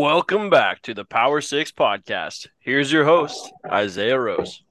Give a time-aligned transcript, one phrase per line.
[0.00, 2.46] Welcome back to the Power Six Podcast.
[2.58, 4.62] Here's your host, Isaiah Rose.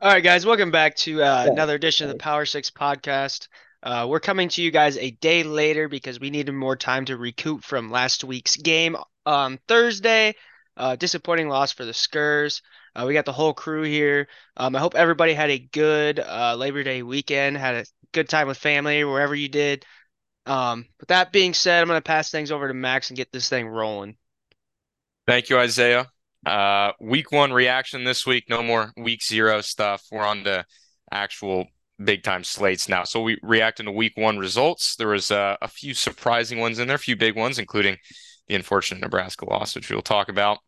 [0.00, 3.48] All right, guys, welcome back to uh, another edition of the Power Six Podcast.
[3.82, 7.16] Uh, we're coming to you guys a day later because we needed more time to
[7.16, 8.96] recoup from last week's game
[9.26, 10.36] on Thursday.
[10.76, 12.62] Uh, disappointing loss for the Skurs.
[12.94, 14.28] Uh, we got the whole crew here.
[14.56, 18.46] Um, I hope everybody had a good uh, Labor Day weekend, had a good time
[18.46, 19.84] with family, wherever you did.
[20.46, 23.32] Um, with that being said, I'm going to pass things over to Max and get
[23.32, 24.16] this thing rolling.
[25.28, 26.06] Thank you, Isaiah.
[26.46, 28.44] Uh, week one reaction this week.
[28.48, 30.02] No more week zero stuff.
[30.10, 30.64] We're on to
[31.12, 31.66] actual
[32.02, 33.04] big time slates now.
[33.04, 34.96] So we reacting to week one results.
[34.96, 37.98] There was uh, a few surprising ones in there, a few big ones, including
[38.46, 40.60] the unfortunate Nebraska loss, which we'll talk about.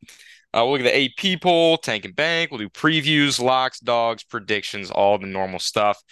[0.53, 2.51] Uh, we'll look at the AP poll, tank and bank.
[2.51, 6.03] We'll do previews, locks, dogs, predictions, all the normal stuff.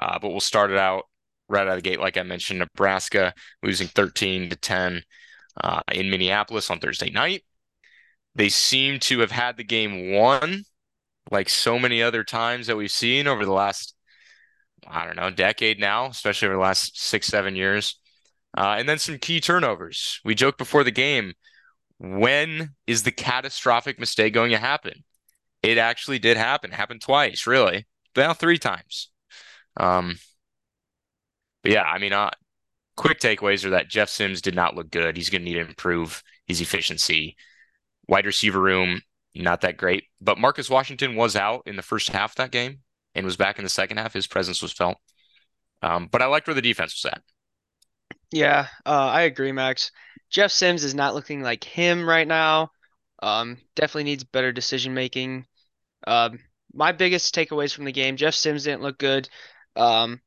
[0.00, 1.06] Uh, but we'll start it out
[1.48, 3.34] right out of the gate, like I mentioned, Nebraska
[3.64, 5.02] losing 13 to 10
[5.64, 7.42] uh, in Minneapolis on Thursday night.
[8.36, 10.62] They seem to have had the game won,
[11.30, 13.94] like so many other times that we've seen over the last,
[14.86, 17.98] I don't know, decade now, especially over the last six, seven years.
[18.56, 20.20] Uh, and then some key turnovers.
[20.24, 21.32] We joked before the game
[21.98, 25.04] when is the catastrophic mistake going to happen?
[25.62, 26.72] It actually did happen.
[26.72, 27.86] It happened twice, really.
[28.14, 29.10] Now three times.
[29.78, 30.18] Um,
[31.62, 32.30] but yeah, I mean, uh,
[32.96, 35.16] quick takeaways are that Jeff Sims did not look good.
[35.16, 37.36] He's going to need to improve his efficiency.
[38.08, 39.02] Wide receiver room,
[39.34, 40.04] not that great.
[40.20, 42.80] But Marcus Washington was out in the first half of that game
[43.14, 44.12] and was back in the second half.
[44.12, 44.98] His presence was felt.
[45.82, 47.22] Um, but I liked where the defense was at.
[48.32, 49.90] Yeah, uh, I agree, Max.
[50.30, 52.70] Jeff Sims is not looking like him right now.
[53.22, 55.46] Um, definitely needs better decision making.
[56.06, 56.40] Um,
[56.72, 59.28] my biggest takeaways from the game: Jeff Sims didn't look good.
[59.76, 60.20] Um,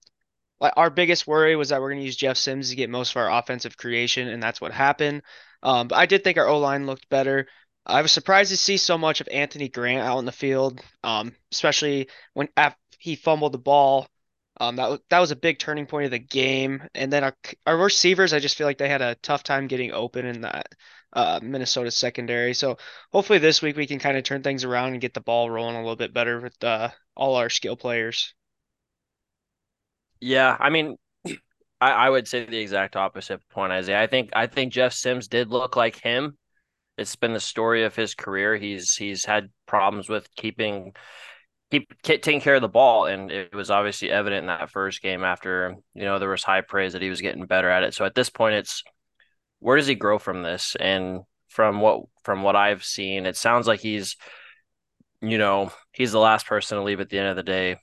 [0.61, 3.17] our biggest worry was that we're going to use Jeff Sims to get most of
[3.17, 5.21] our offensive creation, and that's what happened.
[5.63, 7.47] Um, but I did think our O line looked better.
[7.85, 11.35] I was surprised to see so much of Anthony Grant out in the field, um,
[11.51, 12.49] especially when
[12.99, 14.07] he fumbled the ball.
[14.61, 16.83] Um, that that was a big turning point of the game.
[16.93, 17.35] And then our
[17.65, 20.67] our receivers, I just feel like they had a tough time getting open in that
[21.13, 22.53] uh, Minnesota secondary.
[22.53, 22.77] So
[23.11, 25.75] hopefully this week we can kind of turn things around and get the ball rolling
[25.75, 28.33] a little bit better with uh, all our skill players.
[30.19, 30.97] Yeah, I mean,
[31.81, 34.01] I, I would say the exact opposite point, Isaiah.
[34.01, 36.37] I think I think Jeff Sims did look like him
[36.99, 38.57] it's been the story of his career.
[38.57, 40.93] He's he's had problems with keeping
[41.71, 45.23] keep taking care of the ball, and it was obviously evident in that first game.
[45.23, 47.93] After you know there was high praise that he was getting better at it.
[47.93, 48.83] So at this point, it's
[49.59, 50.75] where does he grow from this?
[50.79, 54.15] And from what from what I've seen, it sounds like he's
[55.21, 57.77] you know he's the last person to leave at the end of the day,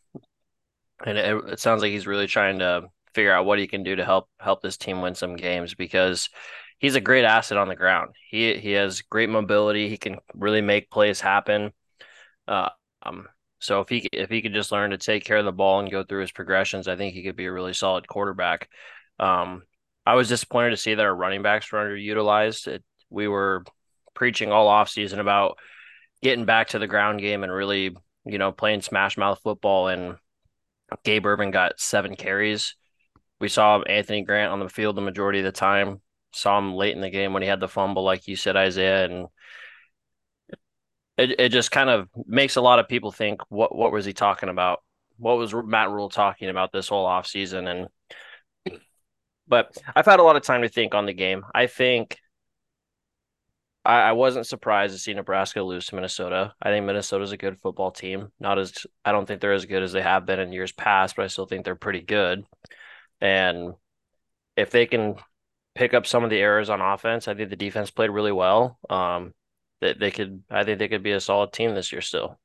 [1.04, 2.82] and it, it sounds like he's really trying to
[3.14, 6.28] figure out what he can do to help help this team win some games because
[6.78, 8.14] he's a great asset on the ground.
[8.30, 9.88] He he has great mobility.
[9.88, 11.72] He can really make plays happen.
[12.46, 12.68] Uh,
[13.02, 13.28] um,
[13.58, 15.90] so if he if he could just learn to take care of the ball and
[15.90, 18.68] go through his progressions, I think he could be a really solid quarterback.
[19.18, 19.62] Um,
[20.04, 22.68] I was disappointed to see that our running backs were underutilized.
[22.68, 23.64] It, we were
[24.14, 25.58] preaching all offseason about
[26.22, 29.88] getting back to the ground game and really, you know, playing smash mouth football.
[29.88, 30.16] And
[31.04, 32.76] Gabe Ervin got seven carries.
[33.40, 36.00] We saw Anthony Grant on the field the majority of the time
[36.32, 39.04] saw him late in the game when he had the fumble, like you said, Isaiah,
[39.06, 39.28] and
[41.16, 44.12] it, it just kind of makes a lot of people think what what was he
[44.12, 44.82] talking about?
[45.18, 47.88] What was Matt Rhule talking about this whole offseason?
[48.68, 48.80] And
[49.48, 51.44] but I've had a lot of time to think on the game.
[51.54, 52.18] I think
[53.86, 56.54] I, I wasn't surprised to see Nebraska lose to Minnesota.
[56.60, 58.32] I think Minnesota's a good football team.
[58.40, 61.16] Not as I don't think they're as good as they have been in years past,
[61.16, 62.44] but I still think they're pretty good.
[63.20, 63.74] And
[64.56, 65.14] if they can
[65.76, 67.28] pick up some of the errors on offense.
[67.28, 68.78] I think the defense played really well.
[68.90, 69.32] Um,
[69.80, 72.38] they, they could, I think they could be a solid team this year still.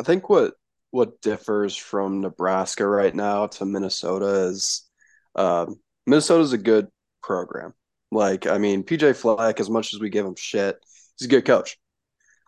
[0.00, 0.54] I think what
[0.90, 4.88] what differs from Nebraska right now to Minnesota is
[5.34, 6.86] um, Minnesota's a good
[7.20, 7.74] program.
[8.12, 10.76] Like, I mean, PJ Fleck, as much as we give him shit,
[11.18, 11.76] he's a good coach.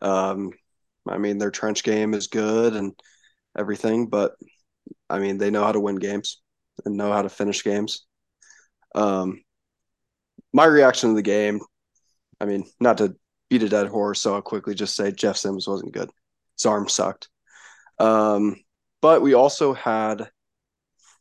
[0.00, 0.52] Um,
[1.08, 2.92] I mean, their trench game is good and
[3.58, 4.36] everything, but
[5.10, 6.40] I mean, they know how to win games
[6.84, 8.06] and know how to finish games.
[8.94, 9.42] Um,
[10.52, 11.60] my reaction to the game,
[12.40, 13.16] I mean, not to
[13.50, 16.10] beat a dead horse, so I'll quickly just say Jeff Sims wasn't good.
[16.56, 17.28] His arm sucked.
[17.98, 18.56] Um,
[19.00, 20.28] but we also had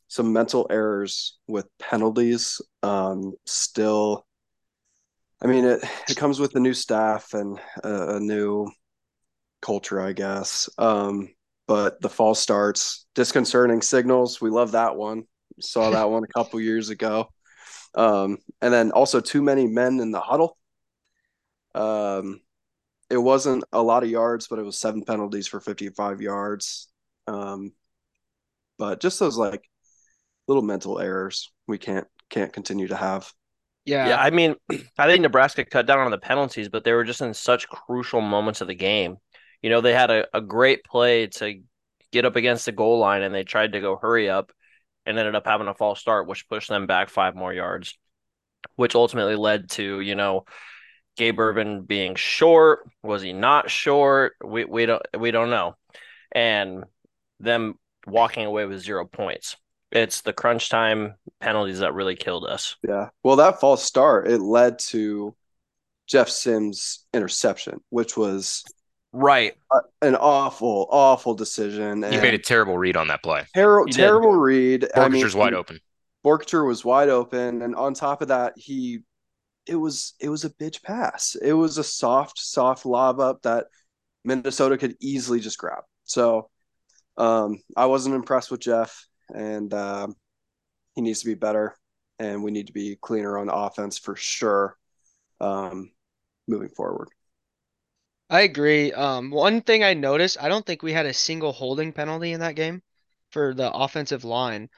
[0.07, 2.61] some mental errors with penalties.
[2.83, 4.25] Um, still,
[5.41, 8.69] I mean, it, it comes with a new staff and a, a new
[9.61, 10.69] culture, I guess.
[10.77, 11.29] Um,
[11.67, 14.39] but the fall starts disconcerting signals.
[14.39, 15.23] We love that one.
[15.59, 17.29] Saw that one a couple years ago.
[17.95, 20.57] Um, and then also too many men in the huddle.
[21.73, 22.41] Um,
[23.09, 26.89] it wasn't a lot of yards, but it was seven penalties for 55 yards.
[27.27, 27.73] Um,
[28.77, 29.63] but just those like
[30.47, 33.31] little mental errors we can't can't continue to have.
[33.85, 34.07] Yeah.
[34.07, 34.55] Yeah, I mean,
[34.97, 38.21] I think Nebraska cut down on the penalties, but they were just in such crucial
[38.21, 39.17] moments of the game.
[39.61, 41.61] You know, they had a, a great play to
[42.11, 44.51] get up against the goal line and they tried to go hurry up
[45.05, 47.97] and ended up having a false start, which pushed them back five more yards,
[48.75, 50.45] which ultimately led to, you know,
[51.17, 52.87] Gabe Ervin being short.
[53.03, 54.33] Was he not short?
[54.43, 55.75] We we don't we don't know.
[56.31, 56.83] And
[57.39, 57.75] them
[58.05, 59.55] walking away with zero points.
[59.91, 62.75] It's the crunch time penalties that really killed us.
[62.85, 63.09] Yeah.
[63.23, 65.35] Well, that false start it led to
[66.07, 68.63] Jeff Sims interception, which was
[69.15, 69.53] Right.
[70.01, 72.03] an awful, awful decision.
[72.03, 73.45] He made a terrible read on that play.
[73.53, 73.95] terrible, did.
[73.95, 74.89] terrible read.
[74.93, 75.79] I mean, Borger's wide open.
[76.25, 78.99] Borcher was wide open, and on top of that, he
[79.67, 81.35] it was it was a bitch pass.
[81.41, 83.67] It was a soft, soft lob up that
[84.23, 85.83] Minnesota could easily just grab.
[86.03, 86.49] So
[87.17, 90.15] um, I wasn't impressed with Jeff, and um,
[90.95, 91.75] he needs to be better,
[92.19, 94.75] and we need to be cleaner on offense for sure.
[95.39, 95.91] Um,
[96.47, 97.09] moving forward.
[98.29, 98.91] I agree.
[98.91, 102.39] Um, one thing I noticed, I don't think we had a single holding penalty in
[102.39, 102.81] that game
[103.31, 104.69] for the offensive line,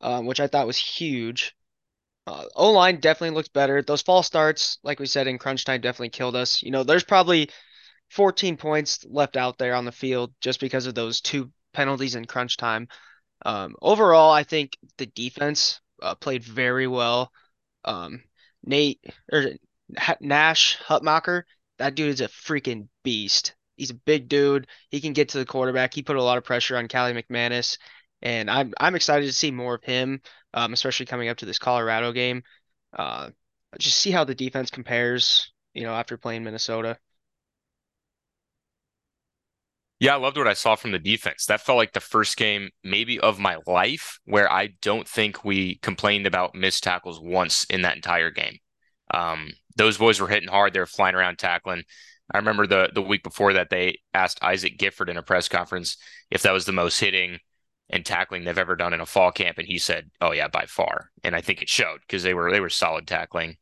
[0.00, 1.54] um, which I thought was huge.
[2.26, 3.82] Uh, O line definitely looked better.
[3.82, 6.62] Those false starts, like we said in crunch time, definitely killed us.
[6.62, 7.50] You know, there's probably
[8.10, 12.26] 14 points left out there on the field just because of those two penalties in
[12.26, 12.88] crunch time.
[13.46, 17.32] Um, overall, I think the defense uh, played very well.
[17.84, 18.22] Um,
[18.64, 19.00] Nate
[19.32, 19.52] or
[20.20, 21.42] Nash Hutmacher,
[21.80, 23.54] that dude is a freaking beast.
[23.76, 24.66] He's a big dude.
[24.90, 25.94] He can get to the quarterback.
[25.94, 27.78] He put a lot of pressure on Kaliakmanis,
[28.22, 30.20] and I'm I'm excited to see more of him,
[30.52, 32.42] um, especially coming up to this Colorado game.
[32.92, 33.30] Uh,
[33.78, 36.98] just see how the defense compares, you know, after playing Minnesota.
[39.98, 41.46] Yeah, I loved what I saw from the defense.
[41.46, 45.76] That felt like the first game, maybe of my life, where I don't think we
[45.76, 48.58] complained about missed tackles once in that entire game.
[49.12, 50.72] Um, those boys were hitting hard.
[50.72, 51.84] They were flying around tackling.
[52.32, 55.96] I remember the the week before that they asked Isaac Gifford in a press conference
[56.30, 57.38] if that was the most hitting
[57.88, 60.66] and tackling they've ever done in a fall camp, and he said, "Oh yeah, by
[60.66, 63.56] far." And I think it showed because they were they were solid tackling.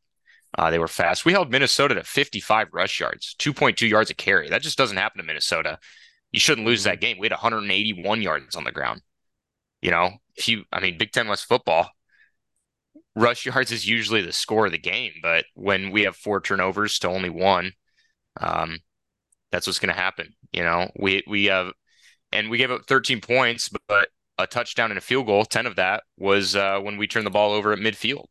[0.56, 1.24] Uh, they were fast.
[1.24, 4.48] We held Minnesota to 55 rush yards, 2.2 yards a carry.
[4.48, 5.78] That just doesn't happen to Minnesota.
[6.32, 7.18] You shouldn't lose that game.
[7.18, 9.02] We had 181 yards on the ground.
[9.82, 11.90] You know, if you, I mean, Big Ten West football,
[13.18, 15.12] rush yards is usually the score of the game.
[15.22, 17.72] But when we have four turnovers to only one,
[18.40, 18.78] um,
[19.50, 20.34] that's what's going to happen.
[20.52, 21.72] You know, we we have,
[22.32, 25.44] and we gave up 13 points, but a touchdown and a field goal.
[25.44, 28.26] 10 of that was uh, when we turned the ball over at midfield.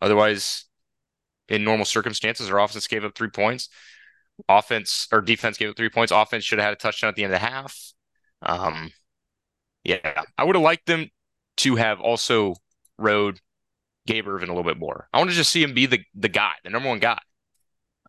[0.00, 0.64] Otherwise,
[1.48, 3.68] in normal circumstances, our offense gave up three points.
[4.48, 6.10] Offense or defense gave up three points.
[6.10, 7.92] Offense should have had a touchdown at the end of the half.
[8.40, 8.90] Um,
[9.84, 11.10] yeah, I would have liked them
[11.58, 12.54] to have also
[12.98, 13.38] rode
[14.06, 15.08] Gabe Ervin a little bit more.
[15.12, 17.18] I want to just see him be the the guy, the number one guy.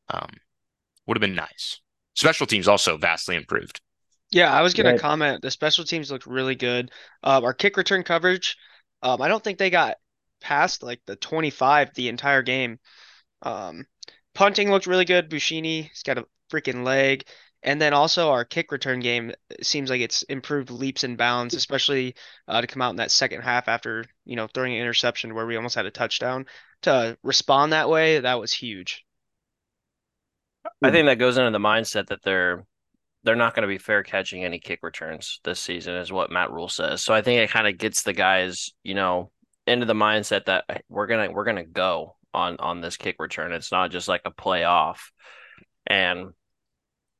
[0.09, 0.29] Um,
[1.07, 1.81] would have been nice.
[2.15, 3.81] Special teams also vastly improved.
[4.31, 4.99] Yeah, I was gonna Right.
[4.99, 5.41] comment.
[5.41, 6.91] The special teams looked really good.
[7.21, 8.57] Um, our kick return coverage,
[9.01, 9.97] um, I don't think they got
[10.41, 12.79] past like the 25 the entire game.
[13.43, 13.85] Um,
[14.33, 15.29] punting looked really good.
[15.29, 17.25] Buschini, he's got a freaking leg.
[17.63, 22.15] And then also our kick return game seems like it's improved leaps and bounds, especially
[22.47, 25.45] uh, to come out in that second half after, you know, throwing an interception where
[25.45, 26.45] we almost had a touchdown.
[26.81, 29.05] To respond that way, that was huge.
[30.81, 32.65] I think that goes into the mindset that they're
[33.23, 36.51] they're not going to be fair catching any kick returns this season, is what Matt
[36.51, 37.01] Rhule says.
[37.01, 39.31] So I think it kind of gets the guys, you know,
[39.65, 43.53] into the mindset that we're gonna we're gonna go on on this kick return.
[43.53, 45.11] It's not just like a play off,
[45.87, 46.33] and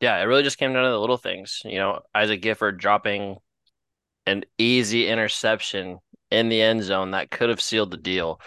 [0.04, 1.62] yeah, it really just came down to the little things.
[1.64, 3.38] You know, Isaac Gifford dropping
[4.26, 8.42] an easy interception in the end zone that could have sealed the deal.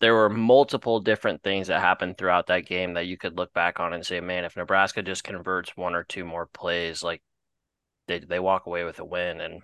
[0.00, 3.80] There were multiple different things that happened throughout that game that you could look back
[3.80, 7.22] on and say, man, if Nebraska just converts one or two more plays, like
[8.06, 9.40] they they walk away with a win.
[9.40, 9.62] And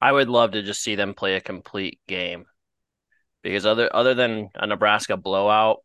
[0.00, 2.46] I would love to just see them play a complete game.
[3.42, 5.84] Because other other than a Nebraska blowout,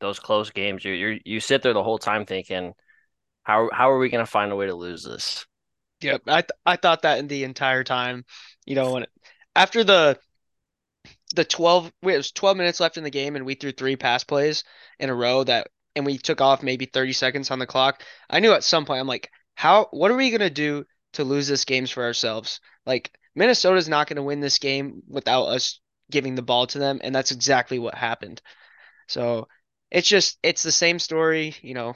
[0.00, 2.74] those close games, you you you sit there the whole time thinking,
[3.42, 5.46] how how are we going to find a way to lose this?
[6.00, 8.24] Yep, I th I thought that in the entire time.
[8.66, 9.06] You know, when
[9.54, 10.18] after the
[11.34, 13.96] the 12 wait, it was 12 minutes left in the game and we threw three
[13.96, 14.64] pass plays
[14.98, 18.02] in a row that and we took off maybe 30 seconds on the clock.
[18.30, 20.84] I knew at some point I'm like, how what are we going to do
[21.14, 22.60] to lose this games for ourselves?
[22.86, 25.80] Like Minnesota's not going to win this game without us
[26.10, 28.42] giving the ball to them and that's exactly what happened.
[29.08, 29.48] So,
[29.90, 31.94] it's just it's the same story, you know,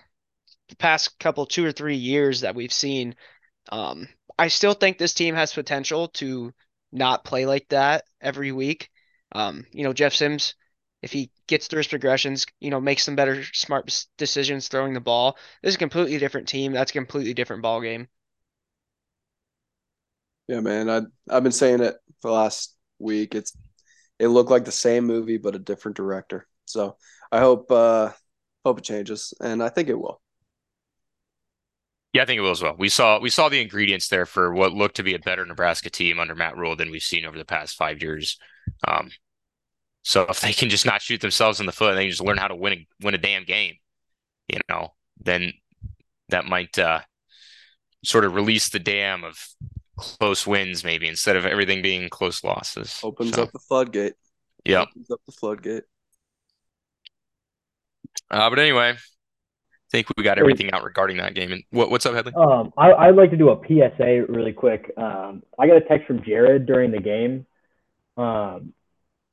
[0.68, 3.14] the past couple two or three years that we've seen.
[3.70, 4.08] Um,
[4.38, 6.52] I still think this team has potential to
[6.92, 8.90] not play like that every week.
[9.32, 10.54] Um, you know, Jeff Sims,
[11.02, 15.00] if he gets through his progressions, you know, makes some better smart decisions throwing the
[15.00, 15.38] ball.
[15.62, 16.73] This is a completely different team.
[16.73, 18.08] That's a completely different ball game.
[20.49, 20.88] Yeah, man.
[20.88, 23.35] I I've been saying it for the last week.
[23.35, 23.56] It's
[24.18, 26.46] it looked like the same movie but a different director.
[26.66, 26.96] So
[27.32, 28.12] I hope uh
[28.64, 30.20] hope it changes, and I think it will.
[32.16, 32.75] Yeah, I think it will as well.
[32.78, 35.90] We saw we saw the ingredients there for what looked to be a better Nebraska
[35.90, 38.38] team under Matt Rhule than we've seen over the past five years.
[38.88, 39.11] Um,
[40.00, 42.38] so if they can just not shoot themselves in the foot and they just learn
[42.38, 43.75] how to win a, win a damn game,
[44.49, 45.52] you know, then
[46.30, 47.00] that might uh,
[48.02, 49.46] sort of release the dam of
[49.99, 52.99] close wins, maybe instead of everything being close losses.
[53.04, 54.14] Opens so, up the floodgate.
[54.64, 55.85] Yeah, opens up the floodgate.
[58.30, 58.94] Uh, but anyway,
[59.90, 61.52] think we got everything out regarding that game.
[61.52, 62.33] And what, what's up, Headley?
[62.35, 64.93] Um, I, would like to do a PSA really quick.
[64.97, 67.47] Um, I got a text from Jared during the game
[68.16, 68.73] um,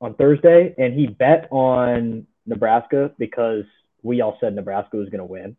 [0.00, 3.64] on Thursday, and he bet on Nebraska because
[4.02, 5.56] we all said Nebraska was going to win.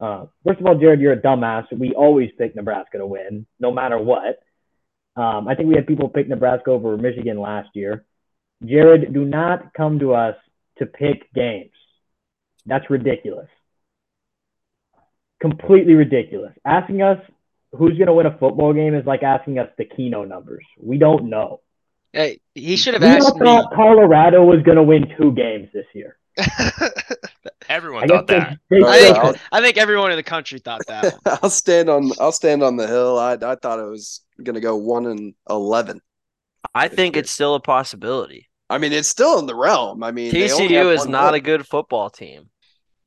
[0.00, 1.66] Uh, first of all, Jared, you're a dumbass.
[1.76, 4.40] We always pick Nebraska to win, no matter what.
[5.14, 8.04] Um, I think we had people pick Nebraska over Michigan last year.
[8.64, 10.36] Jared, do not come to us
[10.78, 11.72] to pick games.
[12.64, 13.48] That's ridiculous
[15.40, 16.52] completely ridiculous.
[16.64, 17.18] Asking us
[17.72, 20.64] who's going to win a football game is like asking us the Keno numbers.
[20.80, 21.60] We don't know.
[22.12, 23.46] Hey, he should have we asked me.
[23.46, 26.16] thought Colorado was going to win two games this year.
[27.68, 28.58] everyone I thought that.
[28.68, 31.14] They, I, think, I think everyone in the country thought that.
[31.42, 32.10] I'll stand on.
[32.18, 33.18] I'll stand on the hill.
[33.18, 36.00] I I thought it was going to go one and eleven.
[36.74, 38.48] I think it's still a possibility.
[38.68, 40.02] I mean, it's still in the realm.
[40.02, 42.50] I mean, TCU is not a good football team.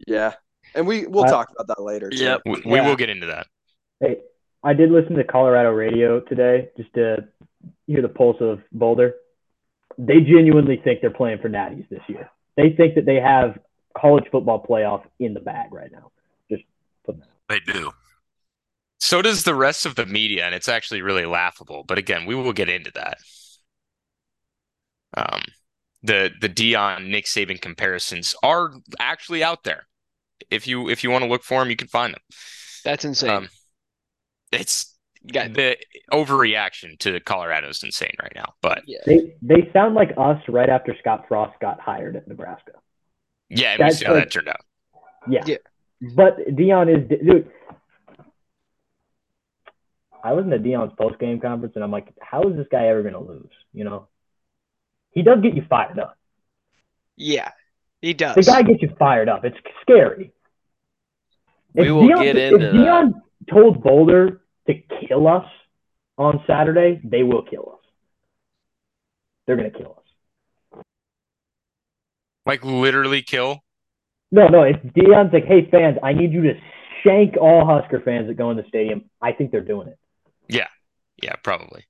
[0.08, 0.34] Yeah,
[0.76, 2.10] and we we'll talk about that later.
[2.10, 2.24] Too.
[2.24, 2.88] Yep, we, we yeah.
[2.88, 3.48] will get into that.
[4.00, 4.18] Hey,
[4.64, 7.28] I did listen to Colorado radio today just to
[7.88, 9.16] hear the pulse of Boulder.
[9.98, 12.30] They genuinely think they're playing for Natties this year.
[12.58, 13.60] They think that they have
[13.98, 16.12] college football playoff in the bag right now.
[16.50, 16.64] Just
[17.06, 17.28] put that.
[17.50, 17.92] They do.
[19.00, 21.84] So does the rest of the media, and it's actually really laughable.
[21.84, 23.18] But again, we will get into that.
[25.16, 25.42] Um,
[26.02, 29.88] the the Deion Nick Saban comparisons are actually out there
[30.50, 32.22] if you if you want to look for them, you can find them.
[32.84, 33.30] That's insane.
[33.30, 33.50] Um,
[34.52, 35.78] it's the
[36.12, 38.54] overreaction to Colorado is insane right now.
[38.62, 39.00] But yeah.
[39.06, 42.74] they they sound like us right after Scott Frost got hired at Nebraska.
[43.50, 44.62] Yeah, we see how like, that turned out.
[45.30, 45.44] Yeah.
[45.46, 45.58] yeah.
[46.16, 47.52] But Deion is dude.
[50.24, 52.88] I was in the Deion's post game conference and I'm like, how is this guy
[52.88, 53.52] ever gonna lose?
[53.74, 54.08] You know,
[55.12, 56.18] he does get you fired up.
[57.16, 57.50] Yeah,
[58.04, 58.36] he does.
[58.36, 59.46] The guy gets you fired up.
[59.46, 60.34] It's scary.
[61.74, 63.22] If we will Deion, get into if Deion that.
[63.50, 64.74] told Boulder to
[65.08, 65.46] kill us
[66.18, 67.86] on Saturday, they will kill us.
[69.48, 70.84] They're gonna kill us.
[72.46, 73.64] Like literally kill?
[74.34, 74.64] No, no.
[74.64, 76.60] If Deion's like, "Hey fans, I need you to
[77.06, 79.98] shank all Husker fans that go in the stadium," I think they're doing it.
[80.50, 80.68] Yeah,
[81.22, 81.86] yeah, probably.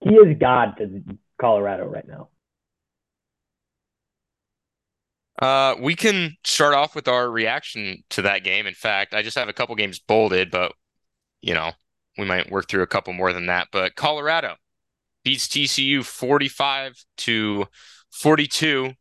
[0.00, 1.04] He is God to
[1.40, 2.30] Colorado right now.
[5.42, 8.64] Uh, we can start off with our reaction to that game.
[8.64, 10.72] In fact, I just have a couple games bolded, but
[11.40, 11.72] you know,
[12.16, 13.66] we might work through a couple more than that.
[13.72, 14.54] But Colorado
[15.24, 17.66] beats TCU 45 to
[18.12, 18.92] 42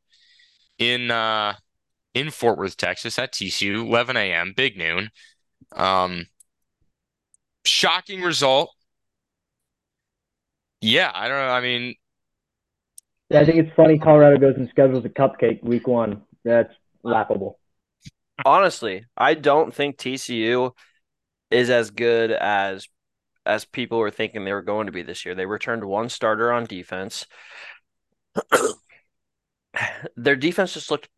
[0.80, 1.54] in uh
[2.16, 5.12] in Fort Worth, Texas at TCU, 11 a.m., big noon.
[5.76, 6.26] Um
[7.66, 8.72] shocking result.
[10.82, 11.54] Yeah, I don't know.
[11.54, 11.94] I mean,
[13.30, 16.24] yeah, I think it's funny Colorado goes and schedules a cupcake week one.
[16.44, 17.60] That's laughable.
[18.46, 20.72] Honestly, I don't think TCU
[21.50, 22.88] is as good as
[23.46, 25.36] as people were thinking they were going to be this year.
[25.36, 27.26] They returned one starter on defense.
[30.16, 31.10] their defense just looked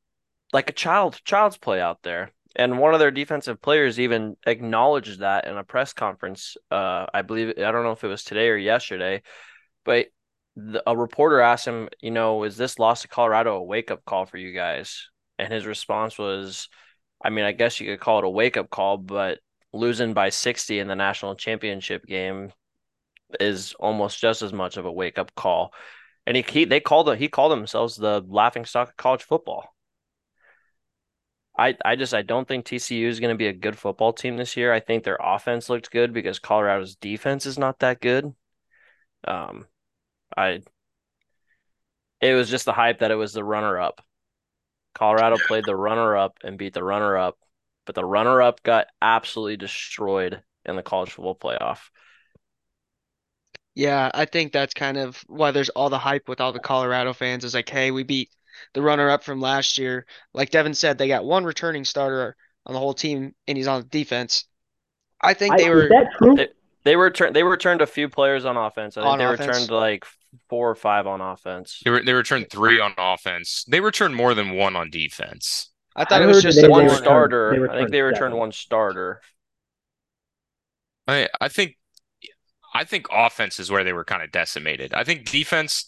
[0.51, 2.31] like a child child's play out there.
[2.55, 6.55] And one of their defensive players even acknowledged that in a press conference.
[6.69, 9.23] Uh, I believe I don't know if it was today or yesterday,
[9.85, 10.07] but
[10.55, 14.05] the, a reporter asked him, you know, is this loss to Colorado a wake up
[14.05, 15.09] call for you guys?
[15.43, 16.69] And his response was,
[17.21, 19.39] I mean, I guess you could call it a wake up call, but
[19.73, 22.53] losing by 60 in the national championship game
[23.41, 25.73] is almost just as much of a wake up call.
[26.25, 29.75] And he, he they called it, he called themselves the laughing stock of college football.
[31.59, 34.37] I, I just I don't think TCU is going to be a good football team
[34.37, 34.71] this year.
[34.71, 38.33] I think their offense looked good because Colorado's defense is not that good.
[39.27, 39.67] Um,
[40.37, 40.61] I
[42.21, 44.01] it was just the hype that it was the runner up
[44.93, 47.37] Colorado played the runner up and beat the runner up,
[47.85, 51.79] but the runner up got absolutely destroyed in the college football playoff.
[53.75, 57.13] Yeah, I think that's kind of why there's all the hype with all the Colorado
[57.13, 58.29] fans is like, hey, we beat
[58.73, 60.05] the runner up from last year.
[60.33, 62.35] Like Devin said, they got one returning starter
[62.65, 64.45] on the whole team, and he's on defense.
[65.19, 65.83] I think they I, were.
[65.83, 66.35] Is that true?
[66.35, 66.47] They,
[66.83, 67.35] they returned.
[67.35, 68.95] They returned a few players on offense.
[68.97, 69.47] I think On they offense?
[69.47, 70.05] returned like
[70.49, 71.81] four or five on offense.
[71.83, 73.65] They, were, they returned three on offense.
[73.67, 75.69] They returned more than one on defense.
[75.95, 77.69] I thought I it was just one returned- starter.
[77.71, 78.37] I think they returned seven.
[78.37, 79.21] one starter.
[81.07, 81.77] I I think
[82.73, 84.93] I think offense is where they were kind of decimated.
[84.93, 85.85] I think defense.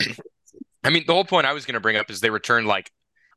[0.84, 2.90] I mean, the whole point I was going to bring up is they returned like,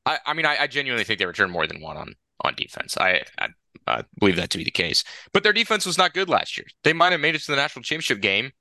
[0.05, 2.97] I, I mean, I, I genuinely think they returned more than one on on defense.
[2.97, 3.49] I, I
[3.87, 5.03] I believe that to be the case.
[5.31, 6.67] But their defense was not good last year.
[6.83, 8.51] They might have made it to the national championship game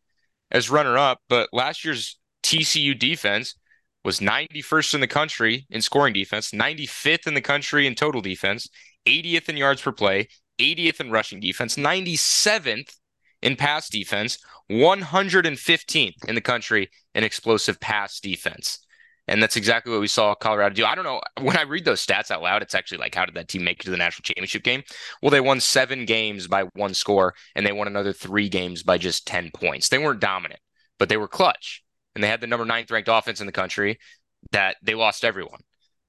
[0.50, 3.54] as runner up, but last year's TCU defense
[4.04, 8.68] was 91st in the country in scoring defense, 95th in the country in total defense,
[9.06, 12.94] 80th in yards per play, 80th in rushing defense, 97th
[13.42, 14.38] in pass defense,
[14.70, 18.83] 115th in the country in explosive pass defense.
[19.26, 20.84] And that's exactly what we saw Colorado do.
[20.84, 21.20] I don't know.
[21.40, 23.80] When I read those stats out loud, it's actually like, how did that team make
[23.80, 24.82] it to the national championship game?
[25.22, 28.98] Well, they won seven games by one score, and they won another three games by
[28.98, 29.88] just 10 points.
[29.88, 30.60] They weren't dominant,
[30.98, 31.82] but they were clutch.
[32.14, 33.98] And they had the number ninth ranked offense in the country
[34.52, 35.60] that they lost everyone.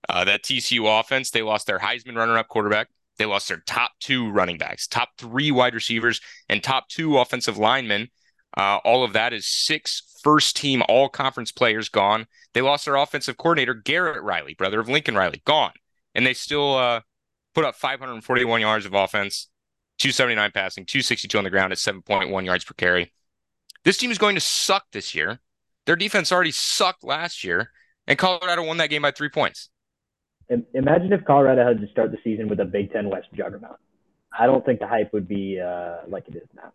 [0.07, 2.89] Uh, that TCU offense, they lost their Heisman runner up quarterback.
[3.17, 6.19] They lost their top two running backs, top three wide receivers,
[6.49, 8.09] and top two offensive linemen.
[8.57, 12.25] Uh, all of that is six first team all conference players gone.
[12.53, 15.73] They lost their offensive coordinator, Garrett Riley, brother of Lincoln Riley, gone.
[16.13, 17.01] And they still uh,
[17.53, 19.49] put up 541 yards of offense,
[19.99, 23.11] 279 passing, 262 on the ground at 7.1 yards per carry.
[23.83, 25.39] This team is going to suck this year.
[25.85, 27.69] Their defense already sucked last year,
[28.07, 29.69] and Colorado won that game by three points.
[30.73, 33.77] Imagine if Colorado had to start the season with a Big Ten West juggernaut.
[34.37, 36.71] I don't think the hype would be uh, like it is now.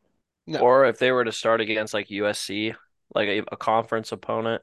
[0.50, 0.58] No.
[0.58, 2.74] Or if they were to start against like USC,
[3.14, 4.62] like a, a conference opponent,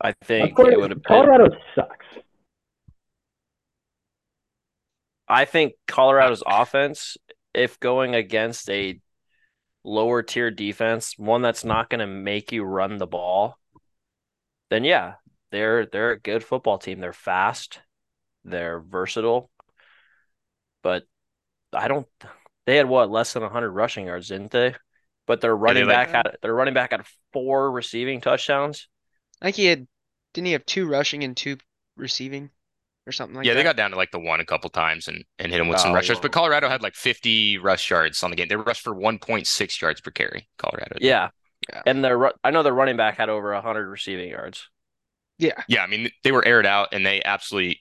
[0.00, 1.22] I think course, it would have been.
[1.22, 2.06] Colorado sucks.
[5.28, 7.18] I think Colorado's offense,
[7.54, 8.98] if going against a
[9.84, 13.58] lower tier defense, one that's not going to make you run the ball,
[14.70, 15.14] then yeah,
[15.52, 16.98] they're they're a good football team.
[16.98, 17.78] They're fast,
[18.44, 19.52] they're versatile,
[20.82, 21.04] but
[21.72, 22.08] I don't.
[22.66, 24.74] They had what less than 100 rushing yards, didn't they?
[25.26, 28.88] But their running like- back had their running back had four receiving touchdowns.
[29.40, 29.86] I think he had.
[30.34, 31.56] Didn't he have two rushing and two
[31.96, 32.50] receiving,
[33.06, 33.58] or something like yeah, that?
[33.58, 35.68] Yeah, they got down to like the one a couple times and, and hit him
[35.68, 36.20] with some Oh, rush yards.
[36.20, 36.32] But.
[36.32, 38.48] Colorado had like 50 rush yards on the game.
[38.48, 40.48] They rushed for 1.6 yards per carry.
[40.58, 40.94] Colorado.
[40.98, 41.02] did.
[41.02, 41.30] Yeah,
[41.68, 41.82] Yeah.
[41.86, 44.68] and their ru- I know their running back had over 100 receiving yards.
[45.38, 47.80] Yeah, Yeah, I mean, they were aired out and they absolutely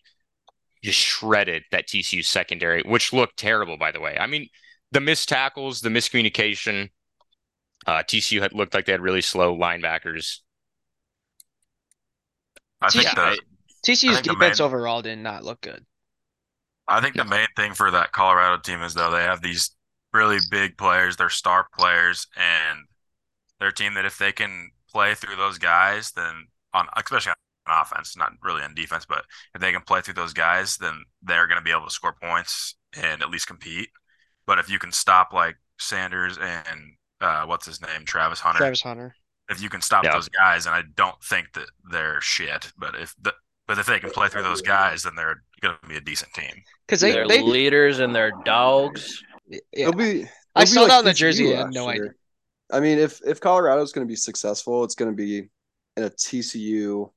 [0.83, 4.17] just shredded that TCU secondary, which looked terrible, by the way.
[4.17, 4.47] I mean,
[4.91, 6.89] the missed tackles, the miscommunication.
[7.87, 10.39] Uh, TCU had looked like they had really slow linebackers.
[12.81, 13.37] I think Yeah, the I-
[13.85, 15.85] TCU's think the defense main- overall did not look good.
[16.87, 19.75] I think the main thing for that Colorado team is though they have these
[20.11, 22.79] really big players, they're star players, and
[23.59, 27.33] they're team that if they can play through those guys, then on especially
[27.67, 29.23] on offense, not really on defense, but
[29.53, 32.15] if they can play through those guys, then they're going to be able to score
[32.21, 33.89] points and at least compete.
[34.49, 38.81] But if you can stop like Sanders and uh, what's his name, Travis Hunter, Travis
[38.81, 39.15] Hunter.
[39.47, 40.13] if you can stop Yeah.
[40.13, 43.35] those guys, and I don't think that they're shit, but if the
[43.67, 46.33] but if they can play through those guys, then they're going to be a decent
[46.33, 46.63] team.
[46.87, 49.21] Because they, They're they leaders and they're dogs.
[49.47, 49.59] yeah.
[49.71, 50.23] It'll be.
[50.55, 51.53] I it'll be saw like that on the jersey.
[51.53, 52.09] I had last no idea.
[52.71, 55.47] I mean, if if Colorado's going to be successful, it's going to be
[55.95, 57.11] in a TCU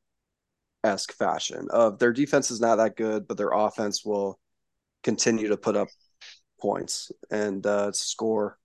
[0.85, 1.69] esque fashion.
[1.71, 4.39] Of their defense is not that good, but their offense will
[5.03, 5.89] continue to put up
[6.63, 8.57] points and uh, score.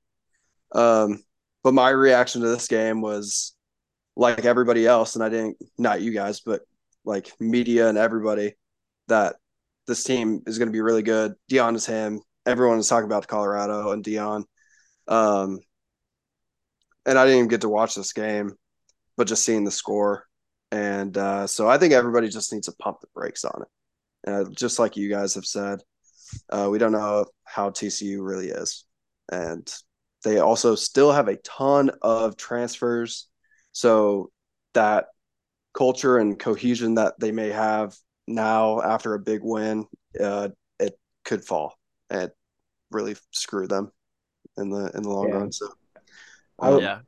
[0.71, 1.23] Um,
[1.63, 3.55] but my reaction to this game was
[4.15, 6.61] like everybody else, and I didn't not you guys, but
[7.03, 8.53] like media and everybody
[9.07, 9.35] that
[9.87, 11.33] this team is going to be really good.
[11.49, 12.21] Deion is him.
[12.45, 14.43] Everyone is talking about Colorado and Deion.
[15.07, 15.59] Um,
[17.05, 18.53] and I didn't even get to watch this game,
[19.15, 20.25] but just seeing the score.
[20.71, 23.67] And uh, so I think everybody just needs to pump the brakes on it.
[24.29, 25.79] And just like you guys have said,
[26.49, 28.85] uh, we don't know how TCU really is.
[29.31, 29.71] And
[30.23, 33.27] they also still have a ton of transfers.
[33.71, 34.31] So
[34.73, 35.07] that
[35.73, 37.95] culture and cohesion that they may have
[38.27, 39.85] now after a big win,
[40.19, 41.77] uh, it could fall
[42.09, 42.31] and
[42.91, 43.91] really screw them
[44.57, 45.35] in the in the long Yeah.
[45.35, 45.51] run.
[45.51, 45.67] So
[46.59, 47.01] I would- Yeah.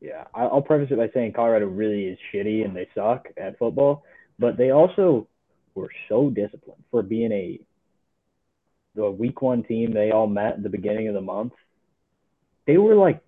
[0.00, 4.04] Yeah, I'll preface it by saying Colorado really is shitty and they suck at football,
[4.38, 5.26] but they also
[5.74, 7.58] were so disciplined for being a
[8.98, 9.92] the week one team.
[9.92, 11.52] They all met at the beginning of the month.
[12.66, 13.20] They were like,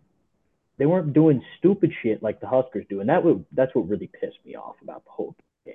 [0.78, 4.10] they weren't doing stupid shit like the Huskers do, and that would that's what really
[4.20, 5.74] pissed me off about the whole game.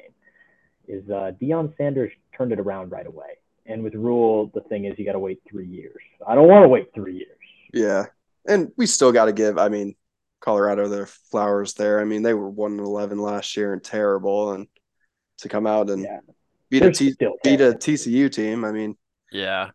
[0.87, 4.97] Is uh, Deion Sanders turned it around right away, and with Rhule, the thing is
[4.97, 6.01] you got to wait three years.
[6.27, 7.29] I don't want to wait three years.
[7.73, 8.05] Yeah,
[8.47, 9.57] and we still got to give.
[9.57, 9.95] I mean,
[10.41, 11.99] Colorado their flowers there.
[11.99, 14.67] I mean, they were one and eleven last year and terrible, and
[15.39, 16.19] to come out and Yeah,
[16.69, 17.73] beat They're a T- beat a.
[17.73, 18.65] TCU team.
[18.65, 18.95] I mean,
[19.31, 19.69] Yeah.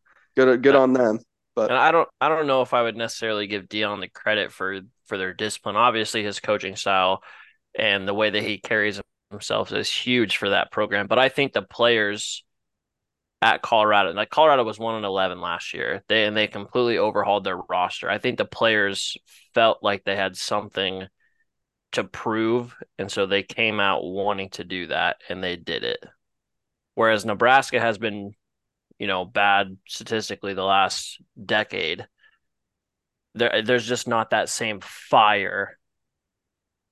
[0.45, 0.81] Good good Yeah.
[0.81, 1.19] on them.
[1.55, 4.53] But And I don't I don't know if I would necessarily give Deion the credit
[4.53, 5.77] for for their discipline.
[5.77, 7.23] Obviously his coaching style
[7.79, 9.01] and the way that he carries
[9.31, 11.07] himself is huge for that program.
[11.07, 12.45] But I think the players
[13.43, 16.03] at Colorado, like Colorado was one and eleven last year.
[16.09, 18.09] They and they completely overhauled their roster.
[18.11, 19.17] I think the players
[19.55, 21.07] felt like they had something
[21.93, 26.05] to prove, and so they came out wanting to do that, and they did it.
[26.95, 28.33] Whereas Nebraska has been
[29.01, 32.07] you know, bad statistically the last decade.
[33.35, 35.79] There there's just not that same fire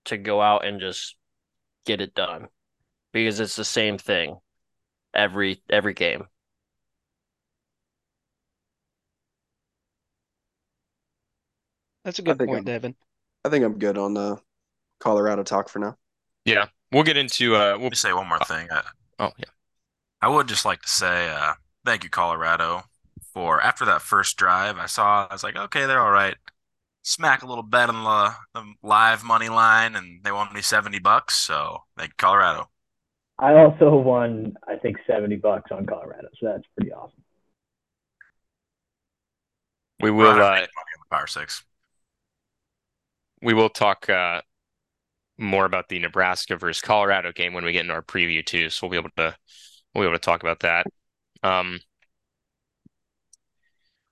[0.07, 1.17] to go out and just
[1.85, 2.49] get it done
[3.13, 4.39] because it's the same thing
[5.13, 6.25] every every game.
[12.05, 12.97] That's a good point, I'm- Devin.
[13.45, 14.41] I think I'm good on the
[14.99, 15.97] Colorado talk for now.
[16.47, 18.69] Yeah, we'll get into uh we'll Let me say one more thing.
[18.71, 18.83] I,
[19.19, 19.51] oh yeah.
[20.23, 21.53] I would just like to say uh,
[21.89, 22.83] thank you, Colorado,
[23.33, 24.77] for after that first drive.
[24.77, 26.37] I saw, I was like, okay, they're all right.
[27.03, 30.99] Smack a little bet on the, the live money line, and they won me 70
[30.99, 31.35] bucks.
[31.37, 32.69] So thank you, Colorado.
[33.39, 37.23] I also won, I think, seventy bucks on Colorado, so that's pretty awesome.
[40.01, 41.63] We will uh money on the Power Six.
[43.41, 44.41] we will talk uh
[45.39, 48.71] more about the Nebraska versus Colorado game when we get into our preview too.
[48.71, 49.37] So we'll be able to
[49.95, 50.87] we'll be able to talk about that.
[51.43, 51.81] Um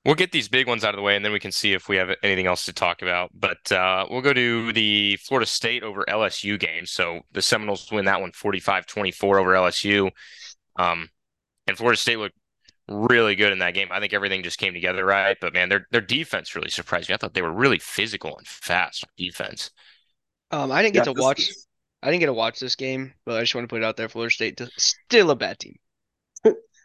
[0.05, 1.89] We'll get these big ones out of the way and then we can see if
[1.89, 3.31] we have anything else to talk about.
[3.35, 6.87] But uh, we'll go to the Florida State over LSU game.
[6.87, 10.11] So the Seminoles win that one 45-24 over LSU.
[10.79, 11.09] Um,
[11.67, 12.37] and Florida State looked
[12.89, 13.89] really good in that game.
[13.91, 15.37] I think everything just came together right.
[15.41, 17.17] But man, their their defense really surprised me.
[17.17, 19.73] I thought they were really physical and fast defense.
[20.53, 21.41] Um, I didn't get Yeah, to watch.
[21.41, 21.67] is-
[22.05, 23.97] I didn't get to watch this game, but I just want to put it out
[23.97, 24.09] there.
[24.09, 25.75] Florida State still a bad team.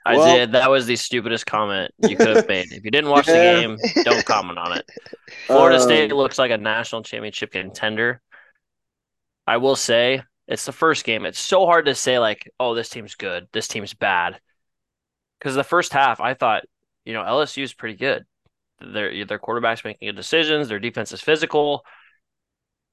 [0.06, 2.72] Well- Isaiah, that was the stupidest comment you could have made.
[2.72, 3.54] If you didn't watch Yeah.
[3.56, 4.90] the game, don't comment on it.
[5.48, 8.22] Florida Um, State looks like a national championship contender.
[9.46, 11.26] I will say it's the first game.
[11.26, 14.40] It's so hard to say like, oh, this team's good, this team's bad.
[15.40, 16.64] Because the first half, I thought,
[17.06, 18.26] you know, LSU is pretty good.
[18.80, 20.68] Their their quarterback's making good decisions.
[20.68, 21.84] Their defense is physical,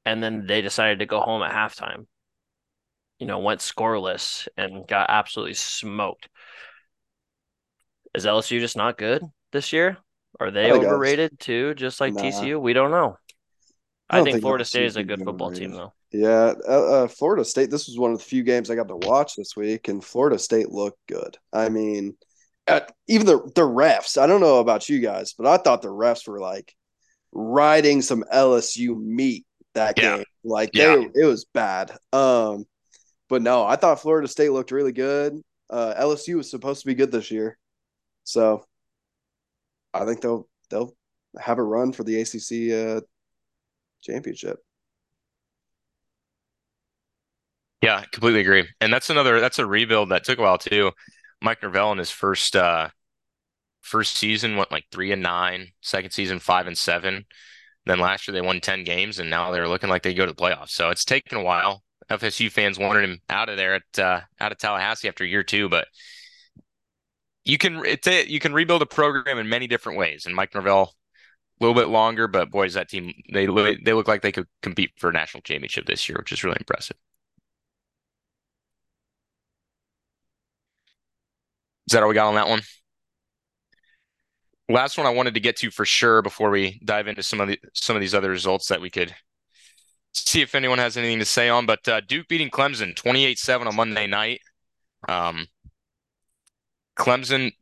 [0.04, 2.06] and then they decided to go home at halftime.
[3.18, 6.28] You know, went scoreless and got absolutely smoked.
[8.18, 9.96] Is LSU just not good this year?
[10.40, 12.22] Are they overrated too, just like Nah.
[12.22, 12.60] TCU?
[12.60, 13.16] We don't know.
[14.10, 15.92] I I, think, think Florida State is a good football team, though.
[16.10, 17.70] Yeah, uh, uh, Florida State.
[17.70, 20.38] This was one of the few games I got to watch this week, and Florida
[20.38, 21.36] State looked good.
[21.52, 22.16] I mean,
[22.66, 24.20] uh, even the the refs.
[24.20, 26.74] I don't know about you guys, but I thought the refs were like
[27.32, 30.16] riding some LSU meat that Yeah.
[30.16, 30.24] game.
[30.44, 30.96] Like Yeah.
[31.14, 31.92] they, it was bad.
[32.12, 32.64] Um,
[33.28, 35.40] but no, I thought Florida State looked really good.
[35.70, 37.58] Uh, LSU was supposed to be good this year,
[38.28, 38.62] so
[39.94, 40.94] I think they'll they'll
[41.38, 43.00] have a run for the ACC uh,
[44.02, 44.58] championship.
[47.82, 48.68] Yeah, completely agree.
[48.80, 50.92] And that's another that's a rebuild that took a while too.
[51.40, 52.88] Mike Norvell in his first uh
[53.82, 57.26] first season went like three and nine, second season five and seven.
[57.86, 60.32] Then last year they won ten games and now they're looking like they go to
[60.32, 60.70] the playoffs.
[60.70, 61.82] So it's taken a while.
[62.10, 65.68] FSU fans wanted him out of there at uh out of Tallahassee after year two,
[65.68, 65.88] but
[67.48, 70.26] you can it's a, you can rebuild a program in many different ways.
[70.26, 70.94] And Mike Norvell
[71.60, 74.46] a little bit longer, but boys, that team they look they look like they could
[74.62, 76.96] compete for a national championship this year, which is really impressive.
[81.86, 82.60] Is that all we got on that one?
[84.68, 87.48] Last one I wanted to get to for sure before we dive into some of
[87.48, 89.14] the some of these other results that we could
[90.12, 91.64] see if anyone has anything to say on.
[91.64, 94.40] But uh, Duke beating Clemson 28-7 on Monday night.
[95.08, 95.46] Um,
[96.98, 97.52] Clemson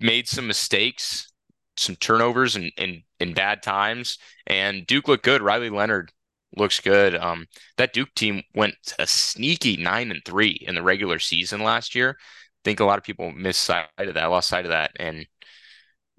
[0.00, 1.32] made some mistakes,
[1.76, 2.84] some turnovers and in,
[3.20, 5.42] in, in bad times, and Duke looked good.
[5.42, 6.12] Riley Leonard
[6.56, 7.14] looks good.
[7.14, 11.94] Um, that Duke team went a sneaky nine and three in the regular season last
[11.94, 14.90] year I think a lot of people missed sight of that, lost sight of that,
[14.96, 15.26] and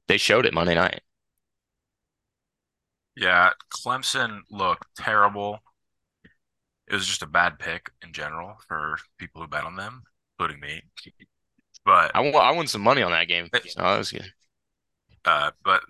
[0.07, 1.01] they showed it Monday night.
[3.17, 5.59] Yeah, Clemson looked terrible.
[6.87, 10.03] It was just a bad pick in general for people who bet on them,
[10.39, 10.83] including me.
[11.87, 13.49] But I won, I won some money on that game.
[13.69, 14.29] So that was good.
[15.23, 15.83] uh, but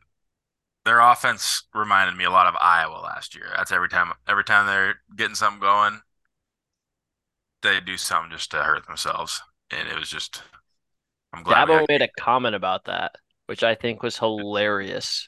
[0.85, 3.47] their offense reminded me a lot of Iowa last year.
[3.57, 5.99] That's every time every time they're getting something going,
[7.63, 10.43] they do something just to hurt themselves, and it was just.
[11.33, 11.67] I'm glad.
[11.67, 13.15] we Dabo made a comment about that,
[13.47, 15.27] which I think was hilarious.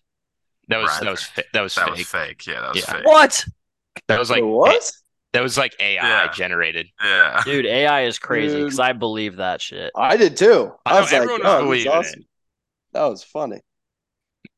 [0.68, 1.02] That was Right.
[1.02, 1.98] that was fa- that was that fake.
[1.98, 2.46] was fake.
[2.48, 2.94] Yeah, that was Yeah.
[2.94, 3.06] fake.
[3.06, 3.46] What?
[4.08, 4.92] That was like what?
[5.34, 6.28] That was like AI Yeah.
[6.28, 6.88] generated.
[7.02, 7.44] Yeah.
[7.44, 9.94] Dude, AI is crazy because I believe that shit.
[9.96, 10.74] I did too.
[10.86, 12.20] I I, know, was like, everyone oh, was oh, that's believing it.
[12.20, 12.26] awesome.
[12.94, 13.62] That was funny.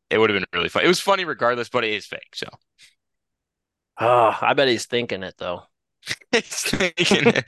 [0.10, 0.84] It would have been really fun.
[0.84, 2.36] It was funny regardless, but it is fake.
[2.36, 2.48] So
[4.00, 5.64] Oh, I bet he's thinking it though.
[6.32, 7.44] it's thinking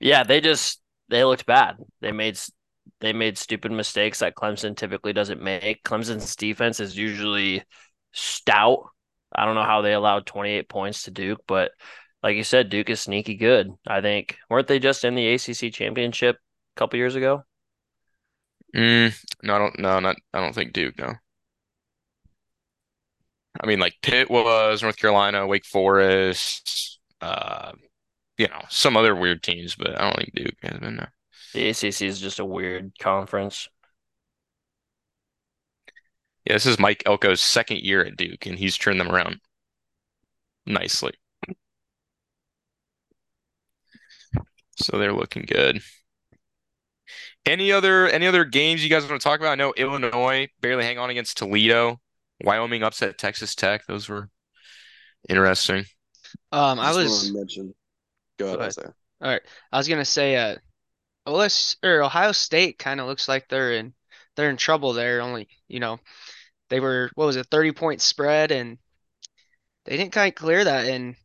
[0.00, 1.76] Yeah, they just they looked bad.
[2.00, 2.38] They made
[3.00, 5.82] they made stupid mistakes that Clemson typically doesn't make.
[5.84, 7.64] Clemson's defense is usually
[8.12, 8.90] stout.
[9.34, 11.72] I don't know how they allowed 28 points to Duke, but
[12.22, 13.70] like you said, Duke is sneaky good.
[13.86, 17.44] I think weren't they just in the ACC championship a couple years ago?
[18.74, 19.78] Mm, no, I don't.
[19.78, 20.16] No, not.
[20.32, 20.98] I don't think Duke.
[20.98, 21.14] No.
[23.60, 27.72] I mean, like Pitt was North Carolina, Wake Forest, uh,
[28.36, 30.96] you know, some other weird teams, but I don't think Duke has been.
[30.96, 31.06] No.
[31.54, 33.68] The ACC is just a weird conference.
[36.48, 39.38] Yeah, this is Mike Elko's second year at Duke, and he's turned them around
[40.64, 41.12] nicely.
[44.76, 45.82] So they're looking good.
[47.44, 49.52] Any other any other games you guys want to talk about?
[49.52, 52.00] I know Illinois barely hang on against Toledo.
[52.42, 53.86] Wyoming upset Texas Tech.
[53.86, 54.30] Those were
[55.28, 55.84] interesting.
[56.50, 57.74] Um, I just wanna was mention.
[58.38, 58.94] Go ahead, Go ahead.
[59.20, 59.42] All right.
[59.70, 60.56] I was gonna say, uh,
[61.26, 63.92] OS or Ohio State kind of looks like they're in
[64.34, 65.20] they're in trouble there.
[65.20, 65.98] Only you know,
[66.70, 68.78] they were what was it, 30 point spread, and
[69.84, 70.86] they didn't quite clear that.
[70.86, 71.16] In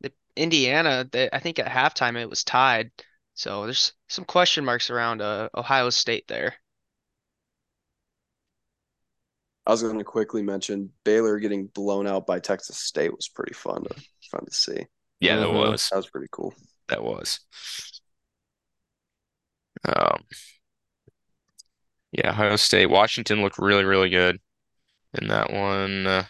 [0.00, 2.92] the Indiana, they, I think at halftime it was tied.
[3.34, 6.56] So there's some question marks around uh, Ohio State there.
[9.66, 13.54] I was going to quickly mention Baylor getting blown out by Texas State was pretty
[13.54, 13.94] fun to
[14.30, 14.86] fun to see.
[15.20, 15.52] Yeah, that Mhm.
[15.52, 16.54] was That was pretty cool.
[16.88, 17.40] that was.
[19.84, 20.24] Um,
[22.12, 24.38] yeah, Ohio State, Washington looked really, really good
[25.20, 26.06] in that one.
[26.06, 26.24] Uh,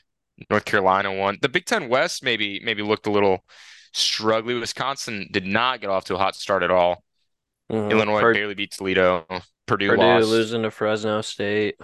[0.50, 1.38] North Carolina won.
[1.40, 3.44] The Big Ten West maybe maybe looked a little
[3.92, 4.60] struggling.
[4.60, 7.04] Wisconsin did not get off to a hot start at all.
[7.70, 7.90] Mhm.
[7.90, 9.26] Illinois Pur- barely beat Toledo.
[9.66, 10.28] Purdue, Purdue lost.
[10.28, 11.76] losing to Fresno State.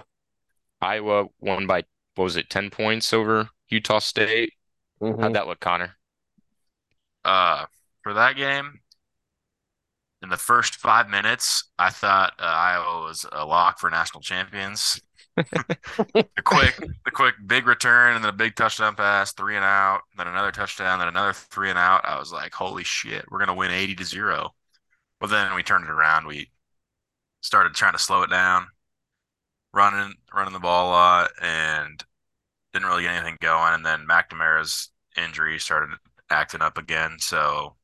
[0.81, 1.83] Iowa won by
[2.15, 4.53] what was it, 10 points over Utah State.
[5.01, 5.21] Mhm.
[5.21, 5.97] How'd that look, Connor?
[7.23, 7.65] Uh,
[8.03, 8.81] for that game,
[10.21, 14.99] in the first five minutes, I thought uh, Iowa was a lock for national champions.
[15.47, 16.75] The quick,
[17.05, 20.51] the quick big return, and then a big touchdown pass, three and out, then another
[20.51, 22.05] touchdown, then another three and out.
[22.05, 24.55] I was like, "Holy shit, we're gonna win eighty to zero."
[25.21, 26.27] Well, then we turned it around.
[26.27, 26.51] We
[27.41, 28.67] started trying to slow it down,
[29.73, 32.03] running, running the ball a lot, and
[32.73, 33.73] didn't really get anything going.
[33.73, 35.97] And then McNamara's injury started
[36.29, 37.75] acting up again, so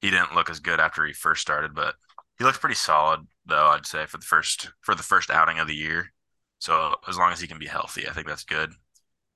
[0.00, 1.94] he didn't look as good after he first started, but
[2.38, 5.68] he looks pretty solid though, I'd say for the first for the first outing of
[5.68, 6.12] the year.
[6.62, 8.72] So as long as he can be healthy, I think that's good.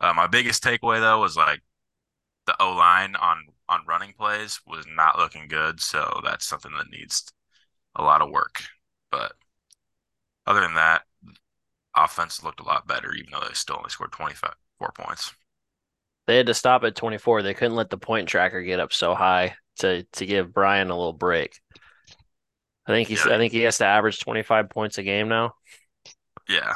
[0.00, 1.60] Uh, my biggest takeaway though was like
[2.46, 6.88] the O line on on running plays was not looking good, so that's something that
[6.88, 7.24] needs
[7.96, 8.62] a lot of work.
[9.10, 9.32] But
[10.46, 11.02] other than that,
[11.96, 15.34] offense looked a lot better, even though they still only scored twenty four points.
[16.28, 17.42] They had to stop at 24.
[17.42, 20.96] They couldn't let the point tracker get up so high to to give Brian a
[20.96, 21.58] little break.
[22.86, 23.34] I think he's Yeah.
[23.34, 25.54] I think he has to average 25 points a game now.
[26.48, 26.74] Yeah.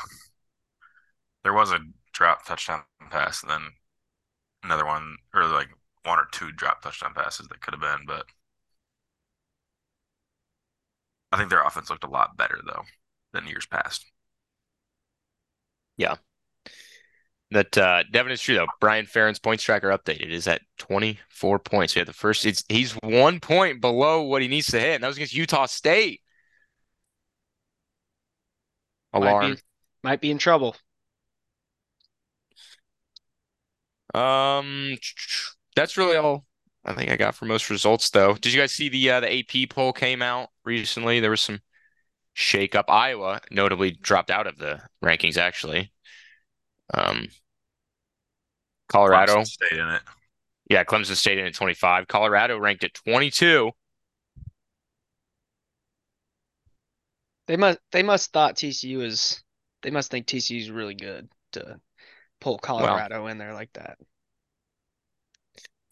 [1.43, 1.79] There was a
[2.13, 3.63] drop touchdown pass, and then
[4.63, 5.69] another one, or like
[6.05, 8.27] one or two drop touchdown passes that could have been, but
[11.33, 12.83] I think their offense looked a lot better though
[13.33, 14.05] than years past.
[15.97, 16.17] Yeah.
[17.53, 18.69] That uh, Devin is true though.
[18.81, 21.95] Brian Ferentz points tracker updated is at 24 points.
[21.95, 22.47] We had the first.
[22.47, 25.67] It's he's one point below what he needs to hit, and that was against Utah
[25.67, 26.21] State.
[29.13, 29.55] Might Alarm.
[29.55, 29.61] be
[30.05, 30.77] might be in trouble.
[34.15, 34.97] Um,
[35.77, 36.45] that's really all
[36.85, 38.35] I think I got for most results, though.
[38.35, 41.21] Did you guys see the uh, the AP poll came out recently?
[41.21, 41.61] There was some
[42.33, 42.87] shake up.
[42.89, 45.93] Iowa notably dropped out of the rankings, actually.
[46.93, 47.29] Um,
[48.89, 50.03] Colorado, Clemson stayed in it.
[50.69, 52.09] yeah, Clemson stayed in at 25.
[52.09, 53.71] Colorado ranked at 22.
[57.47, 59.43] They must they must thought TCU is
[59.83, 61.81] they must think TCU is really good to
[62.41, 63.99] pull Colorado in there like that.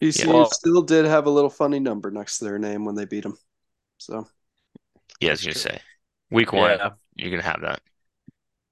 [0.01, 3.05] TCU well- still did have a little funny number next to their name when they
[3.05, 3.37] beat them.
[3.97, 4.27] So
[5.19, 5.81] Yeah, I was gonna say
[6.31, 6.91] Week one, Yeah.
[7.15, 7.81] you can have that.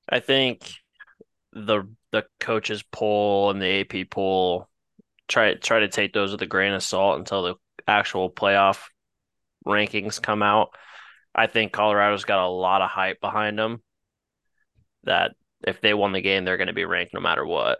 [0.07, 0.71] I think
[1.51, 4.69] the the coaches poll and the AP poll
[5.27, 7.55] try try to take those with a grain of salt until the
[7.87, 8.89] actual playoff
[9.65, 10.69] rankings come out.
[11.35, 13.83] I think Colorado's got a lot of hype behind them
[15.03, 17.79] that if they won the game, they're going to be ranked no matter what.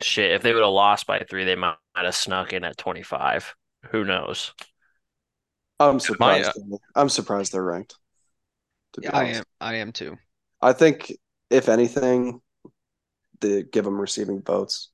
[0.00, 3.54] Shit, if they would have lost by three, they might have snuck in at 25.
[3.90, 4.52] Who knows?
[5.80, 6.52] I'm surprised.
[6.94, 7.96] I'm surprised they're ranked.
[8.94, 9.44] To be Yeah, I am.
[9.60, 10.16] I am too.
[10.60, 11.12] I think
[11.50, 12.40] if anything,
[13.40, 14.90] they give them receiving votes.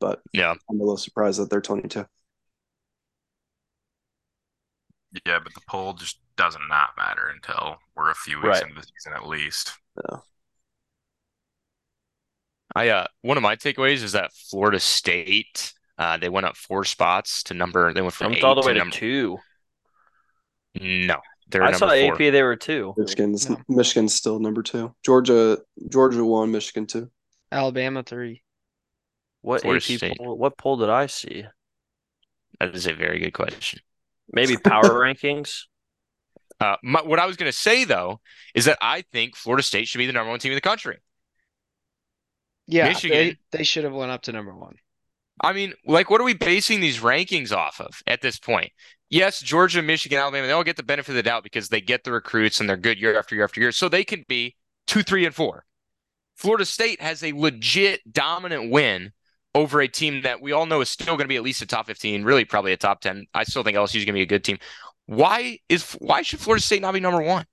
[0.00, 0.54] But Yeah.
[0.68, 2.06] I'm a little surprised that they're 22.
[5.26, 8.62] Yeah, but the poll just does not not matter until we're a few weeks Right.
[8.62, 9.72] into the season at least.
[12.74, 16.84] I uh one of my takeaways is that Florida State uh they went up four
[16.84, 19.38] spots to number they went from eight all the to way to number two.
[20.80, 21.16] no
[21.48, 22.14] they're I number saw four.
[22.14, 22.94] AP, they were two.
[22.96, 23.58] Michigan's No.
[23.68, 24.94] Michigan's still number two.
[25.04, 25.58] Georgia
[25.90, 27.10] Georgia one, Michigan two.
[27.50, 28.42] Alabama three.
[29.42, 30.16] What Florida AP State.
[30.18, 30.38] poll?
[30.38, 31.44] What poll did I see?
[32.58, 33.80] That is a very good question.
[34.32, 35.64] Maybe power rankings.
[36.62, 38.20] Uh, my, what I was going to say though
[38.54, 40.98] is that I think Florida State should be the number one team in the country.
[42.68, 43.36] Yeah, Michigan.
[43.50, 44.76] they they should have went up to number one.
[45.40, 48.70] I mean, like, what are we basing these rankings off of at this point?
[49.10, 52.04] Yes, Georgia, Michigan, Alabama, they all get the benefit of the doubt because they get
[52.04, 53.72] the recruits and they're good year after year after year.
[53.72, 55.64] So they can be two, three, and four.
[56.36, 59.12] Florida State has a legit dominant win
[59.54, 61.66] over a team that we all know is still going to be at least a
[61.66, 63.26] top 15, really probably a top 10.
[63.34, 64.58] I still think LSU is going to be a good team.
[65.12, 67.44] Why is why should Florida State not be number one?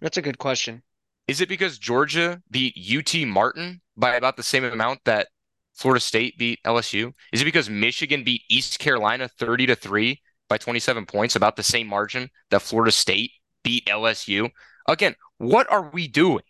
[0.00, 0.82] That's a good question.
[1.28, 5.28] Is it because Georgia beat UT Martin by about the same amount that
[5.74, 7.12] Florida State beat LSU?
[7.32, 11.62] Is it because Michigan beat East Carolina 30 to 3 by 27 points, about the
[11.62, 13.30] same margin that Florida State
[13.62, 14.50] beat LSU?
[14.88, 16.42] Again, what are we doing?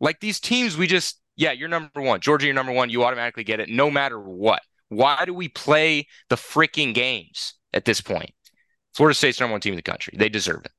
[0.00, 2.20] Like these teams, we just, yeah, you're number one.
[2.20, 2.88] Georgia, you're number one.
[2.88, 4.62] You automatically get it no matter what.
[4.88, 8.30] Why do we play the freaking games at this point?
[8.98, 10.12] Florida State's number one team in the country.
[10.16, 10.72] They deserve it.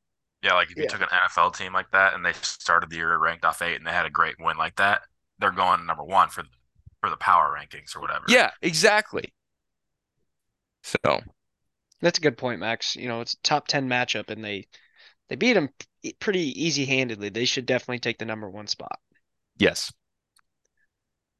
[0.43, 0.89] Yeah, like if you Yeah.
[0.89, 3.87] took an NFL team like that and they started the year ranked off eight and
[3.87, 5.03] they had a great win like that,
[5.37, 6.49] they're going number one for the
[6.99, 8.25] for the power rankings or whatever.
[8.27, 9.33] Yeah, exactly.
[10.83, 11.21] So,
[12.01, 12.97] That's a good point, Max.
[12.97, 14.67] You know, it's a top 10 matchup and they
[15.29, 15.69] they beat them
[16.19, 17.29] pretty easy-handedly.
[17.29, 18.99] They should definitely take the number one spot.
[19.57, 19.93] yes.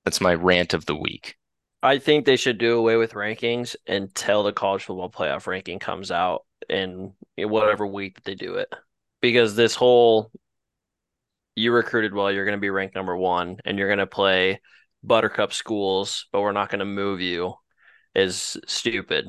[0.06, 1.36] That's my rant of the week.
[1.84, 6.10] I think they should do away with rankings until the college football playoff ranking comes
[6.12, 8.74] out in whatever week that they do it.
[9.22, 10.32] Because this whole
[11.60, 14.62] you recruited well, you're going to be ranked number one, and you're going to play
[15.04, 17.54] buttercup schools, but we're not going to move you
[18.16, 19.28] is stupid.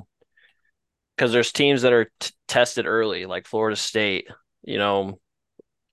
[1.16, 4.28] Because there's teams that are t- tested early, like Florida State,
[4.62, 5.18] you know,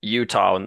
[0.02, 0.60] Utah,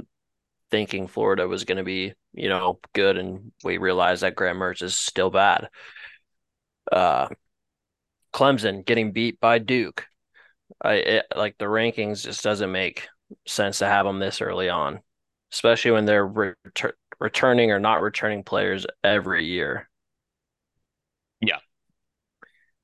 [0.71, 4.83] thinking Florida was going to be, you know, good, and we realized that Graham Mertz
[4.83, 5.69] is still bad.
[6.91, 7.29] Uh,
[8.35, 10.07] Clemson getting beat by Duke.
[10.83, 13.09] I it, like the rankings just doesn't make
[13.47, 15.01] sense to have them this early on,
[15.53, 19.89] especially when they're retur- returning or not returning players every year.
[21.41, 21.61] Yeah,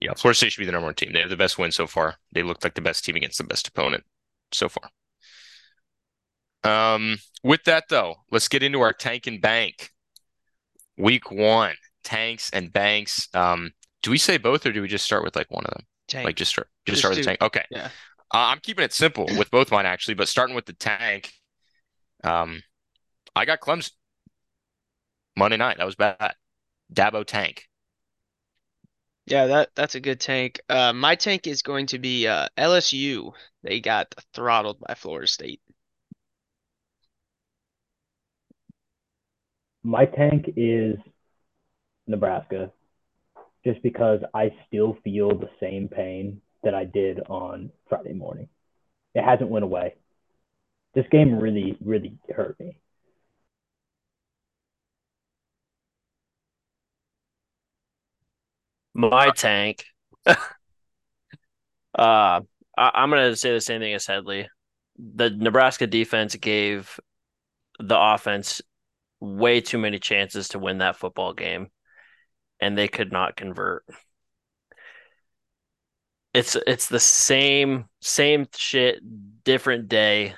[0.00, 0.14] Yeah.
[0.14, 1.12] Florida State should be the number one team.
[1.12, 2.16] They have the best win so far.
[2.32, 4.04] They looked like the best team against the best opponent
[4.52, 4.90] so far.
[6.64, 9.92] Um, with that though, let's get into our tank and bank.
[10.98, 13.28] Week one, tanks and banks.
[13.34, 13.72] Um,
[14.02, 15.86] do we say both or do we just start with like one of them?
[16.08, 16.26] Tank.
[16.26, 17.42] Like just start just Just start with the tank.
[17.42, 17.64] Okay.
[17.70, 17.88] yeah.
[18.32, 21.32] Uh, I'm keeping it simple with both mine actually, but starting with the tank.
[22.24, 22.62] Um,
[23.34, 23.92] I got Clemson
[25.36, 25.78] Monday night.
[25.78, 26.34] That was bad.
[26.92, 27.68] Dabo tank.
[29.26, 30.60] Yeah, that that's a good tank.
[30.68, 33.34] Uh, my tank is going to be uh, LSU.
[33.62, 35.60] They got throttled by Florida State.
[39.82, 40.98] My tank is
[42.08, 42.72] Nebraska,
[43.66, 48.48] just because I still feel the same pain that I did on Friday morning.
[49.12, 49.96] It hasn't went away.
[50.94, 52.78] This game really, really hurt me.
[58.94, 59.84] My tank.
[60.26, 60.36] uh,
[61.96, 62.40] I,
[62.76, 64.48] I'm gonna say the same thing as Headley.
[64.96, 67.00] The Nebraska defense gave
[67.80, 68.62] the offense
[69.20, 71.68] way too many chances to win that football game,
[72.60, 73.84] and they could not convert.
[76.34, 79.00] It's it's the same same shit,
[79.44, 80.34] different day.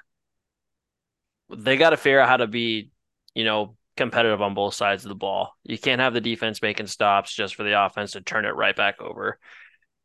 [1.51, 2.91] They got to figure out how to be,
[3.35, 5.55] you know, competitive on both sides of the ball.
[5.65, 8.77] You can't have the defense making stops just for the offense to turn it right
[8.77, 9.39] back over.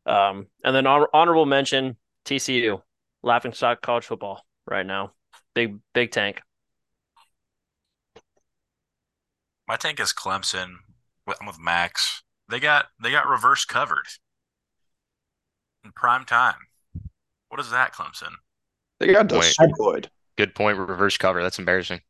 [0.05, 2.81] Um, and then honorable mention TCU.
[3.21, 5.13] laughing stock college football right now.
[5.53, 6.41] Big big tank.
[9.67, 10.75] My tank is Clemson.
[11.27, 12.23] I'm with Max.
[12.49, 14.05] They got they got reverse covered
[15.83, 16.55] in prime time.
[17.49, 18.31] What is that, Clemson?
[18.99, 20.09] They got destroyed.
[20.37, 20.77] Good point.
[20.77, 21.41] Reverse cover.
[21.43, 22.01] That's embarrassing.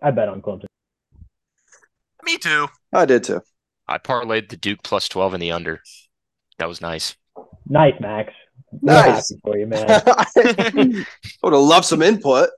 [0.00, 0.66] I bet on Clemson.
[2.24, 2.68] Me too.
[2.92, 3.40] I did too.
[3.88, 5.82] I parlayed the Duke plus 12 in the under.
[6.58, 7.16] That was nice.
[7.68, 8.32] Nice, Max.
[8.70, 9.30] We're Nice.
[9.30, 9.84] happy for you, man.
[10.06, 11.04] I
[11.42, 12.50] would have loved some input.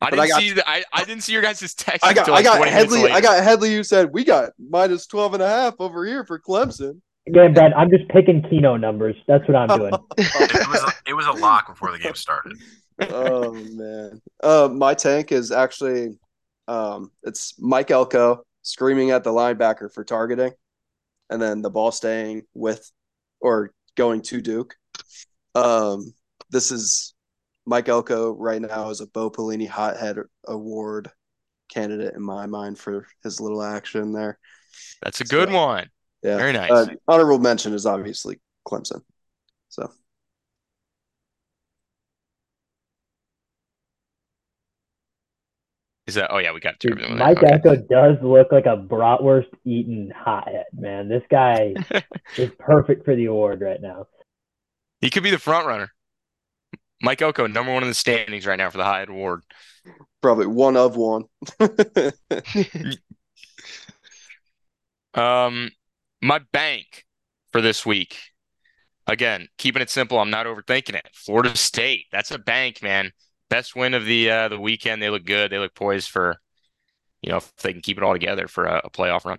[0.00, 2.12] I But didn't I got- see the, I, I didn't see your guys' text I
[2.14, 3.26] got until I got 20 minutes Headley I later.
[3.26, 7.00] got Headley who said we got minus 12 and a half over here for Clemson.
[7.26, 9.16] Again, Brad, I'm just picking Keno numbers.
[9.26, 9.92] That's what I'm doing.
[10.18, 12.56] It was a, it was a lock before the game started.
[13.10, 14.20] oh man.
[14.42, 16.18] Uh, my tank is actually
[16.68, 20.52] um it's Mike Elko screaming at the linebacker for targeting
[21.30, 22.90] and then the ball staying with
[23.40, 24.74] or going to Duke.
[25.54, 26.12] Um
[26.50, 27.14] this is
[27.68, 30.16] Mike Elko right now is a Bo Pelini Hothead
[30.46, 31.10] Award
[31.68, 34.38] candidate in my mind for his little action there.
[35.02, 35.90] That's a good So- one.
[36.22, 36.38] Yeah.
[36.38, 36.70] Very nice.
[36.70, 39.02] Uh, honorable mention is obviously Clemson.
[39.68, 39.92] So
[46.06, 46.30] Is that?
[46.32, 47.18] Oh yeah, we got two Dude, everything.
[47.18, 47.52] Mike Okay.
[47.52, 51.08] Echo does look like a bratwurst eating hothead, man.
[51.08, 51.74] This guy
[52.38, 54.06] is perfect for the award right now.
[55.00, 55.92] He could be the front runner.
[57.00, 59.42] Mike Elko, number one in the standings right now for the Hyatt Award.
[60.20, 61.24] probably one of one.
[65.14, 65.70] Um,
[66.22, 67.04] my bank
[67.50, 68.16] for this week.
[69.06, 70.18] Again, keeping it simple.
[70.18, 71.08] I'm not overthinking it.
[71.12, 72.04] Florida State.
[72.12, 73.10] That's a bank, man.
[73.48, 75.02] Best win of the uh, the weekend.
[75.02, 75.50] They look good.
[75.50, 76.36] They look poised for,
[77.22, 79.38] you know, if they can keep it all together for a, a playoff run.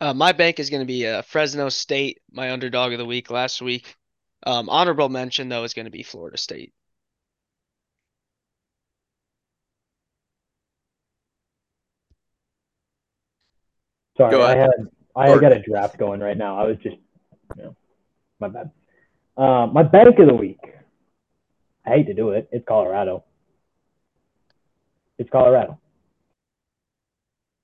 [0.00, 3.30] Uh, my bank is going to be uh, Fresno State, my underdog of the week
[3.30, 3.96] last week.
[4.44, 6.72] Um, honorable mention though is going to be Florida State.
[14.16, 14.70] Sorry, Go I had
[15.16, 16.58] I Or- got a draft going right now.
[16.58, 16.96] I was just,
[17.56, 17.76] you know,
[18.40, 18.70] my bad.
[19.36, 20.58] Uh, my bank of the week.
[21.86, 22.48] I hate to do it.
[22.52, 23.24] It's Colorado.
[25.18, 25.78] It's Colorado.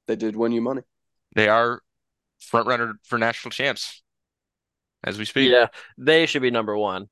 [0.07, 0.83] they did win you money.
[1.37, 1.83] They are
[2.41, 4.03] front runner for national champs
[5.05, 5.51] as we speak.
[5.51, 7.09] Yeah, they should be number one.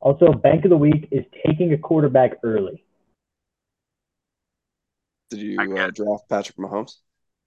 [0.00, 2.84] Also, bank of the week is taking a quarterback early.
[5.30, 6.96] Did you I uh, draft Patrick Mahomes?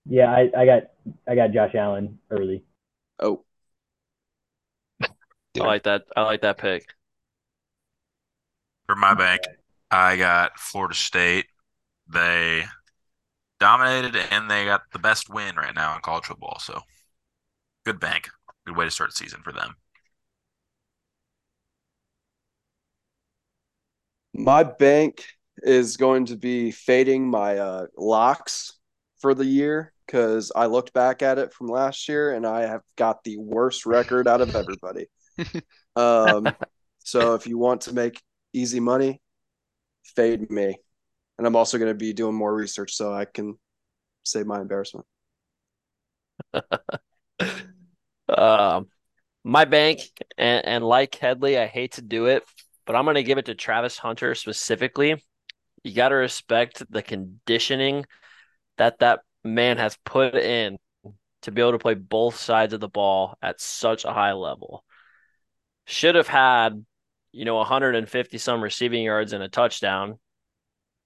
[0.06, 0.84] Yeah, I, I got
[1.28, 2.64] I got Josh Allen early.
[3.20, 3.44] Oh,
[5.02, 5.08] I
[5.60, 6.04] like that.
[6.16, 6.86] I like that pick.
[8.88, 9.42] For my bank,
[9.92, 11.46] I got Florida State.
[12.12, 12.64] They
[13.60, 16.60] dominated and they got the best win right now in college football.
[16.60, 16.82] So
[17.86, 18.30] good bank.
[18.68, 19.78] Good way to start the season for them.
[24.38, 25.26] my bank
[25.64, 28.74] is going to be fading my uh, locks
[29.20, 32.84] for the year because I looked back at it from last year and I have
[32.96, 35.08] got the worst record out of everybody.
[35.96, 36.56] um,
[37.00, 38.22] so if you want to make
[38.54, 39.20] easy money,
[40.16, 40.78] fade me.
[41.38, 43.58] And I'm also going to be doing more research so I can
[44.24, 45.08] save my embarrassment.
[48.30, 48.88] Um,
[49.44, 50.02] my bank
[50.38, 52.44] and, and like Headley, I hate to do it,
[52.86, 55.24] but I'm going to give it to Travis Hunter specifically.
[55.84, 58.06] You got to respect the conditioning
[58.78, 60.78] that that man has put in
[61.44, 64.84] to be able to play both sides of the ball at such a high level.
[65.86, 66.86] Should have had,
[67.32, 70.20] you know, 150 some receiving yards and a touchdown,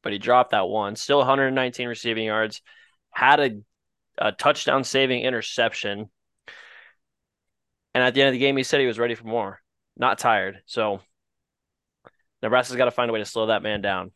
[0.02, 0.96] but he dropped that one.
[0.96, 2.62] Still 119 receiving yards,
[3.12, 3.52] had a,
[4.18, 6.10] a touchdown saving interception.
[7.94, 9.62] And at the end of the game, he said he was ready for more,
[9.98, 10.62] not tired.
[10.66, 11.02] So
[12.42, 14.12] Nebraska's got to find a way to slow that man down.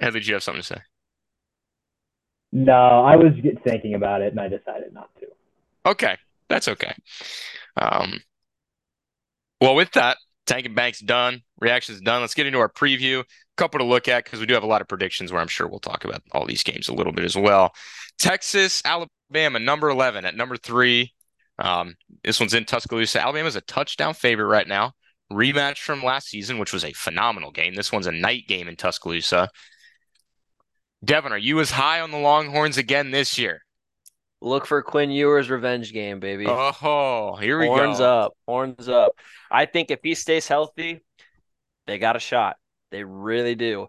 [0.00, 0.80] Heather, do you have something to say?
[2.52, 3.32] No, I was
[3.64, 5.26] thinking about it and I decided not to.
[5.86, 6.16] Okay,
[6.48, 6.94] that's okay.
[7.76, 8.20] Um,
[9.60, 10.16] well, with that,
[10.46, 12.20] Tank and Banks done, reactions done.
[12.20, 13.20] Let's get into our preview.
[13.20, 13.24] A
[13.56, 15.68] Couple to look at because we do have a lot of predictions where I'm sure
[15.68, 17.72] we'll talk about all these games a little bit as well.
[18.18, 21.12] Texas, Alabama, number 11 at number three.
[21.58, 21.94] Um,
[22.24, 23.20] this one's in Tuscaloosa.
[23.20, 24.92] Alabama's a touchdown favorite right now.
[25.30, 27.74] Rematch from last season, which was a phenomenal game.
[27.74, 29.48] This one's a night game in Tuscaloosa.
[31.04, 33.62] Devin, are you as high on the Longhorns again this year?
[34.42, 36.46] Look for Quinn Ewers' revenge game, baby.
[36.48, 37.84] Oh, here we horns go.
[37.84, 39.12] Horns up, horns up.
[39.50, 41.00] I think if he stays healthy,
[41.90, 42.56] they got a shot.
[42.90, 43.88] They really do.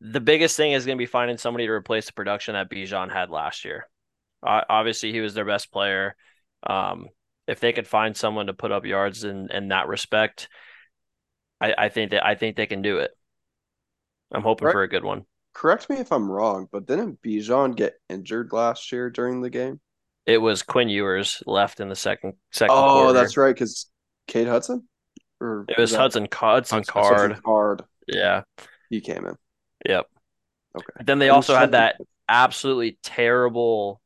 [0.00, 3.12] The biggest thing is going to be finding somebody to replace the production that Bijan
[3.12, 3.88] had last year.
[4.46, 6.14] Uh, obviously, he was their best player.
[6.64, 7.08] Um,
[7.46, 10.48] if they could find someone to put up yards in in that respect,
[11.60, 13.10] I, I think that I think they can do it.
[14.32, 14.72] I'm hoping Right.
[14.72, 15.24] for a good one.
[15.54, 19.80] Correct me if I'm wrong, but didn't Bijan get injured last year during the game?
[20.26, 23.12] It was Quinn Ewers left in the second second Oh, quarter.
[23.14, 23.90] that's right, because
[24.26, 24.87] Kate Hudson?
[25.40, 27.30] Or It was that- Hudson Hudson Hudson Card.
[27.30, 27.82] Hudson Card.
[28.06, 28.42] Yeah.
[28.90, 29.36] He came in.
[29.86, 30.06] Yep.
[30.76, 30.86] Okay.
[30.96, 31.96] But then they also had that
[32.28, 34.00] absolutely terrible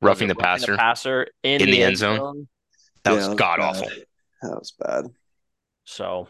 [0.00, 0.76] Roughing the roughing passer.
[0.76, 2.16] passer in, In the, the end end zone.
[2.18, 2.48] zone.
[3.04, 3.64] That Yeah, was that god bad.
[3.76, 3.88] awful.
[4.42, 5.04] That was bad.
[5.84, 6.28] So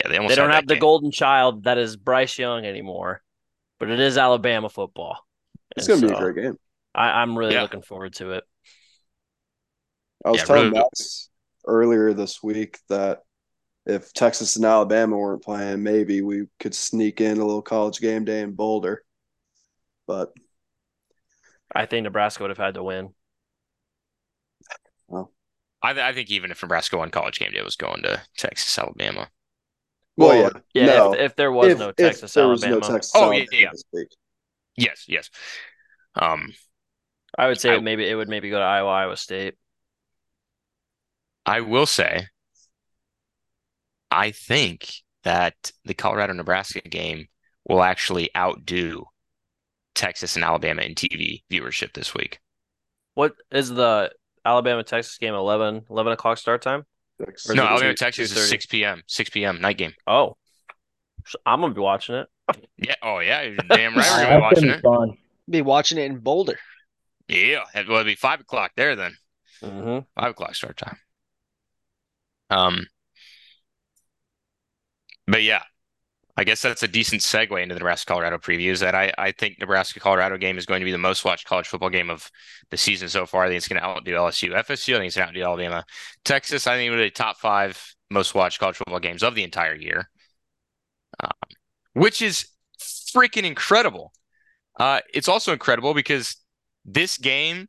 [0.00, 0.80] Yeah, they almost they don't have that the game.
[0.80, 3.22] golden child that is Bryce Young anymore,
[3.78, 5.18] but it is Alabama football.
[5.76, 6.58] It's And gonna be a great game.
[6.94, 7.62] I, I'm really Yeah.
[7.62, 8.44] looking forward to it.
[10.24, 10.78] I was Yeah, telling really good.
[10.92, 11.29] Max
[11.66, 13.20] earlier this week that
[13.86, 18.24] if Texas and Alabama weren't playing, maybe we could sneak in a little college game
[18.24, 19.02] day in Boulder.
[20.06, 20.32] But
[21.74, 23.14] I think Nebraska would have had to win.
[25.82, 28.20] I, th- I think even if Nebraska won college game day, it was going to
[28.36, 29.30] Texas, Alabama.
[30.16, 30.34] well,
[30.74, 31.14] yeah, Yeah, no.
[31.14, 33.62] if, if there was if, no Texas there was Alabama, no Texas, Oh, yeah, Alabama
[33.62, 33.68] yeah.
[33.72, 34.08] this week.
[34.76, 35.30] Yes, yes.
[36.14, 36.52] Um,
[37.38, 39.54] I would say I- maybe it would maybe go to Iowa, Iowa State.
[41.46, 42.26] I will say,
[44.10, 44.92] I think
[45.24, 47.26] that the Colorado Nebraska game
[47.68, 49.04] will actually outdo
[49.94, 52.38] Texas and Alabama in TV viewership this week.
[53.14, 54.10] What is the
[54.44, 55.34] Alabama Texas game?
[55.34, 56.84] 11, 11 o'clock start time.
[57.20, 57.48] Six.
[57.50, 59.02] No, Alabama Texas is 6 p.m.
[59.06, 59.60] 6 p.m.
[59.60, 59.92] night game.
[60.06, 60.36] Oh,
[61.26, 62.28] So I'm gonna be watching it.
[62.78, 62.94] Yeah.
[63.02, 63.42] Oh, yeah.
[63.42, 64.10] You're damn right.
[64.10, 64.76] We're gonna be watching it.
[64.76, 65.16] be fun.
[65.48, 66.58] Be watching it in Boulder.
[67.28, 67.64] Yeah.
[67.74, 69.16] It will be five o'clock there then.
[69.62, 70.96] hmm Five o'clock start time.
[72.50, 72.86] Um,
[75.26, 75.62] but yeah,
[76.36, 78.70] I guess that's a decent segue into the Nebraska Colorado preview.
[78.70, 81.46] Is that I, I think Nebraska Colorado game is going to be the most watched
[81.46, 82.30] college football game of
[82.70, 83.44] the season so far.
[83.44, 84.94] I think it's going to outdo LSU, FSU.
[84.94, 85.84] I think it's going to outdo Alabama,
[86.24, 86.66] Texas.
[86.66, 87.78] I think it would be top five
[88.10, 90.08] most watched college football games of the entire year,
[91.22, 91.30] um,
[91.92, 92.46] which is
[92.80, 94.12] freaking incredible.
[94.78, 96.36] Uh, it's also incredible because
[96.84, 97.68] this game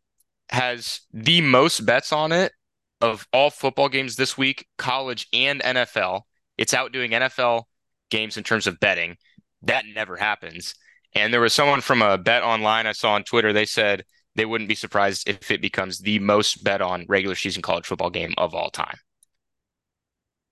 [0.49, 2.53] has the most bets on it
[3.01, 6.21] of all football games this week, college and NFL.
[6.57, 7.63] It's outdoing NFL
[8.09, 9.17] games in terms of betting.
[9.63, 10.75] That never happens.
[11.13, 13.53] And there was someone from a bet online I saw on Twitter.
[13.53, 17.61] They said they wouldn't be surprised if it becomes the most bet on regular season
[17.61, 18.97] college football game of all time.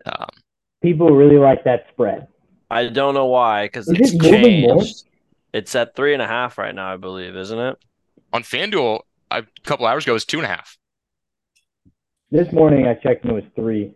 [0.05, 0.29] Um,
[0.81, 2.27] People really like that spread.
[2.69, 4.31] I don't know why because it's it more?
[4.31, 5.03] changed.
[5.53, 7.77] It's at three and a half right now, I believe, isn't it?
[8.33, 10.77] on FanDuel, a couple hours ago, it was two and a half.
[12.31, 13.95] This morning I checked and it was three.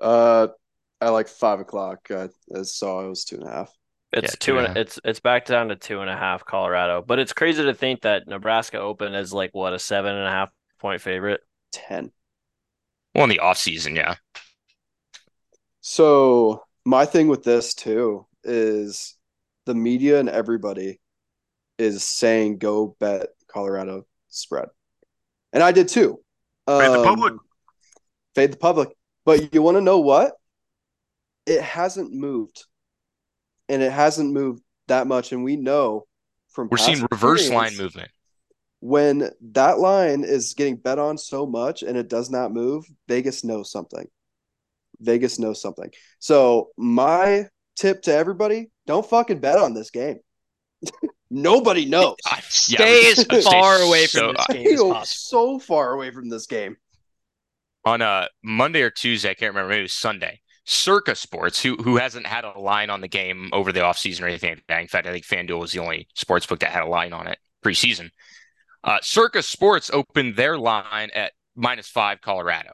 [0.00, 0.48] Uh,
[1.00, 3.72] at like five o'clock, I, I saw it was two and a half.
[4.12, 6.16] It's Yeah, two two and and a it's it's back down to two and a
[6.16, 7.04] half Colorado.
[7.06, 10.30] But it's crazy to think that Nebraska opened as like what a seven and a
[10.30, 10.50] half
[10.80, 11.40] point favorite.
[11.70, 12.10] Ten.
[13.14, 14.16] Well, in the off season, yeah.
[15.82, 19.14] So my thing with this too is
[19.66, 21.00] the media and everybody
[21.78, 24.68] is saying go bet Colorado spread,
[25.52, 26.23] and I did too.
[26.66, 27.34] Fade the Um, public.
[28.34, 28.88] Fade the public.
[29.24, 30.34] But you want to know what?
[31.46, 32.64] It hasn't moved,
[33.68, 35.32] and it hasn't moved that much.
[35.32, 36.06] And we know
[36.48, 38.10] from We're seeing reverse line movement.
[38.80, 43.44] when that line is getting bet on so much and it does not move, Vegas
[43.44, 44.06] knows something.
[45.00, 45.90] Vegas knows something.
[46.18, 50.20] So my tip to everybody: don't fucking bet on this game.
[51.30, 52.16] Nobody knows.
[52.26, 52.40] I- yeah,
[52.78, 55.04] Stay we- as stay far away so- from this game I as possible.
[55.06, 56.76] so far away from this game.
[57.84, 60.40] on a Monday or Tuesday, I can't remember, maybe it was Sunday.
[60.66, 64.26] Circa Sports, who who hasn't had a line on the game over the offseason or
[64.28, 64.80] anything like.
[64.80, 67.26] In fact, I think FanDuel was the only sports book that had a line on
[67.26, 68.08] it preseason.
[68.82, 72.70] Uh, Circa Sports opened their line at minus five Colorado,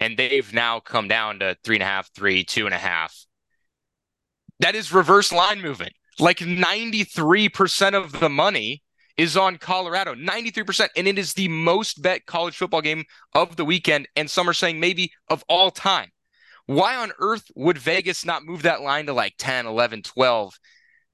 [0.00, 3.16] and they've now come down to three and a half, three, two and a half.
[4.58, 5.92] That is reverse line movement.
[6.18, 8.82] Like 93% of the money
[9.16, 10.88] is on Colorado, 93%.
[10.96, 13.04] And it is the most bet college football game
[13.34, 14.08] of the weekend.
[14.16, 16.10] And some are saying maybe of all time.
[16.66, 20.58] Why on earth would Vegas not move that line to like 10, 11, 12?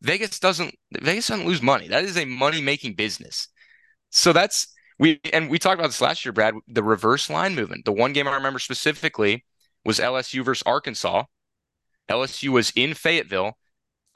[0.01, 1.89] Vegas doesn't Vegas doesn't lose money.
[1.89, 3.49] That is a money making business.
[4.11, 4.69] So that's
[4.99, 7.85] we and we talked about this last year, Brad, the reverse line movement.
[7.85, 9.45] The one game I remember specifically
[9.85, 11.25] was LSU versus Arkansas.
[12.09, 13.59] LSU was in Fayetteville.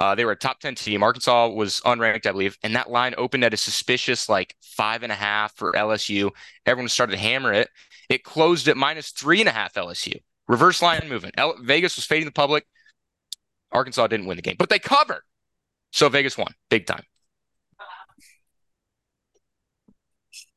[0.03, 1.01] Uh, they were a top 10 team.
[1.01, 2.59] Arkansas was unranked, I believe.
[2.65, 6.31] And that line opened at a suspicious like five and a half for LSU.
[6.67, 7.69] Everyone started to hammer it.
[8.09, 10.17] It closed at minus three and a half LSU.
[10.49, 11.37] Reverse line movement.
[11.39, 12.67] L- Vegas was fading the public.
[13.71, 15.23] Arkansas didn't win the game, but they covered.
[15.93, 17.05] So Vegas won big time.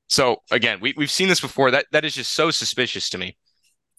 [0.08, 1.70] So again, we we've seen this before.
[1.70, 3.38] That that is just so suspicious to me.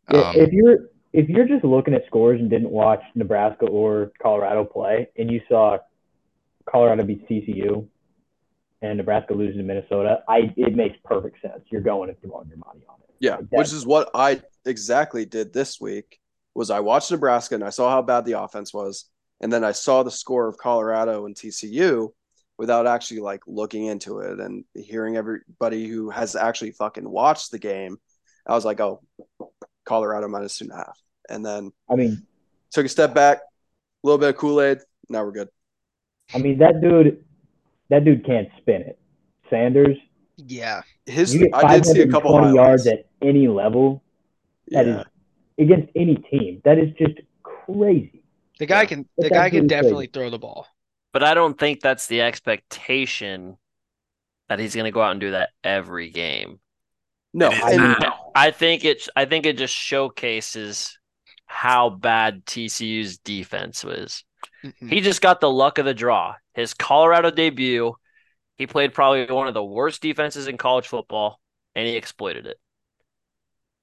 [0.09, 4.65] Um, if you're if you're just looking at scores and didn't watch Nebraska or Colorado
[4.65, 5.79] play, and you saw
[6.71, 7.89] Colorado beat TCU
[8.83, 11.63] and Nebraska losing to Minnesota, I it makes perfect sense.
[11.71, 13.15] You're going and throwing your money on it.
[13.19, 16.21] Yeah, like which is what I exactly did this week.
[16.55, 19.07] Was I watched Nebraska and I saw how bad the offense was,
[19.41, 22.11] and then I saw the score of Colorado and TCU
[22.59, 27.59] without actually like looking into it and hearing everybody who has actually fucking watched the
[27.59, 27.97] game.
[28.47, 29.03] I was like, oh,
[29.87, 30.99] Colorado minus two and a half,
[31.29, 32.27] and then I mean,
[32.71, 34.79] took a step back, a little bit of Kool Aid.
[35.09, 35.49] Now we're good.
[36.35, 37.25] I mean, that dude,
[37.89, 38.99] that dude can't spin it.
[39.51, 39.97] Sanders.
[40.37, 41.43] Yeah, his.
[41.55, 44.03] I did see a couple twenty yards at any level.
[44.69, 45.01] That yeah.
[45.01, 45.07] is
[45.59, 46.61] against any team.
[46.65, 48.23] That is just crazy.
[48.59, 49.09] The guy can.
[49.17, 50.13] The guy can definitely crazy.
[50.13, 50.67] throw the ball.
[51.13, 53.57] But I don't think that's the expectation
[54.49, 56.61] that he's going to go out and do that every game.
[57.33, 59.09] No, I, I think it's.
[59.17, 60.99] I think it just showcases
[61.57, 64.25] how bad TCU's defense was.
[64.63, 64.89] Mm-hmm.
[64.89, 66.35] He just got the luck of the draw.
[66.53, 67.95] His Colorado debut,
[68.59, 71.41] he played probably one of the worst defenses in college football,
[71.75, 72.59] and he exploited it.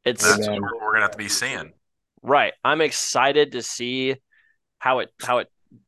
[0.05, 1.73] It's that's what we're gonna have to be seeing.
[2.21, 2.53] Right.
[2.63, 4.17] I'm excited to see
[4.77, 5.47] how it how it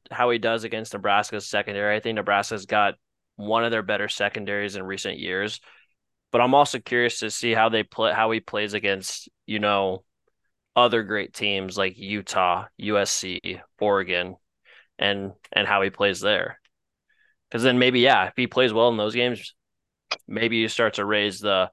[0.10, 1.96] how he does against Nebraska's secondary.
[1.96, 2.96] I think Nebraska's got
[3.36, 5.60] one of their better secondaries in recent years.
[6.32, 10.04] But I'm also curious to see how they play how he plays against, you know,
[10.76, 14.36] other great teams like Utah, USC, Oregon,
[15.00, 16.60] and and how he plays there.
[17.50, 19.56] Because then maybe yeah, if he plays well in those games,
[20.28, 21.70] maybe you start to raise the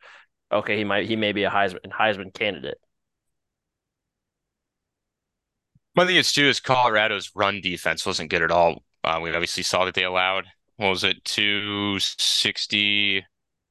[0.50, 2.78] okay, he might he may be a Heisman Heisman candidate.
[5.94, 8.82] One thing is too is Colorado's run defense wasn't good at all.
[9.04, 10.46] Uh, we obviously saw that they allowed
[10.76, 13.26] what was it 260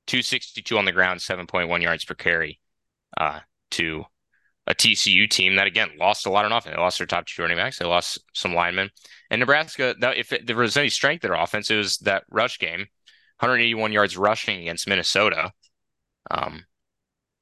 [0.07, 2.59] 262 on the ground 7.1 yards per carry
[3.17, 3.39] uh,
[3.71, 4.05] to
[4.67, 6.75] a TCU team that again lost a lot on offense.
[6.75, 7.79] They lost their top two running backs.
[7.79, 8.89] They lost some linemen.
[9.29, 12.79] And Nebraska, if there was any strength in their offense, it was that rush game,
[13.39, 15.51] 181 yards rushing against Minnesota.
[16.29, 16.65] Um,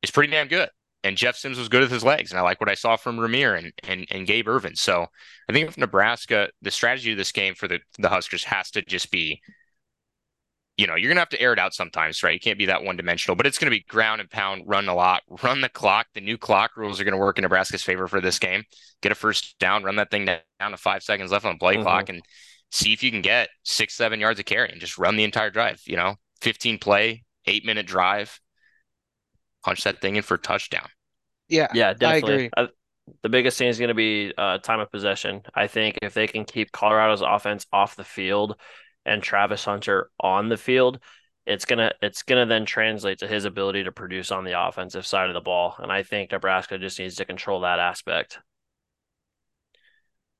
[0.01, 0.69] is pretty damn good
[1.03, 3.17] and Jeff Sims was good with his legs, and I like what I saw from
[3.17, 4.75] Rahmir and and, and Gabe Ervin.
[4.75, 5.07] So
[5.47, 8.81] I think if Nebraska, the strategy of this game for the the Huskers has to
[8.81, 9.41] just be,
[10.79, 12.33] you know, you're gonna have to air it out sometimes, right?
[12.33, 14.95] You can't be that one dimensional, but it's gonna be ground and pound, run a
[14.95, 16.07] lot, run the clock.
[16.13, 18.63] The new clock rules are gonna work in Nebraska's favor for this game.
[19.01, 21.73] Get a first down, run that thing down to five seconds left on the play
[21.73, 21.83] mm-hmm.
[21.83, 22.21] clock, and
[22.71, 25.49] see if you can get six, seven yards of carry and just run the entire
[25.49, 25.81] drive.
[25.85, 28.39] You know, 15 play, eight minute drive
[29.65, 30.87] punch that thing in for a touchdown.
[31.49, 32.49] Yeah, yeah, definitely.
[32.55, 32.69] I,
[33.21, 35.41] the biggest thing is going to be uh, time of possession.
[35.53, 38.55] I think if they can keep Colorado's offense off the field
[39.05, 40.99] and Travis Hunter on the field,
[41.45, 45.29] it's gonna it's gonna then translate to his ability to produce on the offensive side
[45.29, 45.75] of the ball.
[45.79, 48.39] And I think Nebraska just needs to control that aspect.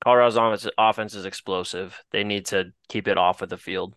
[0.04, 2.02] Colorado's offense is explosive.
[2.12, 3.96] They need to keep it off of the field.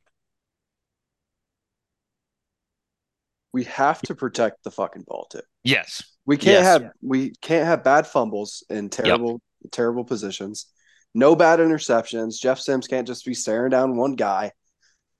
[3.52, 5.42] we have to protect the fucking ball too.
[5.62, 6.02] Yes.
[6.24, 6.64] We can't yes.
[6.64, 9.72] have we can't have bad fumbles in terrible yep.
[9.72, 10.66] terrible positions.
[11.14, 12.40] No bad interceptions.
[12.40, 14.52] Jeff Sims can't just be staring down one guy.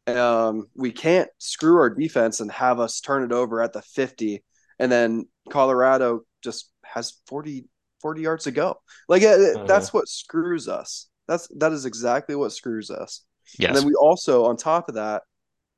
[0.07, 4.43] Um, we can't screw our defense and have us turn it over at the 50
[4.83, 7.67] and then Colorado just has 40
[8.01, 8.75] 40 yards to go.
[9.09, 9.65] Like uh-huh.
[9.67, 11.09] that's what screws us.
[11.29, 13.25] That's that is exactly what screws us.
[13.59, 13.69] Yes.
[13.69, 15.23] And then we also on top of that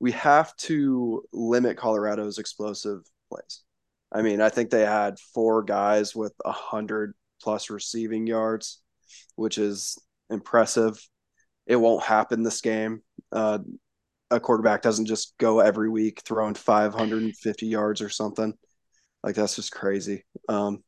[0.00, 3.62] we have to limit Colorado's explosive plays.
[4.10, 8.80] I mean, I think they had four guys with a hundred plus receiving yards,
[9.36, 9.98] which is
[10.30, 10.98] impressive.
[11.66, 13.02] It won't happen this game.
[13.32, 13.58] Uh,
[14.30, 18.54] a quarterback doesn't just go every week throwing 550 yards or something.
[19.22, 20.24] Like that's just crazy.
[20.48, 20.82] Um,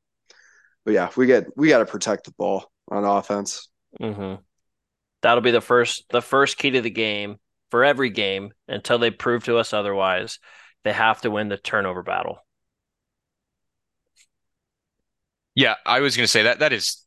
[0.84, 3.68] but yeah, we get we got to protect the ball on offense.
[4.00, 4.42] Mm-hmm.
[5.22, 7.36] That'll be the first the first key to the game
[7.70, 10.38] for every game until they prove to us otherwise.
[10.84, 12.38] They have to win the turnover battle.
[15.54, 17.05] Yeah, I was going to say that that is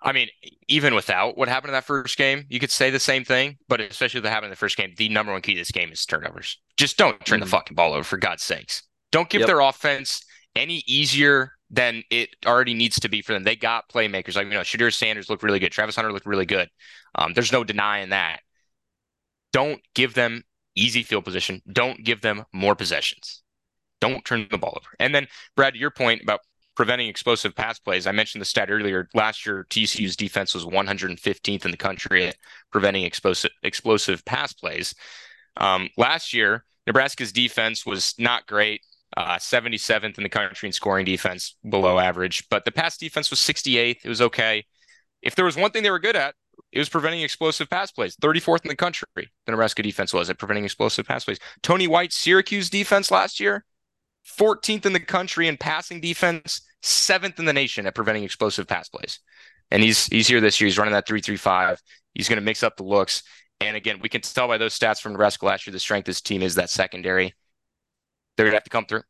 [0.00, 0.28] I mean,
[0.68, 3.80] even without what happened in that first game, you could say the same thing, but
[3.80, 6.06] especially what happened in the first game, the number one key to this game is
[6.06, 6.58] turnovers.
[6.76, 7.46] Just don't turn mm-hmm.
[7.46, 8.84] the fucking ball over for God's sakes.
[9.10, 9.48] Don't give yep.
[9.48, 10.24] their offense
[10.54, 13.44] any easier than it already needs to be for them.
[13.44, 15.72] They got playmakers like you know, Shedeur Sanders looked really good.
[15.72, 16.68] Travis Hunter looked really good.
[17.14, 18.40] Um, there's no denying that
[19.52, 20.44] don't give them
[20.74, 21.60] easy field position.
[21.70, 23.42] Don't give them more possessions.
[24.00, 24.94] Don't turn the ball over.
[25.00, 25.26] And then,
[25.56, 26.40] Brad, your point about
[26.78, 28.06] preventing explosive pass plays.
[28.06, 29.08] I mentioned the stat earlier.
[29.12, 32.36] Last year, TCU's defense was 115th in the country at
[32.70, 34.94] preventing explosive explosive pass plays.
[35.56, 38.82] Um, last year, Nebraska's defense was not great
[39.16, 42.48] uh, 77th in the country in scoring defense, below average.
[42.48, 44.04] But the pass defense was 68th.
[44.04, 44.64] It was okay.
[45.20, 46.36] If there was one thing they were good at,
[46.70, 48.14] it was preventing explosive pass plays.
[48.18, 51.40] 34th in the country, the Nebraska defense was at preventing explosive pass plays.
[51.60, 53.64] Tony White, Syracuse defense last year,
[54.38, 58.88] 14th in the country in passing defense, seventh in the nation at preventing explosive pass
[58.88, 59.20] plays.
[59.70, 60.66] And he's he's here this year.
[60.66, 61.80] He's running that 335.
[62.14, 63.22] He's going to mix up the looks.
[63.60, 66.14] And again, we can tell by those stats from Nebraska last year, the strength of
[66.14, 67.34] this team is that secondary.
[68.36, 69.02] They're going to have to come through.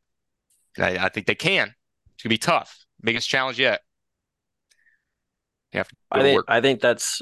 [0.78, 1.68] I, I think they can.
[2.14, 2.76] It's going to be tough.
[3.02, 3.80] Biggest challenge yet.
[5.72, 6.46] You have to I think, work.
[6.48, 7.20] I think that's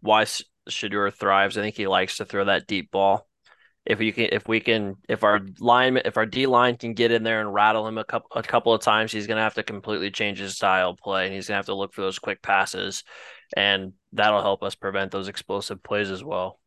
[0.00, 0.24] why
[0.68, 1.56] Shedeur thrives.
[1.56, 3.28] I think he likes to throw that deep ball.
[3.86, 7.12] If we can, if we can, if our line, if our D line can get
[7.12, 9.54] in there and rattle him a couple, a couple of times, he's going to have
[9.54, 12.00] to completely change his style of play, and he's going to have to look for
[12.00, 13.04] those quick passes,
[13.56, 16.58] and that'll help us prevent those explosive plays as well.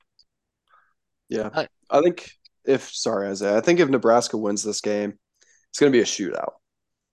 [1.27, 2.31] Yeah, I, I think
[2.65, 5.19] if sorry, Isaiah, I think if Nebraska wins this game,
[5.69, 6.53] it's going to be a shootout.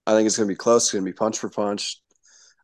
[0.07, 0.85] I think it's going to be close.
[0.85, 2.01] It's going to be punch for punch.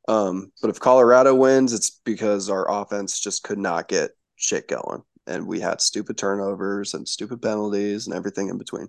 [0.09, 5.03] Um, but if Colorado wins, it's because our offense just could not get shit going,
[5.27, 8.89] and we had stupid turnovers and stupid penalties and everything in between.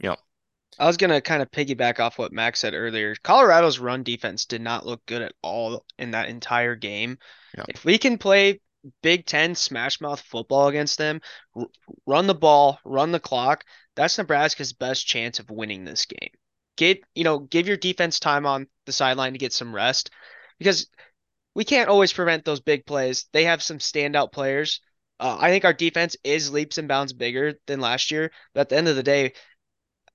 [0.00, 0.18] Yep.
[0.78, 3.14] I was gonna kind of piggyback off what Max said earlier.
[3.22, 7.18] Colorado's run defense did not look good at all in that entire game.
[7.56, 7.66] Yep.
[7.68, 8.60] If we can play
[9.02, 11.20] Big Ten smash mouth football against them,
[11.54, 11.66] r-
[12.06, 16.30] run the ball, run the clock, that's Nebraska's best chance of winning this game
[16.76, 20.10] get you know give your defense time on the sideline to get some rest
[20.58, 20.88] because
[21.54, 23.26] we can't always prevent those big plays.
[23.32, 24.80] They have some standout players.
[25.22, 28.68] Uh, I think our defense is leaps and bounds bigger than last year, but at
[28.70, 29.34] the end of the day,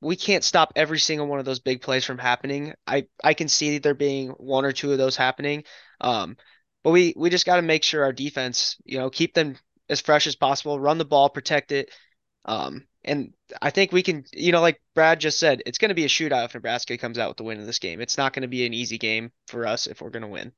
[0.02, 2.74] we can't stop every single one of those big plays from happening.
[2.86, 5.64] I I can see there being one or two of those happening,
[6.02, 6.36] um,
[6.84, 9.58] but we we just got to make sure our defense, you know, keep them
[9.90, 11.90] as fresh as possible, run the ball, protect it,
[12.46, 15.96] um, and I think we can, you know, like Brad just said, it's going to
[15.96, 18.02] be a shootout if Nebraska comes out with the win in this game.
[18.02, 20.52] It's not going to be an easy game for us if we're going to win.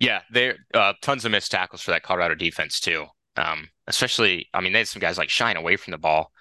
[0.00, 3.06] Yeah, there uh, tons of missed tackles for that Colorado defense too.
[3.36, 6.32] Um, especially, I mean, they had some guys like shying away from the ball.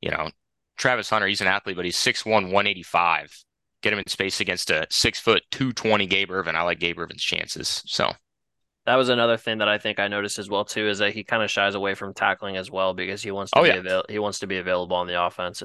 [0.00, 0.30] You know,
[0.76, 3.44] Travis Hunter, he's an athlete, but he's 6'1", 185.
[3.82, 6.56] Get him in space against a six foot, 220 Gabe Ervin.
[6.56, 7.82] I like Gabe Ervin's chances.
[7.86, 8.12] So
[8.86, 11.22] that was another thing that I think I noticed as well too is that he
[11.22, 13.74] kind of shies away from tackling as well because he wants to oh, be yeah.
[13.76, 15.62] avail- he wants to be available on the offense.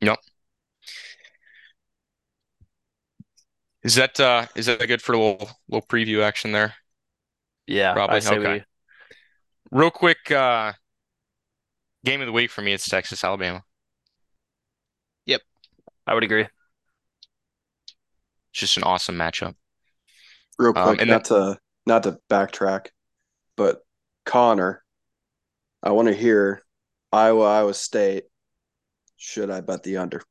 [0.00, 0.18] Yep.
[3.82, 6.74] Is that uh is that good for a little little preview action there?
[7.66, 8.64] Yeah, probably okay.
[9.72, 9.78] We...
[9.78, 10.72] Real quick, uh
[12.04, 13.62] game of the week for me, it's Texas Alabama.
[15.26, 15.40] Yep,
[16.06, 16.46] I would agree.
[18.52, 19.54] It's just an awesome matchup.
[20.58, 22.88] Real um, quick, um, and not then, to not to backtrack,
[23.56, 23.80] but
[24.26, 24.84] Connor,
[25.82, 26.62] I want to hear
[27.12, 28.24] Iowa, Iowa State.
[29.16, 30.22] Should I bet the under?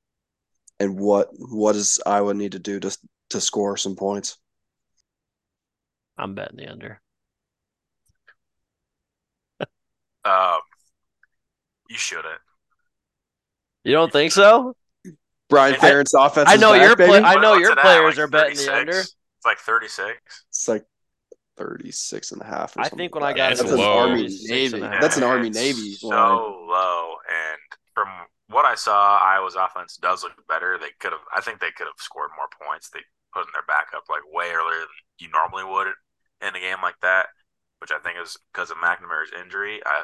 [0.79, 2.95] And what what does Iowa need to do to
[3.29, 4.37] to score some points?
[6.17, 7.01] I'm betting the under.
[10.25, 10.59] um,
[11.89, 12.39] you shouldn't.
[13.83, 14.75] You don't think so?
[15.49, 16.49] Brian Ferentz offense.
[16.49, 18.99] I know back, your play, I know your players like are betting the under.
[18.99, 19.15] It's
[19.45, 20.19] like 36.
[20.49, 20.85] It's like
[21.57, 24.79] 36 and a half I think when I got that's, an Army Navy.
[24.79, 25.95] That's an Army Navy.
[25.95, 27.59] So low and
[27.93, 28.07] from
[28.49, 30.77] what I saw, Iowa's offense does look better.
[30.79, 32.89] They could have I think they could have scored more points.
[32.89, 33.01] They
[33.33, 35.87] put in their backup like way earlier than you normally would
[36.41, 37.27] in a game like that,
[37.79, 39.81] which I think is because of McNamara's injury.
[39.85, 40.03] I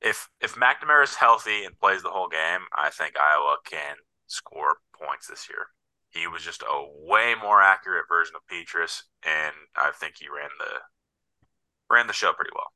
[0.00, 3.96] if if McNamara is healthy and plays the whole game, I think Iowa can
[4.26, 5.68] score points this year
[6.14, 10.50] he was just a way more accurate version of Petras, and I think he ran
[10.58, 10.80] the
[11.90, 12.72] ran the show pretty well.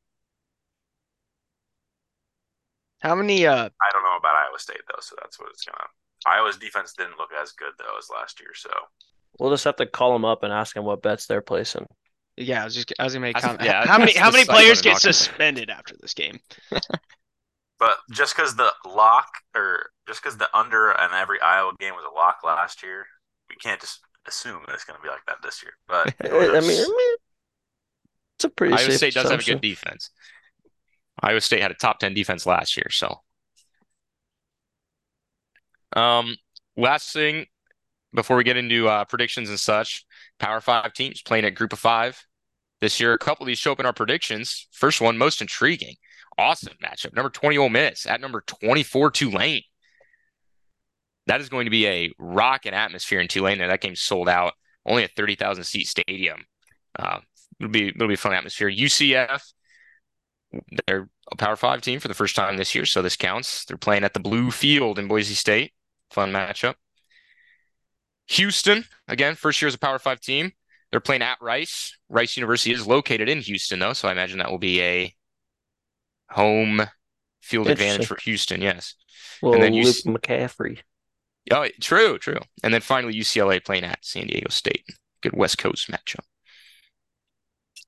[3.01, 3.47] How many?
[3.47, 5.87] Uh, I don't know about Iowa State though, so that's what it's gonna.
[6.27, 8.71] Iowa's defense didn't look as good though as last year, so
[9.39, 11.87] we'll just have to call them up and ask them what bets they're placing.
[12.37, 13.63] Yeah, I was just I was gonna make comment.
[13.63, 16.39] Yeah, how many how many players get suspended after this game?
[16.71, 22.05] but just because the lock or just because the under and every Iowa game was
[22.09, 23.07] a lock last year,
[23.51, 25.73] we can't just assume that it's going to be like that this year.
[25.89, 27.17] But I mean, I mean,
[28.37, 28.75] it's a pretty.
[28.75, 29.55] Iowa State does assumption.
[29.55, 30.11] have a good defense.
[31.21, 33.21] Iowa State had a top ten defense last year, so.
[35.97, 36.37] Um,
[36.77, 37.47] last thing
[38.15, 40.05] before we get into uh, predictions and such,
[40.39, 42.25] Power Five teams playing at Group of Five
[42.81, 43.13] this year.
[43.13, 44.67] A couple of these show up in our predictions.
[44.73, 45.97] First one, most intriguing,
[46.37, 47.15] awesome matchup.
[47.15, 49.63] Number twenty Ole Miss at number twenty four Tulane
[51.29, 53.59] that is going to be a rocking atmosphere in Tulane.
[53.59, 54.55] There, that game's sold out.
[54.85, 56.45] Only a thirty thousand seat stadium.
[56.99, 57.19] Uh,
[57.61, 58.71] it'll be it'll be a fun atmosphere.
[58.71, 59.43] UCF,
[60.87, 63.67] they're a Power Five team for the first time this year, so this counts.
[63.67, 65.73] They're playing at the Blue Field in Boise State.
[66.11, 66.75] Fun matchup.
[68.29, 70.53] Houston, again, first year as a Power Five team.
[70.91, 71.97] They're playing at Rice.
[72.09, 75.15] Rice University is located in Houston, though, so I imagine that will be a
[76.31, 76.83] home
[77.43, 78.61] field advantage for Houston.
[78.63, 78.95] Yes.
[79.43, 80.79] Well, And then you Luke s- McCaffrey.
[81.51, 82.41] Oh, true, true.
[82.63, 84.85] And then finally, UCLA playing at San Diego State.
[85.23, 86.25] Good West Coast matchup.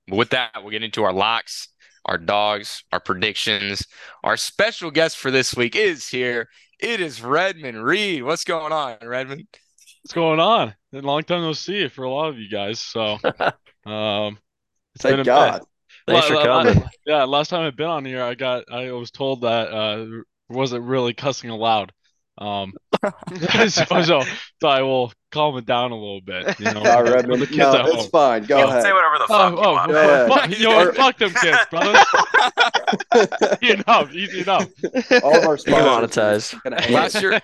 [0.09, 1.69] But with that, we'll get into our locks,
[2.07, 3.87] our dogs, our predictions.
[4.25, 6.49] Our special guest for this week is here.
[6.79, 8.23] It is Redmond Reed.
[8.23, 9.47] What's going on, Redmond?
[10.03, 10.75] What's going on?
[10.93, 12.81] A long time no see for a lot of you guys.
[12.81, 13.19] So,
[13.87, 14.39] um,
[14.95, 15.61] it's been Thank a God.
[15.61, 15.69] bit.
[16.09, 16.83] Thanks for La- la- coming.
[17.07, 20.07] Yeah, last time I've been on here, I got I was told that uh
[20.49, 21.93] wasn't really cussing allowed.
[22.39, 22.73] Um,
[23.69, 24.23] so, so,
[24.61, 26.59] so I will calm it down a little bit.
[26.59, 28.11] You know, All for right, the kids No, at it's home.
[28.11, 28.45] fine.
[28.45, 28.83] Go You ahead.
[28.83, 29.93] say whatever the Oh, fuck you oh, want.
[29.93, 30.29] Yeah.
[30.29, 33.59] fuck, you know, fuck them kids, brother.
[33.63, 34.69] Easy enough, easy enough.
[35.23, 36.47] All of our Demonetized.
[36.47, 36.61] sponsors.
[36.65, 37.41] gonna Last year,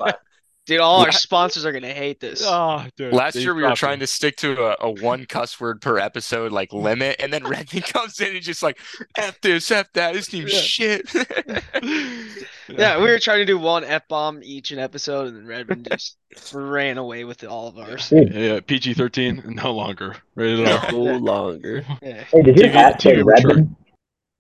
[0.67, 2.43] Dude, all our sponsors are gonna hate this.
[2.45, 4.07] Oh, dude, last year we were trying me.
[4.07, 7.85] to stick to a, a one cuss word per episode like limit, and then Redmond
[7.93, 8.79] comes in and just like
[9.17, 10.15] f this, f that.
[10.15, 10.59] This team Yeah.
[10.59, 11.13] shit.
[12.69, 15.87] Yeah, we were trying to do one F bomb each an episode, and then Redmond
[15.89, 16.17] just
[16.53, 18.13] ran away with all of ours.
[18.13, 20.17] Yeah, PG thirteen, no longer.
[20.35, 20.91] Rated R.
[20.91, 21.85] No longer.
[22.03, 22.25] Yeah.
[22.25, 23.69] Hey, did your TV hat say TV mature.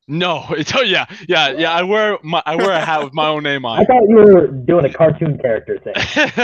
[0.08, 0.20] Redmond?
[0.20, 1.72] No, it's oh yeah, yeah, yeah.
[1.72, 3.80] I wear my I wear a hat with my own name on.
[3.80, 5.94] I thought you were doing a cartoon character thing.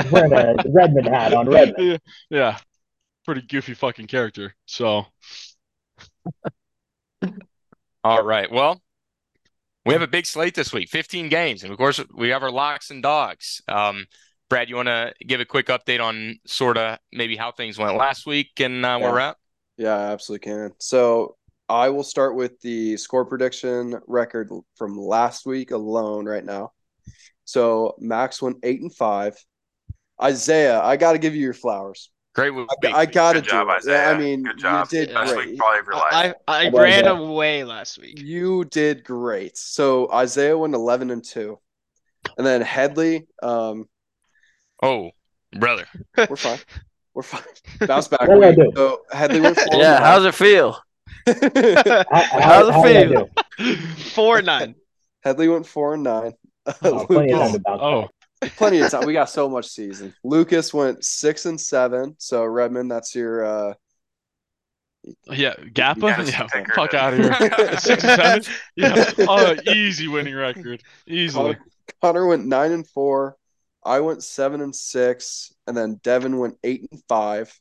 [0.10, 2.00] Wearing a Redmond hat on Redmond.
[2.30, 2.58] yeah, yeah,
[3.24, 4.54] pretty goofy fucking character.
[4.66, 5.06] So
[8.04, 8.50] All right.
[8.50, 8.80] Well,
[9.86, 11.62] we have a big slate this week, 15 games.
[11.62, 13.62] And of course, we have our locks and dogs.
[13.68, 14.06] Um,
[14.50, 17.96] Brad, you want to give a quick update on sort of maybe how things went
[17.96, 19.12] last week and uh, where Yeah.
[19.12, 19.36] we're at?
[19.78, 20.72] Yeah, I absolutely can.
[20.80, 21.36] So
[21.72, 26.72] I will start with the score prediction record from last week alone right now.
[27.44, 29.36] So Max went eight and five.
[30.22, 32.10] Isaiah, I got to give you your flowers.
[32.34, 32.68] Great week.
[32.84, 33.84] I, I got to do job, it.
[33.86, 34.88] Yeah, I mean, Good job.
[34.92, 35.22] you did Yeah.
[35.22, 35.48] Best great.
[35.50, 36.34] week probably of your life.
[36.46, 37.18] I I Well ran done.
[37.18, 38.20] away last week.
[38.20, 39.56] You did great.
[39.58, 41.58] So Isaiah went eleven and two,
[42.38, 43.26] and then Headley.
[43.42, 43.86] Um,
[44.82, 45.10] oh,
[45.58, 45.86] brother.
[46.16, 46.58] we're fine.
[47.14, 47.42] We're fine.
[47.86, 48.20] Bounce back.
[48.28, 48.56] What did I week.
[48.56, 48.72] do?
[48.76, 49.66] So Headley went four.
[49.80, 50.78] Yeah, how's it feel?
[51.26, 52.06] It?
[52.10, 53.76] How, How's it how did I feel?
[54.14, 54.74] Four nine.
[55.22, 56.32] Headley went four and nine.
[56.82, 58.08] Oh, plenty of time oh,
[58.56, 59.06] plenty of time.
[59.06, 60.14] We got so much season.
[60.24, 62.14] Lucas went six and seven.
[62.18, 63.74] So Redmond, that's your uh
[65.30, 66.30] yeah, Gappa.
[66.30, 67.76] Yeah, fuck out of here.
[67.78, 68.42] Six and seven.
[68.76, 71.54] Yeah, oh, easy winning record, easily.
[71.54, 71.64] Connor,
[72.00, 73.36] Connor went nine and four.
[73.84, 77.52] I went seven and six, and then Devin went eight and five.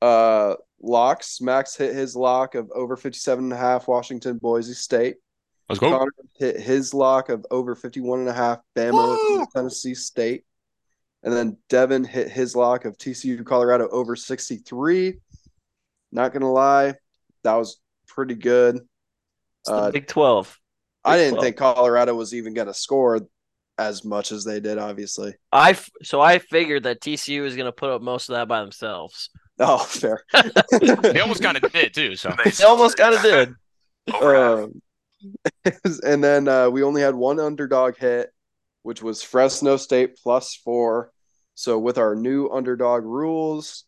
[0.00, 5.16] Uh locks, Max hit his lock of over 57 and a half Washington Boise State.
[5.68, 5.90] Let's go.
[5.90, 10.44] Connor hit his lock of over 51 and a half Bama Tennessee State.
[11.22, 15.18] And then Devin hit his lock of TCU Colorado over 63.
[16.12, 16.94] Not gonna lie,
[17.44, 17.78] that was
[18.08, 18.76] pretty good.
[18.76, 20.58] It's the Uh, Big Twelve.
[21.04, 23.20] I didn't Well- think Colorado was even gonna score
[23.78, 25.34] as much as they did, obviously.
[25.52, 28.46] I f- so I figured that TCU was going to put up most of that
[28.46, 29.30] by themselves.
[29.62, 30.24] Oh, fair.
[30.80, 32.16] They almost kind of did too.
[32.16, 33.54] So They almost kind of did.
[34.22, 34.80] Um,
[36.02, 38.30] and then uh, we only had one underdog hit,
[38.84, 41.12] which was Fresno State plus four.
[41.54, 43.84] So with our new underdog rules,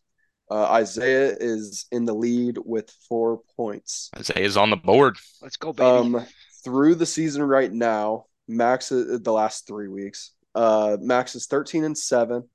[0.51, 4.11] uh, Isaiah is in the lead with four points.
[4.15, 5.17] Isaiah is on the board.
[5.41, 5.89] Let's go, baby.
[5.89, 6.25] Um,
[6.63, 10.33] through the season right now, Max is, the last three weeks.
[10.53, 12.47] Uh, Max is thirteen and seven.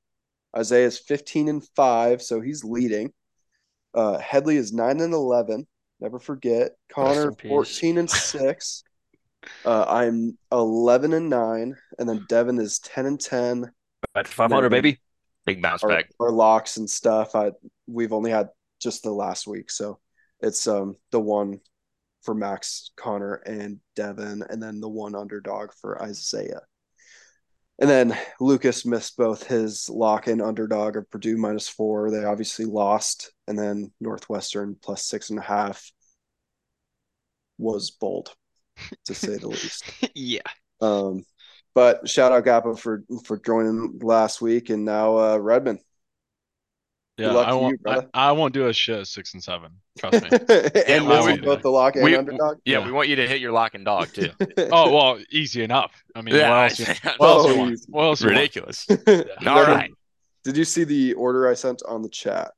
[0.57, 3.13] Isaiah is fifteen and five, so he's leading.
[3.95, 5.67] Uh, Headley is nine and eleven.
[6.01, 6.73] Never forget.
[6.93, 8.83] Connor fourteen and six.
[9.65, 13.71] Uh, I'm eleven and nine, and then Devin is ten and ten.
[14.17, 15.01] At 500, baby.
[15.47, 16.11] Big bounce Our, back.
[16.19, 17.37] our locks and stuff.
[17.37, 17.53] I
[17.87, 18.49] we've only had
[18.83, 20.01] just the last week, so
[20.41, 21.61] it's um the one
[22.23, 26.63] for Max, Connor, and Devin, and then the one underdog for Isaiah.
[27.81, 32.11] And then Lucas missed both his lock and underdog of Purdue minus four.
[32.11, 35.93] They obviously lost, and then Northwestern plus six and a half
[37.57, 38.35] was bold,
[39.05, 39.85] to say the least.
[40.15, 40.41] yeah.
[40.81, 41.25] Um,
[41.75, 45.79] but shout out Gappa for for joining last week, and now uh, Redmond.
[47.19, 47.81] Yeah, luck I to won't.
[47.87, 48.11] I, brother.
[48.15, 49.73] I won't do a shit at six and seven.
[49.99, 50.29] Trust me.
[50.87, 52.59] and we- this we- is both the lock and we- underdog.
[52.65, 52.87] Yeah, Yeah.
[52.87, 54.31] we want you to hit your lock and dog too.
[54.71, 55.93] Oh well, easy enough.
[56.15, 56.79] I mean, Yeah, what else?
[56.79, 56.87] You,
[57.19, 57.81] what else you want?
[57.89, 58.87] What else ridiculous.
[58.89, 59.91] Redmond, All right.
[60.45, 62.53] Did you see the order I sent on the chat?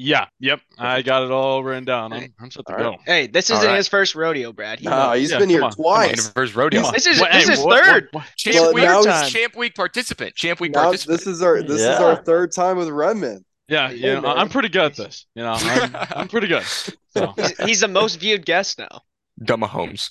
[0.00, 0.60] Yeah, yep.
[0.78, 2.12] I got it all written down.
[2.12, 2.90] I'm, I'm set to All go.
[2.90, 3.00] right.
[3.04, 3.76] Hey, this isn't right.
[3.76, 4.78] his first rodeo, Brad.
[4.78, 5.18] He No, knows.
[5.18, 5.94] he's Yeah, been here on, come on.
[5.96, 6.28] Come on, twice.
[6.30, 6.88] first rodeo.
[6.92, 8.08] This is What- this hey, is what- third.
[8.12, 10.36] what- what- Champ Well, week, now he's- champ week participant.
[10.36, 11.18] Champ week Now participant.
[11.18, 13.44] this is our this is our third time with Redmond.
[13.68, 14.20] Yeah, Hey, yeah.
[14.20, 14.36] man.
[14.38, 15.26] I'm pretty good at this.
[15.34, 16.64] You know, I'm, I'm pretty good.
[17.10, 19.02] So, He's, he's the most viewed guest now.
[19.42, 20.10] Dumb Mahomes.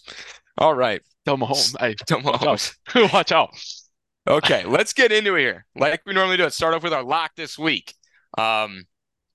[0.58, 1.58] All right, dumb home.
[1.80, 2.74] Hey, Dumb watch Mahomes.
[2.96, 3.12] out.
[3.14, 3.50] watch out.
[4.28, 5.66] Okay, let's get into it here.
[5.76, 7.94] Like we normally do, let's start off with our lock this week.
[8.38, 8.86] Um,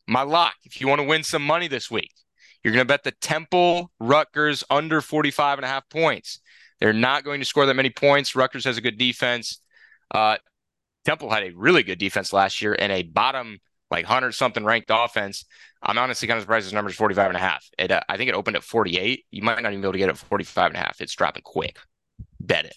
[0.07, 2.13] my lock, if you want to win some money this week,
[2.63, 6.41] you're going to bet the Temple Rutgers under 45 and a half points.
[6.81, 8.35] They're not going to score that many points.
[8.37, 9.61] Rutgers has a good defense.
[10.13, 10.37] Uh,
[11.05, 13.61] Temple had a really good defense last year and a bottom
[13.93, 15.45] like 100 something ranked offense.
[15.83, 17.65] I'm honestly kind of surprised this number is 45 and a half.
[17.79, 19.25] It, uh, I think it opened at 48.
[19.31, 21.01] You might not even be able to get it at 45 and a half.
[21.01, 21.79] It's dropping quick.
[22.41, 22.75] Bet it.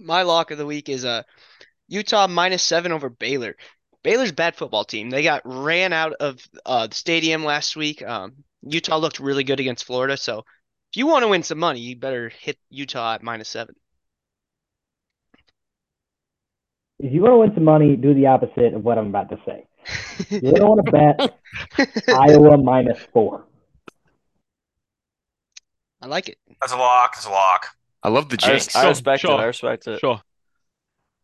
[0.00, 1.22] My lock of the week is uh
[1.86, 3.56] Utah minus seven over Baylor.
[4.02, 5.10] Baylor's bad football team.
[5.10, 8.02] They got ran out of uh, the stadium last week.
[8.02, 8.32] Um,
[8.62, 10.16] Utah looked really good against Florida.
[10.16, 13.76] So if you want to win some money, you better hit Utah at minus seven.
[17.02, 19.38] If you want to win some money, do the opposite of what I'm about to
[19.44, 19.66] say.
[20.30, 23.44] You don't want to bet Iowa minus four.
[26.00, 26.38] I like it.
[26.60, 27.14] That's a lock.
[27.14, 27.66] That's a lock.
[28.04, 28.68] I love the I, jinx.
[28.68, 29.32] res- I respect sure.
[29.32, 29.42] it.
[29.42, 29.98] I respect it.
[29.98, 30.20] Sure.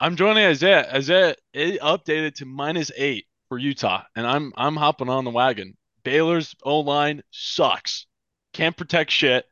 [0.00, 0.92] I'm joining Isaiah.
[0.92, 5.76] Isaiah it updated to minus eight for Utah, and I'm I'm hopping on the wagon.
[6.02, 8.06] Baylor's O line sucks.
[8.52, 9.44] Can't protect shit.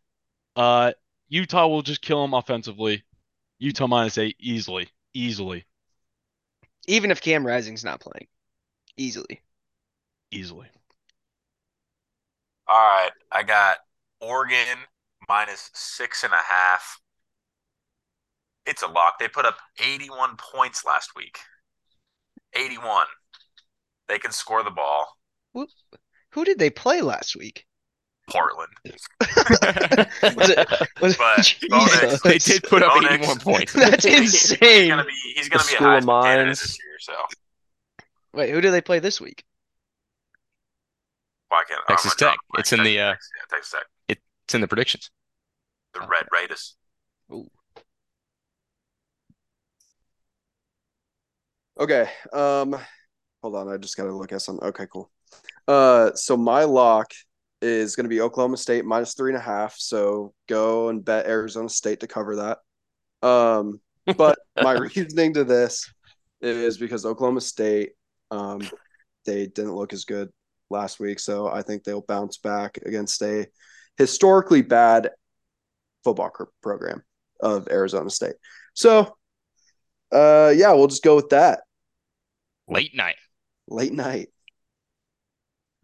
[0.57, 0.93] Uh,
[1.29, 3.05] Utah will just kill them offensively.
[3.61, 5.64] Utah minus eight easily, easily,
[6.87, 8.28] Even if Cam Rising's not playing,
[8.97, 9.43] easily.
[10.30, 10.68] easily.
[12.68, 13.11] All right.
[13.32, 13.78] I got
[14.20, 14.78] Oregon
[15.28, 17.01] minus six and a half.
[18.66, 19.18] It's a lock.
[19.18, 21.39] They put up 81 points last week.
[22.55, 23.07] 81.
[24.09, 25.16] They can score the ball.
[26.30, 27.66] Who did they play last week?
[28.29, 28.72] Portland.
[30.37, 30.68] Was it?
[31.01, 32.20] Was But Jesus.
[32.22, 33.72] they did put up Bo Nix- 81 points.
[33.74, 34.89] That's He's insane.
[34.91, 36.61] gonna be he's gonna The be a School of Mines.
[36.61, 36.97] this year.
[37.01, 37.12] So
[38.35, 39.45] Wait, who do they play this week?
[41.49, 42.27] why can't Texas I'm Tech.
[42.29, 44.18] drop It's in the, uh, Texas, yeah, Texas Tech.
[44.47, 45.11] It's in the predictions.
[45.95, 46.77] The Red Raiders.
[51.79, 52.09] Okay.
[52.33, 52.77] Um,
[53.43, 53.68] hold on.
[53.68, 54.66] I just gotta look at something.
[54.68, 55.11] Okay, cool.
[55.68, 57.12] Uh, so my lock
[57.62, 59.74] is gonna be Oklahoma State minus three and a half.
[59.78, 62.59] So go and bet Arizona State to cover that.
[63.26, 63.80] Um,
[64.16, 65.90] but my reasoning to this
[66.40, 67.92] is because Oklahoma State,
[68.30, 68.61] um,
[69.24, 70.30] they didn't look as good
[70.70, 73.46] last week, so I think they'll bounce back against a
[73.96, 75.11] historically bad
[76.04, 77.02] football cr- program
[77.40, 78.34] of Arizona State.
[78.74, 79.16] So,
[80.12, 81.61] uh, yeah, we'll just go with that
[82.68, 83.16] Late night.
[83.68, 84.28] late night.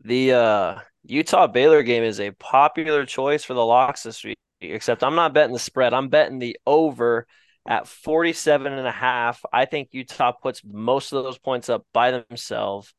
[0.05, 5.03] The uh, Utah Baylor game is a popular choice for the locks this week, except
[5.03, 5.95] I'm not betting the spread.
[5.95, 7.27] I'm betting the over
[7.67, 9.45] at 47 and a half.
[9.53, 12.95] I think Utah puts most of those points up by themselves.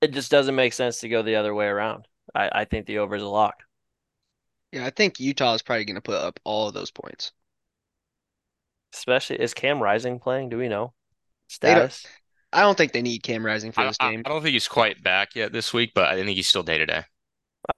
[0.00, 2.06] It just doesn't make sense to go the other way around.
[2.34, 3.62] I, I think the over is a lock.
[4.72, 7.32] Yeah, I think Utah is probably going to put up all of those points.
[8.92, 10.50] Especially is Cam Rising playing?
[10.50, 10.92] Do we know
[11.48, 12.06] status?
[12.52, 14.22] I don't think they need Cam Rising for I, this I- game.
[14.24, 16.78] I don't think he's quite back yet this week, but I think he's still day
[16.78, 17.02] to day.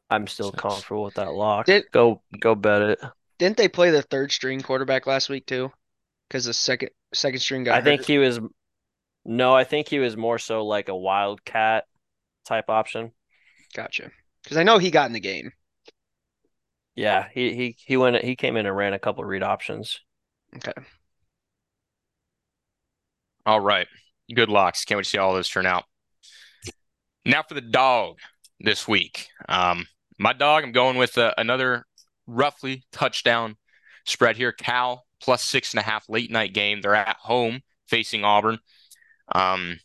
[0.09, 0.61] I'm still Sense.
[0.61, 1.67] comfortable with that lock.
[1.67, 3.01] Did- go go bet it.
[3.39, 5.73] Didn't they play the third string quarterback last week too?
[6.29, 7.77] Because the second second string guy.
[7.77, 8.39] I think he was
[9.25, 11.85] no, I think he was more so like a wildcat
[12.45, 13.13] type option.
[13.75, 14.11] Gotcha.
[14.43, 15.53] Because I know he got in the game.
[16.95, 20.01] Yeah, he he he went he came in and ran a couple read options.
[20.57, 20.73] Okay.
[23.47, 23.87] All right.
[24.35, 24.85] Good locks.
[24.85, 25.85] Can't wait to see all those turn out.
[27.25, 28.19] Now for the dog
[28.61, 29.29] this week.
[29.49, 29.87] Um,
[30.19, 31.87] my dog, I'm going with uh, another
[32.27, 33.57] roughly touchdown
[34.05, 34.53] spread here.
[34.53, 36.81] Cal plus six and a half late night game.
[36.81, 38.59] They're at home facing Auburn.
[39.33, 39.79] Um,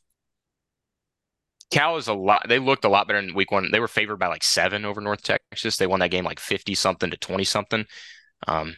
[1.72, 2.46] Cal is a lot.
[2.48, 3.72] They looked a lot better in week one.
[3.72, 5.78] They were favored by like seven over North Texas.
[5.78, 7.86] They won that game like 50 something to 20 something.
[8.48, 8.76] Um,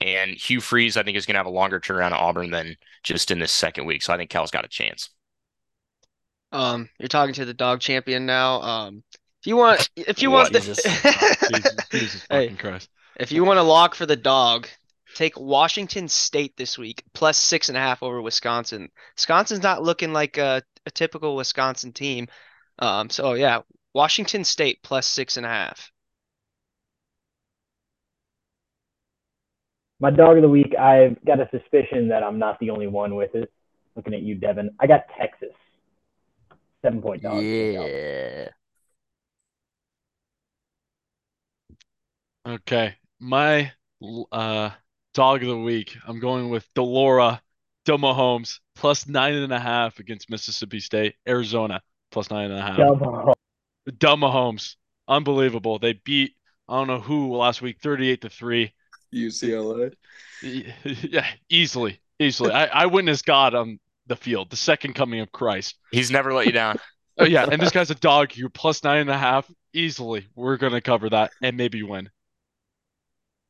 [0.00, 2.76] and Hugh Freeze, I think, is going to have a longer turnaround at Auburn than
[3.02, 4.02] just in this second week.
[4.02, 5.10] So I think Cal's got a chance.
[6.52, 8.60] Um, you're talking to the dog champion now.
[8.62, 9.02] Um,
[9.40, 10.82] if you want, if you want, Jesus.
[10.82, 12.48] the, Jesus, Jesus Hey.
[12.48, 12.88] fucking Christ.
[13.18, 14.68] if you want to lock for the dog,
[15.14, 18.90] take Washington State this week plus six and a half over Wisconsin.
[19.16, 22.28] Wisconsin's not looking like a, a typical Wisconsin team.
[22.78, 23.62] Um, so yeah,
[23.94, 25.90] Washington State plus six and a half.
[29.98, 33.14] My dog of the week, I've got a suspicion that I'm not the only one
[33.14, 33.50] with it.
[33.94, 34.70] Looking at you, Devin.
[34.78, 35.54] I got Texas.
[36.82, 37.42] seven point dog.
[37.42, 38.48] Yeah.
[42.46, 43.72] Okay, my
[44.30, 44.70] uh
[45.14, 45.96] dog of the week.
[46.06, 47.40] I'm going with Delora
[47.86, 51.80] Del Mahomes plus nine and a half against Mississippi State, Arizona
[52.10, 52.76] plus nine and a half.
[53.98, 54.76] Del Mahomes,
[55.08, 55.78] unbelievable.
[55.78, 56.36] They beat
[56.68, 58.72] I don't know who last week, 38 to three.
[59.16, 59.92] UCLA.
[60.42, 62.52] Yeah, easily, easily.
[62.52, 65.76] I, I witnessed God on the field, the second coming of Christ.
[65.90, 66.78] He's never let you down.
[67.18, 68.36] Oh yeah, and this guy's a dog.
[68.36, 69.50] You're plus nine and a half.
[69.72, 72.10] Easily, we're gonna cover that and maybe win.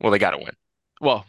[0.01, 0.53] Well, they got to win.
[1.01, 1.27] Well,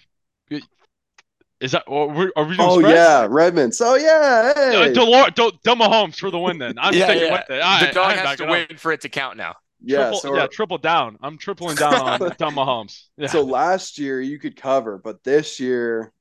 [1.60, 2.96] is that are we, are we doing Oh spreads?
[2.96, 3.74] yeah, Redmond.
[3.74, 4.94] So yeah, Uh, hey.
[4.94, 6.60] Delor, Del, Del Mahomes for the win.
[6.60, 7.32] Then I'm Yeah, sticking yeah.
[7.34, 7.62] with it.
[7.64, 8.70] I, the dog I'm has backing to up.
[8.70, 9.56] win for it to count now.
[9.82, 10.12] Yeah.
[10.12, 11.18] triple, So yeah, triple down.
[11.22, 13.04] I'm tripling down on Del Mahomes.
[13.18, 13.28] Yeah.
[13.28, 16.14] so last year you could cover, but this year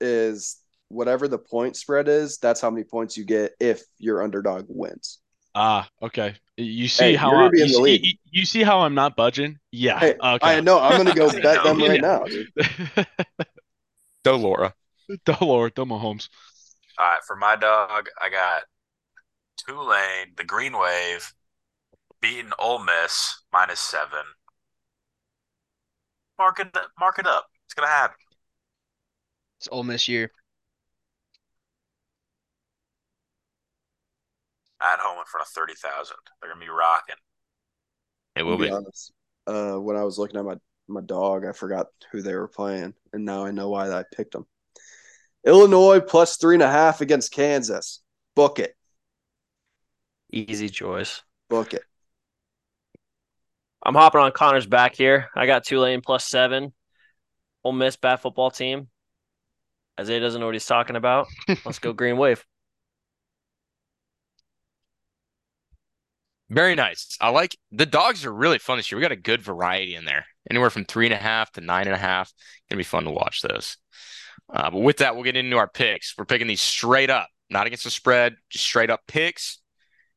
[0.00, 2.38] is whatever the point spread is.
[2.38, 5.18] That's how many points you get if your underdog wins.
[5.54, 6.34] ah, okay.
[6.56, 8.04] You see Hey, how you're I, be in you, the see, league.
[8.04, 9.58] you, you see how I'm not budging?
[9.70, 9.98] Yeah.
[9.98, 10.56] Hey, okay.
[10.56, 10.78] I know.
[10.80, 12.24] I'm gonna go bet them right now.
[12.24, 12.48] Dude.
[14.24, 14.74] Go, Laura.
[15.26, 16.28] Delor, Del Mahomes.
[16.98, 18.62] All right, for my dog, I got
[19.56, 21.32] Tulane, the Green Wave,
[22.22, 24.24] beating Ole Miss minus seven.
[26.38, 27.46] Mark it, mark it up.
[27.66, 28.16] It's gonna happen.
[29.58, 30.30] It's Ole Miss year.
[34.80, 37.16] At home in front of thirty thousand, they're gonna be rocking.
[38.34, 38.70] It will be be.
[38.70, 39.12] honest,
[39.46, 40.56] uh, when I was looking at my
[40.88, 44.32] my dog, I forgot who they were playing, and now I know why I picked
[44.32, 44.46] them.
[45.46, 48.00] Illinois plus three and a half against Kansas.
[48.34, 48.74] Book it.
[50.32, 51.22] Easy choice.
[51.48, 51.82] Book it.
[53.84, 55.28] I'm hopping on Connor's back here.
[55.34, 56.72] I got Tulane plus seven.
[57.64, 58.88] Ole Miss bad football team.
[59.98, 61.26] Isaiah doesn't know what he's talking about.
[61.64, 62.44] Let's go Green Wave.
[66.48, 67.16] Very nice.
[67.20, 68.98] I like the dogs are really fun this year.
[68.98, 71.86] We got a good variety in there, anywhere from three and a half to nine
[71.86, 72.30] and a half.
[72.68, 73.78] Gonna be fun to watch those.
[74.52, 76.14] Uh, but with that, we'll get into our picks.
[76.16, 79.61] We're picking these straight up, not against the spread, just straight up picks.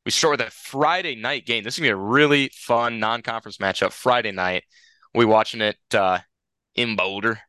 [0.06, 1.64] We start with a Friday night game.
[1.64, 3.90] This is gonna be a really fun non-conference matchup.
[3.90, 4.62] Friday night,
[5.12, 6.20] we'll watching it uh,
[6.76, 7.40] in Boulder,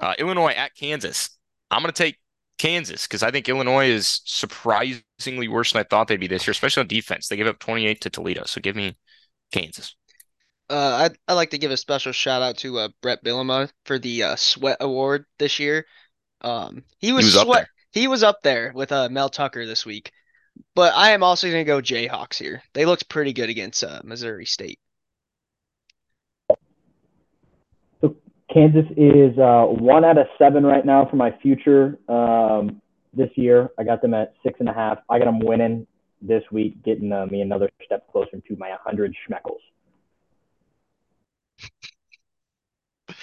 [0.00, 1.30] uh, Illinois at Kansas.
[1.70, 2.18] I'm gonna take
[2.58, 6.50] Kansas because I think Illinois is surprisingly worse than I thought they'd be this year,
[6.50, 7.28] especially on defense.
[7.28, 8.98] They gave up 28 to Toledo, so give me
[9.52, 9.94] Kansas.
[10.68, 14.00] Uh, I'd, I'd like to give a special shout out to uh, Bret Bielema for
[14.00, 15.86] the uh, Sweat Award this year.
[16.40, 17.58] Um, he was, was up sweat.
[17.58, 17.68] there.
[17.92, 20.10] He was up there with uh, Mel Tucker this week.
[20.74, 22.62] But I am also going to go Jayhawks here.
[22.72, 24.78] They looked pretty good against uh, Missouri State.
[28.52, 32.82] Kansas is uh, one out of seven right now for my future um,
[33.14, 33.70] this year.
[33.78, 34.98] I got them at six and a half.
[35.08, 35.86] I got them winning
[36.20, 39.58] this week, getting uh, me another step closer to my 100 schmeckles.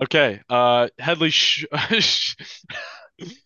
[0.00, 0.40] Okay.
[0.48, 1.66] Uh, Headley, sh-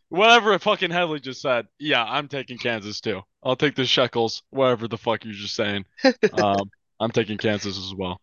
[0.08, 1.66] whatever fucking Headley just said.
[1.78, 3.22] Yeah, I'm taking Kansas too.
[3.42, 5.84] I'll take the shekels, whatever the fuck you're just saying.
[6.32, 6.70] Um,
[7.00, 8.20] I'm taking Kansas as well.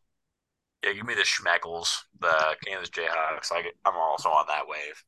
[0.83, 1.89] Yeah, give me the Schmeckles,
[2.19, 3.51] the Kansas Jayhawks.
[3.51, 5.03] I, I'm also on that wave.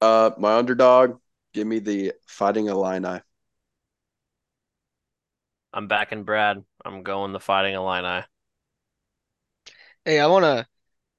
[0.00, 1.18] Uh, my underdog.
[1.52, 3.20] Give me the Fighting Illini.
[5.72, 6.64] I'm backing Brad.
[6.84, 8.24] I'm going the Fighting Illini.
[10.04, 10.66] Hey, I want to.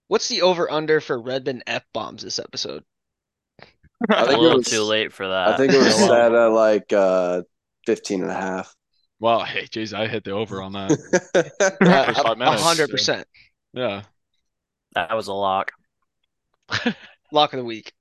[0.08, 2.84] What's the over under for Redmond F bombs this episode?
[4.10, 5.48] I A think it little was- too late for that.
[5.50, 7.42] I think it was set at like uh
[7.86, 8.74] 15 and a half.
[9.20, 10.92] Well, hey, jeez, I hit the over on that.
[11.82, 13.28] Uh, A hundred percent.
[13.74, 14.04] Yeah.
[14.94, 15.72] That was a lock.
[17.32, 17.92] Lock of the week.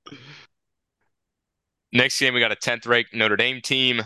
[1.91, 4.01] Next game, we got a 10th ranked Notre Dame team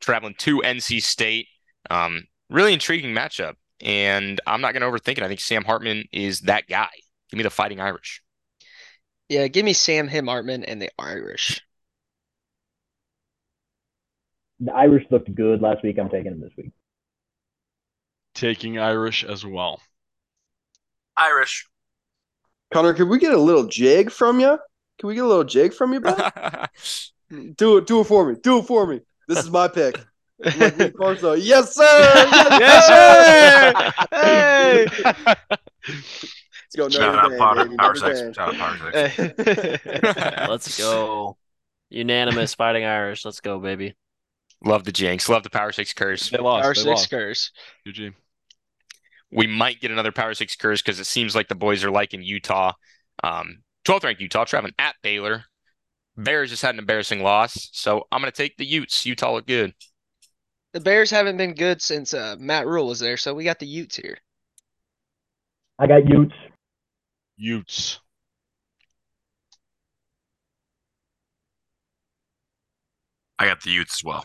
[0.00, 1.46] traveling to NC State.
[1.90, 3.54] Um, really intriguing matchup.
[3.80, 5.22] And I'm not going to overthink it.
[5.24, 6.90] I think Sam Hartman is that guy.
[7.30, 8.22] Give me the Fighting Irish.
[9.28, 11.62] Yeah, give me Sam Him Artman and the Irish.
[14.60, 15.98] The Irish looked good last week.
[15.98, 16.72] I'm taking them this week.
[18.34, 19.80] Taking Irish as well.
[21.16, 21.66] Irish.
[22.72, 24.58] Connor, could we get a little jig from you?
[24.98, 26.14] Can we get a little jig from you, bro?
[27.56, 28.36] do it, do it for me.
[28.42, 29.00] Do it for me.
[29.28, 29.98] This is my pick.
[30.38, 31.34] Look, me, Corso.
[31.34, 31.84] Yes, sir.
[32.60, 33.92] Yes, sir.
[34.10, 34.86] Hey!
[36.74, 37.76] Let's go Shout out Dame, Power, baby.
[37.76, 38.36] Power Six.
[38.36, 39.86] Shout out Power Six.
[40.48, 41.36] Let's go.
[41.90, 43.24] Unanimous Fighting Irish.
[43.24, 43.94] Let's go, baby.
[44.64, 45.28] Love the jinx.
[45.28, 46.30] Love the Power Six curse.
[46.30, 46.62] They lost.
[46.62, 47.10] Power they six lost.
[47.10, 47.50] curse.
[47.86, 48.14] GG.
[49.30, 52.22] We might get another Power Six curse because it seems like the boys are liking
[52.22, 52.72] Utah.
[53.22, 55.44] Um, 12th ranked Utah traveling at Baylor.
[56.16, 59.04] Bears just had an embarrassing loss, so I'm going to take the Utes.
[59.06, 59.74] Utah look good.
[60.72, 63.66] The Bears haven't been good since uh, Matt Rhule was there, so we got the
[63.66, 64.18] Utes here.
[65.78, 66.34] I got Utes.
[67.42, 67.98] Utes.
[73.36, 74.24] I got the Utes as well.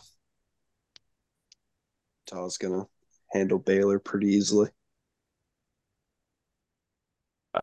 [2.31, 2.85] Utah's gonna
[3.31, 4.69] handle Baylor pretty easily.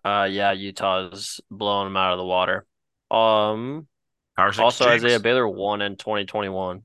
[0.05, 2.67] Uh, yeah, Utah's blowing them out of the water.
[3.13, 3.87] Um,
[4.35, 5.05] Carson also James.
[5.05, 6.83] Isaiah Baylor won in 2021.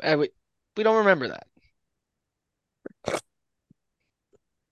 [0.00, 0.28] Uh, we
[0.76, 1.48] we don't remember that.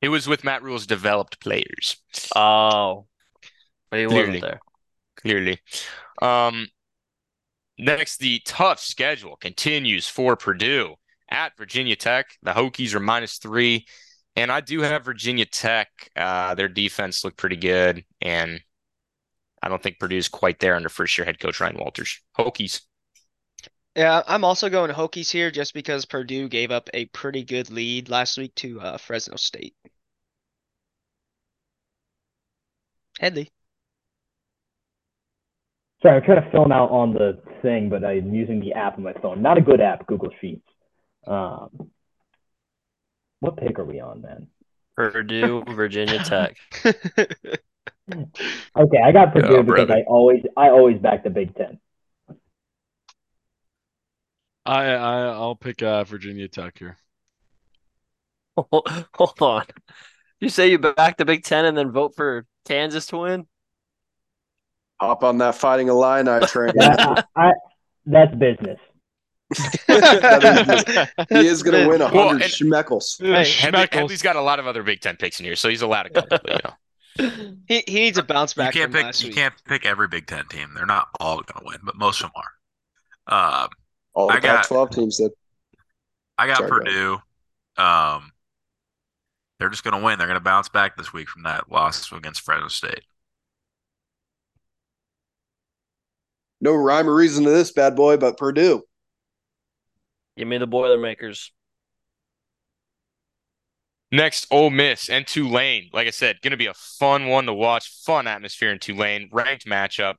[0.03, 1.97] It was with Matt Rhule's developed players,
[2.35, 3.07] Oh,
[3.91, 4.41] but he Clearly.
[4.41, 4.61] wasn't there.
[5.16, 5.61] clearly.
[6.23, 6.69] Um,
[7.79, 10.95] next, the tough schedule continues for Purdue
[11.31, 12.27] at Virginia Tech.
[12.43, 13.87] The Hokies are minus three,
[14.37, 15.89] and I do have Virginia Tech.
[16.16, 18.61] Uh, their defense looked pretty good, and
[19.62, 22.20] I don't think Purdue's quite there under first-year head coach Ryan Walters.
[22.39, 22.83] Hokies.
[23.97, 28.09] Yeah, I'm also going Hokies here just because Purdue gave up a pretty good lead
[28.09, 29.74] last week to uh, Fresno State.
[33.21, 33.49] Headley.
[36.03, 39.05] Sorry, I'm trying to film out on the thing, but I'm using the app on
[39.05, 39.41] my phone.
[39.41, 40.67] Not a good app, Google Sheets.
[41.27, 41.91] Um,
[43.41, 44.49] what pick are we on, then?
[44.97, 46.57] Purdue, Virginia Tech.
[48.77, 49.95] Okay, I got Purdue Yeah, because brother.
[49.95, 51.79] I always I always back the Big Ten.
[54.65, 56.97] I, I I'll pick uh, Virginia Tech here.
[58.57, 59.65] Hold on.
[60.41, 63.47] You say you back the Big Ten and then vote for Kansas to win?
[65.01, 66.73] Hop on that fighting Illini train.
[66.77, 67.53] That, I, I,
[68.07, 68.79] that's business.
[69.89, 73.21] That he is going to win a Well, hundred and- schmeckles.
[73.21, 73.93] Hey, Headley, Schmeckles.
[73.95, 76.11] Headley's got a lot of other Big Ten picks in here, so he's allowed a
[76.11, 76.39] couple.
[76.43, 76.75] but, you know.
[77.69, 79.05] He he needs a bounce You back can't from pick.
[79.05, 79.37] last You week.
[79.37, 80.71] can't pick every Big Ten team.
[80.75, 82.43] They're not all going to win, but most of them
[83.29, 83.63] are.
[83.65, 83.69] Um,
[84.15, 85.31] All the I got- Pac-12 teams did.
[86.39, 87.19] I got Sorry, Purdue.
[87.77, 88.32] Um,
[89.63, 90.19] they're just going to win.
[90.19, 93.03] They're going to bounce back this week from that loss against Fresno State.
[96.61, 98.83] No rhyme or reason to this bad boy, but Purdue.
[100.37, 101.53] Give me the Boilermakers.
[104.11, 105.91] Next, Ole Miss and Tulane.
[105.93, 108.03] Like I said, going to be a fun one to watch.
[108.05, 109.29] Fun atmosphere in Tulane.
[109.31, 110.15] Ranked matchup.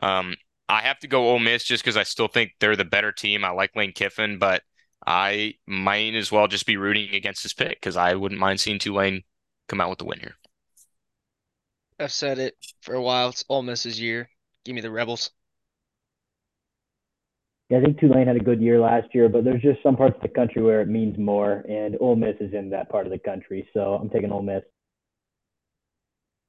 [0.00, 0.36] Um,
[0.68, 3.44] I have to go Ole Miss just because I still think they're the better team.
[3.44, 4.62] I like Lane Kiffin, but
[5.06, 8.78] I might as well just be rooting against this pick because I wouldn't mind seeing
[8.78, 9.22] Tulane
[9.68, 10.36] come out with the win here.
[11.98, 13.28] I've said it for a while.
[13.28, 14.28] It's Ole Miss's year.
[14.64, 15.30] Give me the Rebels.
[17.68, 20.16] Yeah, I think Tulane had a good year last year, but there's just some parts
[20.16, 23.12] of the country where it means more, and Ole Miss is in that part of
[23.12, 24.64] the country, so I'm taking Ole Miss.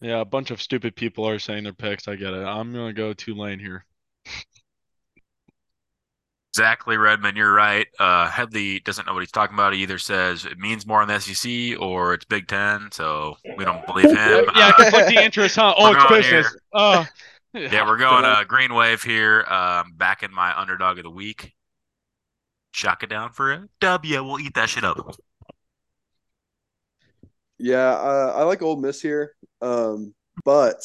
[0.02, 2.08] Yeah, a bunch of stupid people are saying their picks.
[2.08, 2.44] I get it.
[2.44, 3.86] I'm gonna go Tulane here.
[6.54, 7.38] Exactly, Redmond.
[7.38, 7.88] You're right.
[7.98, 9.74] Uh, Headley doesn't know what he's talking about.
[9.74, 13.64] He either says it means more in the SEC or it's Big Ten, so we
[13.64, 14.46] don't believe him.
[14.56, 15.74] yeah, Uh, conflicting interest, huh?
[15.78, 16.56] Oh, we're it's going business.
[16.74, 17.06] Oh,
[17.54, 19.44] yeah, we're going uh, Green Wave here.
[19.44, 21.54] Um, back in my underdog of the week.
[22.74, 24.24] Chuck it down for a W.
[24.24, 24.98] We'll eat that shit up.
[27.60, 30.14] Yeah, uh, I like Ole Miss here, um,
[30.44, 30.84] but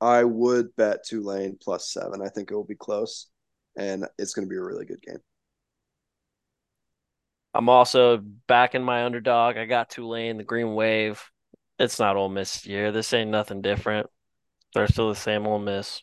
[0.00, 2.20] I would bet Tulane plus seven.
[2.20, 3.28] I think it will be close,
[3.76, 5.18] and it's going to be a really good game.
[7.54, 9.56] I'm also backing my underdog.
[9.56, 11.22] I got Tulane, the Green Wave.
[11.78, 12.92] It's not Ole Miss year.
[12.92, 14.08] This ain't nothing different.
[14.74, 16.02] They're still the same Ole Miss.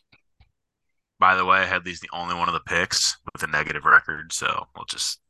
[1.20, 4.66] By the way, Headley's the only one of the picks with a negative record, so
[4.74, 5.20] we'll just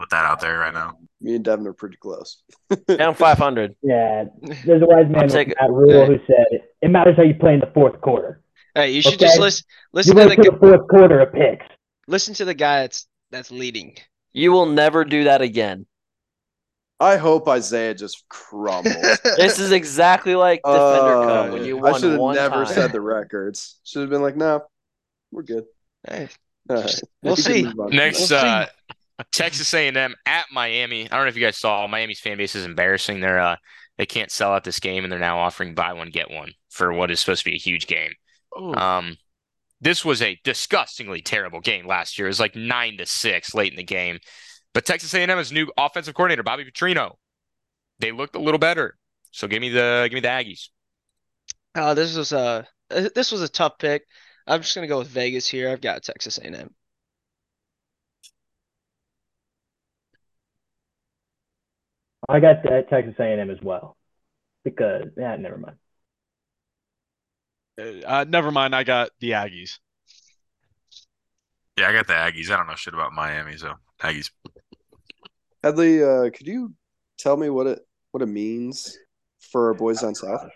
[0.00, 0.98] put that out there right now.
[1.20, 2.42] Me and Devin are pretty close.
[2.96, 3.76] Down 500.
[3.82, 4.24] Yeah,
[4.64, 7.54] there's a wise man, I'm taking- Matt Rhule, who said it matters how you play
[7.54, 8.40] in the fourth quarter.
[8.74, 9.26] Hey, you should Okay.
[9.26, 11.66] just listen You listen to went the to the fourth quarter of picks.
[12.08, 13.96] Listen to the guy that's that's leading.
[14.32, 15.86] You will never do that again.
[17.00, 18.96] I hope Isaiah just crumbles.
[19.36, 22.74] This is exactly like Defender Cup when you Uh, I should have never time.
[22.74, 23.78] said the records.
[23.84, 24.62] Should have been like, no,
[25.30, 25.64] we're good.
[26.08, 26.28] Hey,
[26.68, 27.00] All right.
[27.22, 27.62] We'll see.
[27.90, 28.34] Next, We'll see.
[28.36, 28.66] uh,
[29.30, 31.04] Texas A&M at Miami.
[31.10, 31.86] I don't know if you guys saw.
[31.86, 33.20] Miami's fan base is embarrassing.
[33.20, 33.56] They're uh,
[33.96, 36.92] they can't sell out this game, and they're now offering buy one get one for
[36.92, 38.12] what is supposed to be a huge game.
[38.56, 39.16] Um,
[39.80, 42.26] this was a disgustingly terrible game last year.
[42.26, 44.18] It was like nine to six late in the game.
[44.74, 47.14] But Texas A&M has new offensive coordinator Bobby Petrino.
[48.00, 48.96] They looked a little better.
[49.30, 50.68] So give me the give me the Aggies.
[51.74, 54.06] uh, this was a uh, this was a tough pick.
[54.46, 55.70] I'm just gonna go with Vegas here.
[55.70, 56.74] I've got Texas A&M.
[62.28, 63.96] I got uh, Texas A&M as well
[64.64, 65.76] because yeah, never mind.
[67.78, 68.74] Uh, never mind.
[68.74, 69.78] I got the Aggies.
[71.78, 72.50] Yeah, I got the Aggies.
[72.50, 74.30] I don't know shit about Miami, so Aggies.
[75.62, 76.72] Headley, uh, could you
[77.18, 77.80] tell me what it
[78.10, 78.96] what it means
[79.40, 80.48] for our boys on south?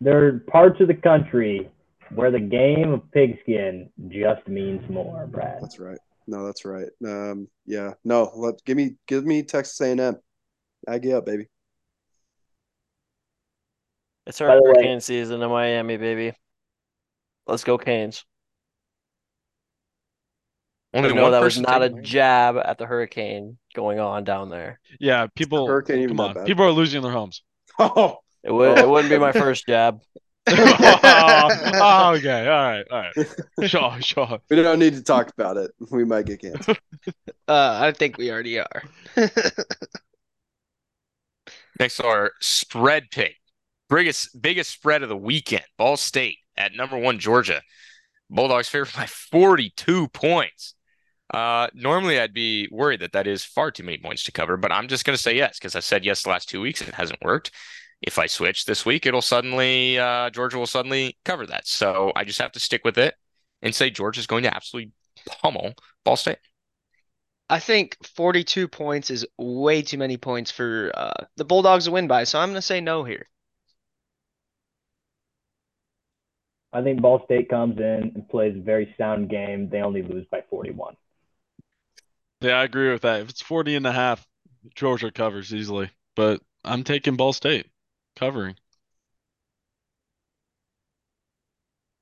[0.00, 1.70] There are parts of the country
[2.14, 5.58] where the game of pigskin just means more, Brad.
[5.62, 5.98] That's right.
[6.26, 6.88] No, that's right.
[7.04, 7.92] Um, yeah.
[8.04, 10.16] No, let give me give me Texas A&M.
[10.88, 11.46] Aggie up, baby.
[14.26, 16.32] It's By the way- hurricane season in Miami, baby.
[17.46, 18.24] Let's go Canes.
[20.94, 22.02] Only no, one that was not a taking Miami.
[22.02, 24.80] jab at the hurricane going on down there.
[25.00, 25.66] Yeah, people.
[25.66, 27.42] Hurricane Come on, people are losing their homes.
[27.78, 30.00] Oh, It would it wouldn't be my first jab.
[30.46, 33.14] oh, okay, all right, all right.
[33.68, 34.38] Sure, sure.
[34.48, 35.72] we don't need to talk about it.
[35.90, 36.78] We might get canceled.
[37.48, 38.82] Uh, I think we already are.
[41.80, 43.36] Next, our spread pick.
[43.88, 45.64] Biggest biggest spread of the weekend.
[45.76, 47.62] Ball State at number one Georgia.
[48.30, 50.74] Bulldogs favored by 42 points.
[51.32, 54.72] Uh, normally I'd be worried that that is far too many points to cover, but
[54.72, 56.88] I'm just going to say yes because I said yes the last two weeks and
[56.88, 57.50] it hasn't worked.
[58.02, 61.66] If I switch this week, it'll suddenly uh, Georgia will suddenly cover that.
[61.66, 63.14] So I just have to stick with it
[63.62, 64.92] and say Georgia is going to absolutely
[65.26, 65.74] pummel
[66.04, 66.38] Ball State.
[67.48, 72.06] I think 42 points is way too many points for uh, the Bulldogs to win
[72.06, 73.28] by, so I'm going to say no here.
[76.74, 79.68] I think Ball State comes in and plays a very sound game.
[79.70, 80.96] They only lose by 41.
[82.40, 83.20] Yeah, I agree with that.
[83.20, 84.26] If it's 40 and a half,
[84.74, 85.90] Georgia covers easily.
[86.16, 87.68] But I'm taking Ball State
[88.16, 88.56] covering.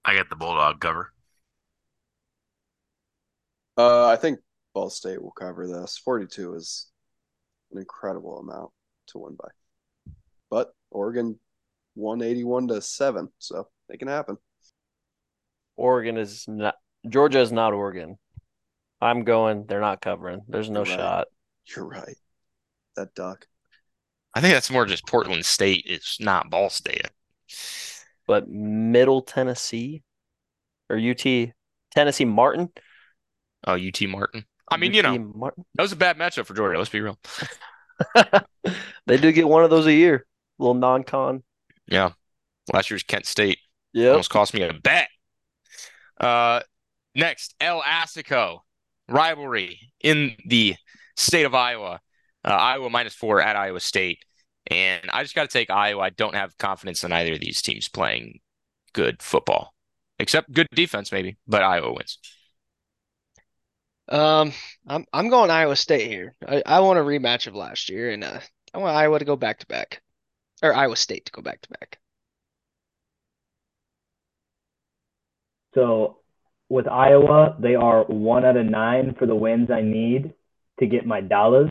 [0.07, 1.13] I get the Bulldog cover.
[3.77, 4.41] Uh, I think
[4.73, 5.99] Ball State will cover this.
[5.99, 6.87] 42 is
[7.73, 8.71] an incredible amount
[9.09, 9.49] to win by.
[10.49, 11.39] But Oregon
[11.95, 14.39] 181 to 7, so it can happen.
[15.77, 16.75] Oregon is not
[17.09, 18.19] Georgia is not Oregon.
[19.01, 20.43] I'm going, they're not covering.
[20.49, 21.01] There's no You're right.
[21.01, 21.27] shot.
[21.75, 22.17] You're right.
[22.97, 23.47] That duck.
[24.35, 25.83] I think that's more just Portland State.
[25.87, 27.09] It's not Ball State.
[28.27, 30.03] But Middle Tennessee
[30.89, 31.25] or UT
[31.91, 32.71] Tennessee Martin?
[33.67, 34.45] Oh, UT Martin.
[34.71, 35.65] I mean, you know, Martin.
[35.75, 36.79] that was a bad matchup for Georgia.
[36.79, 37.19] Let's be real.
[39.07, 40.25] they do get one of those a year.
[40.59, 41.43] little non-con.
[41.87, 42.13] Yeah.
[42.73, 43.59] Last year's Kent State
[43.95, 44.11] Yep.
[44.13, 45.09] almost cost me a bet.
[46.23, 46.61] Uh,
[47.15, 48.61] next, El Asico
[49.09, 50.77] rivalry in the
[51.17, 52.01] state of Iowa.
[52.45, 54.19] Uh, Iowa minus four at Iowa State.
[54.69, 56.03] And I just got to take Iowa.
[56.03, 58.41] I don't have confidence in either of these teams playing
[58.93, 59.75] good football,
[60.19, 62.19] except good defense, maybe, but Iowa wins.
[64.09, 64.53] Um,
[64.87, 66.35] I'm I'm going Iowa State here.
[66.47, 68.41] I, I want a rematch of last year, and uh,
[68.75, 70.03] I want Iowa to go back to back,
[70.63, 71.99] or Iowa State to go back to back.
[75.75, 76.19] So
[76.69, 80.33] with Iowa, they are one out of nine for the wins I need
[80.81, 81.71] to get my dollars.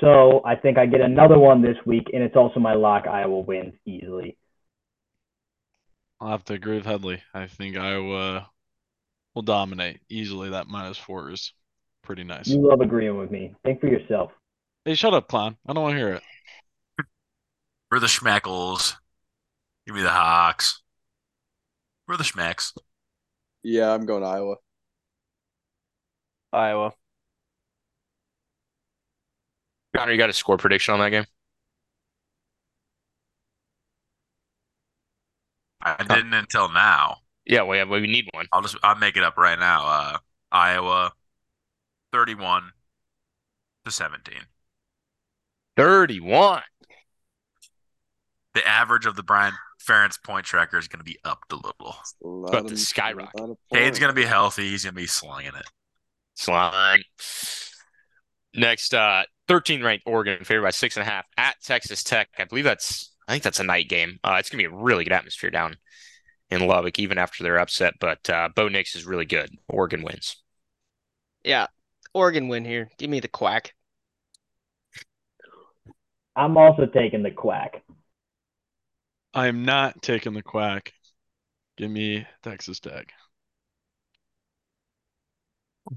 [0.00, 3.06] So I think I get another one this week, and it's also my lock.
[3.06, 4.36] Iowa wins easily.
[6.20, 7.22] I'll have to agree with Headley.
[7.32, 8.48] I think Iowa
[9.34, 10.50] will dominate easily.
[10.50, 11.52] That minus four is
[12.02, 12.48] pretty nice.
[12.48, 13.54] You love agreeing with me.
[13.64, 14.32] Think for yourself.
[14.84, 15.56] Hey, shut up, clown.
[15.66, 16.22] I don't want to hear it.
[17.90, 18.94] We're the Schmeckles.
[19.86, 20.82] Give me the Hawks.
[22.06, 22.72] We're the Schmecks.
[23.64, 24.56] Yeah, I'm going to Iowa.
[26.52, 26.94] Iowa.
[29.96, 31.24] Connor, you got a score prediction on that game?
[35.82, 37.18] I didn't until now.
[37.46, 38.46] Yeah, we have, we need one.
[38.52, 39.86] I'll just I'll make it up right now.
[39.86, 40.18] Uh,
[40.50, 41.12] Iowa,
[42.12, 42.72] thirty-one
[43.84, 44.46] to seventeen.
[45.76, 46.62] 31.
[48.54, 49.52] The average of the Brian
[49.84, 51.96] Ferentz point tracker is going to be upped a little.
[52.22, 53.40] A lot About of- to skyrocket.
[53.40, 54.70] a Cade's going to be healthy.
[54.70, 55.66] He's going to be slinging it.
[56.34, 57.02] Slime.
[58.54, 62.28] Next, uh, 13 ranked Oregon, favored by six and a half at Texas Tech.
[62.38, 64.18] I believe that's, I think that's a night game.
[64.22, 65.76] Uh, it's gonna be a really good atmosphere down
[66.50, 67.94] in Lubbock, even after their upset.
[68.00, 69.50] But uh, Bo Nix is really good.
[69.68, 70.36] Oregon wins.
[71.42, 71.66] Yeah,
[72.14, 72.90] Oregon win here.
[72.98, 73.74] Give me the quack.
[76.36, 77.82] I'm also taking the quack.
[79.34, 80.92] I am not taking the quack.
[81.76, 83.12] Give me Texas Tech.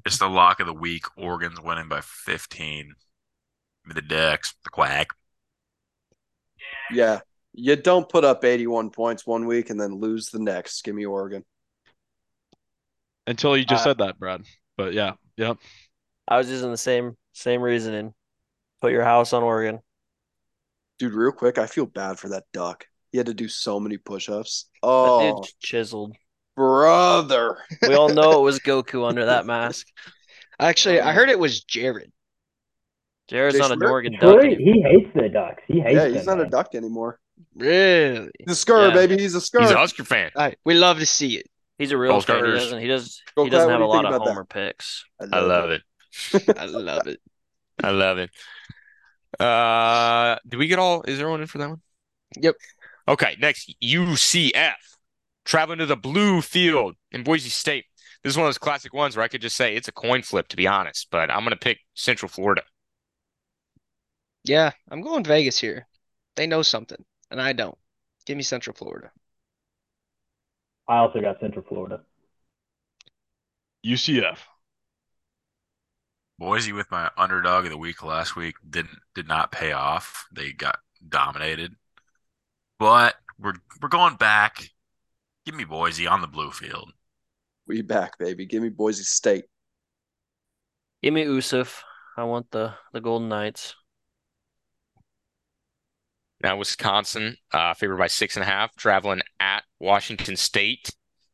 [0.05, 1.03] It's the lock of the week.
[1.17, 2.95] Oregon's winning by fifteen.
[3.85, 5.09] Give me the Ducks, the quack.
[6.91, 7.21] Yeah.
[7.53, 10.83] You don't put up 81 points one week and then lose the next.
[10.83, 11.43] Give me Oregon.
[13.25, 14.43] Until you just Uh, said that, Brad.
[14.77, 15.57] But yeah, yep.
[16.27, 18.13] I was using the same same reasoning.
[18.81, 19.81] Put your house on Oregon.
[20.99, 22.87] Dude, real quick, I feel bad for that duck.
[23.11, 24.65] He had to do so many push-ups.
[24.81, 26.15] That Oh, chiseled.
[26.55, 27.57] brother.
[27.81, 29.87] We all know it was Goku under that mask.
[30.59, 32.11] Actually, I heard it was Jared.
[33.29, 33.89] Jared's Jay not an Schmidt?
[33.89, 34.21] Oregon Duck.
[34.21, 34.73] Troy, anymore.
[34.73, 35.63] he hates the Ducks.
[35.67, 36.13] He hates Yeah, them.
[36.13, 37.19] he's not a duck anymore.
[37.55, 38.29] Really?
[38.39, 38.93] He's a skir, Yeah.
[38.93, 39.17] baby.
[39.21, 39.61] He's a Scar.
[39.61, 40.31] He's a Husker fan.
[40.35, 41.47] All right, we love to see it.
[41.77, 42.43] He's a real Gold fan.
[42.45, 42.81] He doesn't.
[42.81, 43.21] He does.
[43.35, 44.31] Go he doesn't Clyde, have a do you lot of about that?
[44.31, 45.05] homer picks.
[45.21, 45.81] I love it.
[46.57, 47.19] I love it.
[47.83, 48.31] I love it.
[49.39, 51.03] Uh, do we get all?
[51.03, 51.81] Is everyone in for that one?
[52.37, 52.55] Yep.
[53.07, 53.35] Okay.
[53.39, 54.75] Next, UCF
[55.45, 57.85] traveling to the blue field in Boise State.
[58.23, 60.21] This is one of those classic ones where I could just say it's a coin
[60.21, 61.07] flip, to be honest.
[61.11, 62.63] But I'm gonna pick Central Florida.
[64.43, 65.87] Yeah, I'm going Vegas here.
[66.35, 67.77] They know something, and I don't.
[68.25, 69.11] Give me Central Florida.
[70.87, 72.01] I also got Central Florida.
[73.83, 74.47] UCF.
[76.39, 80.25] Boise with my underdog of the week last week didn't did not pay off.
[80.31, 81.75] They got dominated.
[82.79, 84.69] But we're we're going back.
[85.45, 86.91] Give me Boise on the blue field.
[87.67, 88.45] We back, baby.
[88.45, 89.45] Give me Boise State.
[91.01, 91.81] Give me Usif.
[92.15, 93.75] I want the the Golden Knights.
[96.43, 100.91] Now Wisconsin, uh, favored by six and a half, traveling at Washington State.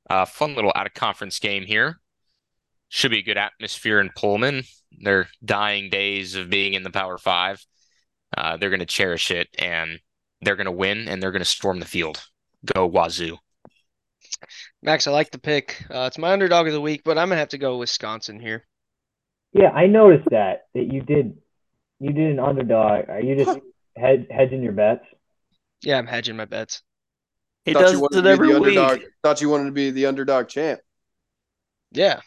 [0.09, 1.99] Uh, fun little out of conference game here.
[2.89, 4.63] Should be a good atmosphere in Pullman.
[4.91, 7.65] Their dying days of being in the Power Five.
[8.35, 9.99] Uh, they're going to cherish it and
[10.45, 12.23] they're going to win and they're going to storm the field.
[12.73, 13.37] Go Wazoo.
[14.81, 15.83] Max, I like the pick.
[15.89, 18.65] Uh, it's my underdog of the week, but I'm gonna have to go Wisconsin here.
[19.53, 21.37] Yeah, I noticed that that you did
[21.99, 23.09] you did an underdog.
[23.09, 23.59] Are you just
[23.95, 25.05] head hedging your bets?
[25.81, 26.81] Yeah, I'm hedging my bets.
[27.65, 28.77] He Thought does you wanted it to be every the week.
[28.77, 29.07] underdog.
[29.23, 30.79] Thought you wanted to be the underdog champ.
[31.91, 32.19] Yeah,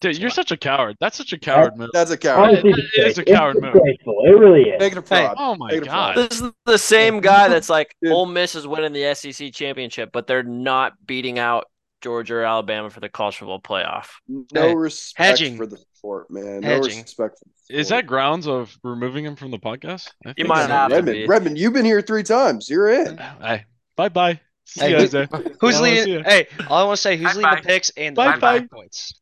[0.00, 0.96] Dude, you're such a coward.
[1.00, 1.90] That's such a coward move.
[1.92, 2.50] That's a coward.
[2.50, 3.74] Honestly, it is a it's coward move.
[3.74, 3.98] It
[4.38, 4.78] really is.
[4.78, 5.34] Make it a fraud.
[5.38, 6.14] Oh my Make god.
[6.14, 6.30] fraud.
[6.30, 8.12] This is the same guy that's like Dude.
[8.12, 11.66] Ole Miss is winning the SEC championship, but they're not beating out
[12.00, 14.06] Georgia or Alabama for the college football playoff.
[14.28, 15.56] No Hey, respect hedging.
[15.56, 16.60] for the sport, man.
[16.60, 17.00] No Hedging.
[17.02, 20.12] respect for the Is that grounds of removing him from the podcast?
[20.24, 20.68] I think might so.
[20.68, 21.14] have to Redmond?
[21.16, 21.26] be.
[21.26, 22.68] Redmond, you've been here three times.
[22.70, 23.18] You're in.
[23.42, 23.64] Hey,
[23.96, 24.38] bye bye.
[24.64, 25.26] See Hey, you who- guys there.
[25.26, 26.24] who's Yeah, I'll see leading?
[26.24, 27.56] Hey, all I want to say, who's Bye leading bye.
[27.62, 28.60] the picks and the Bye bye.
[28.70, 29.18] points?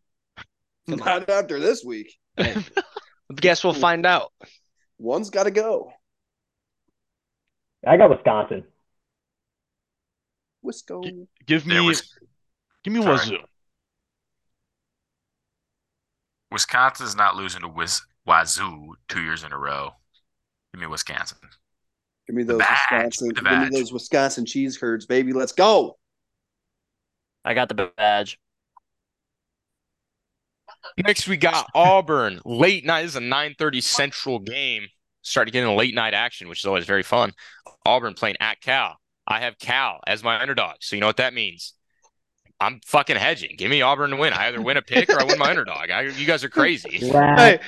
[0.89, 1.07] Come on.
[1.07, 2.15] Not after this week.
[3.35, 4.33] Guess we'll find out.
[4.99, 5.93] One's got to go.
[7.87, 8.65] I got Wisconsin.
[10.65, 11.03] Wisco.
[11.47, 12.13] Give me, Yeah, Wis-
[12.83, 13.15] give me Sorry.
[13.17, 13.39] Wazoo.
[16.51, 19.91] Wisconsin's not losing to Wis- Wazoo two years in a row.
[20.73, 21.39] Give me Wisconsin.
[22.27, 23.29] Give me those badge, Wisconsin.
[23.29, 23.73] the Give me badge.
[23.73, 25.33] those Wisconsin cheese curds, baby.
[25.33, 25.97] Let's go.
[27.45, 28.39] I got the badge.
[30.99, 32.41] Next, we got Auburn.
[32.45, 33.03] Late night.
[33.03, 34.87] This is a 9:30 Central game.
[35.23, 37.33] Started getting a late night action, which is always very fun.
[37.85, 38.97] Auburn playing at Cal.
[39.27, 41.75] I have Cal as my underdog, so you know what that means.
[42.61, 43.57] I'm fucking hedging.
[43.59, 44.33] Give me Auburn to win.
[44.33, 45.91] I either win a pick or I win my underdog.
[45.91, 47.01] I, you guys are crazy.
[47.03, 47.37] Wow.
[47.37, 47.59] Hey,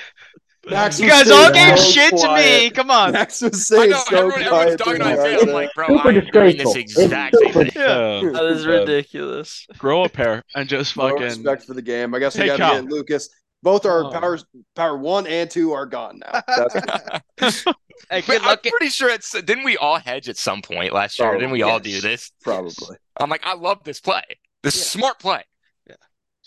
[0.70, 2.70] Max you guys all saying gave so shit to me.
[2.70, 3.12] Come on.
[3.12, 4.78] Max was I know so everyone, everyone's quiet.
[4.78, 5.36] talking during about the Isaiah.
[5.36, 6.14] I'm other- like, bro, Super I'm doing
[6.56, 6.76] this disgraceful.
[7.04, 7.70] exact same thing.
[7.76, 8.30] Yeah.
[8.32, 9.66] That is ridiculous.
[9.78, 11.22] Grow a pair and just No fucking.
[11.24, 12.14] respect for the game.
[12.14, 12.74] I guess we Hey, got to Cal.
[12.82, 13.28] get Lucas.
[13.62, 14.10] Both our Oh.
[14.10, 14.44] powers,
[14.76, 16.40] power one and two, are gone now.
[17.38, 17.64] That's
[18.10, 18.62] Hey, But good I'm luck.
[18.62, 21.32] pretty sure it's didn't we all hedge at some point last year?
[21.34, 22.30] Didn't we all do this?
[22.42, 22.96] probably.
[23.18, 24.22] I'm like, I love this play.
[24.62, 25.00] This is Yeah.
[25.00, 25.42] smart play.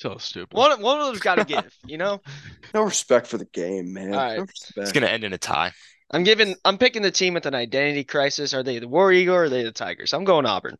[0.01, 0.57] So stupid.
[0.57, 1.71] One, one of them's got to give.
[1.85, 2.21] You know,
[2.73, 4.15] No respect for the game, man.
[4.15, 4.37] All right.
[4.39, 4.45] No
[4.77, 5.73] It's gonna end in a tie.
[6.09, 6.55] I'm giving.
[6.65, 8.55] I'm picking the team with an identity crisis.
[8.55, 10.13] Are they the War Eagle or are they the Tigers?
[10.13, 10.75] I'm going Auburn.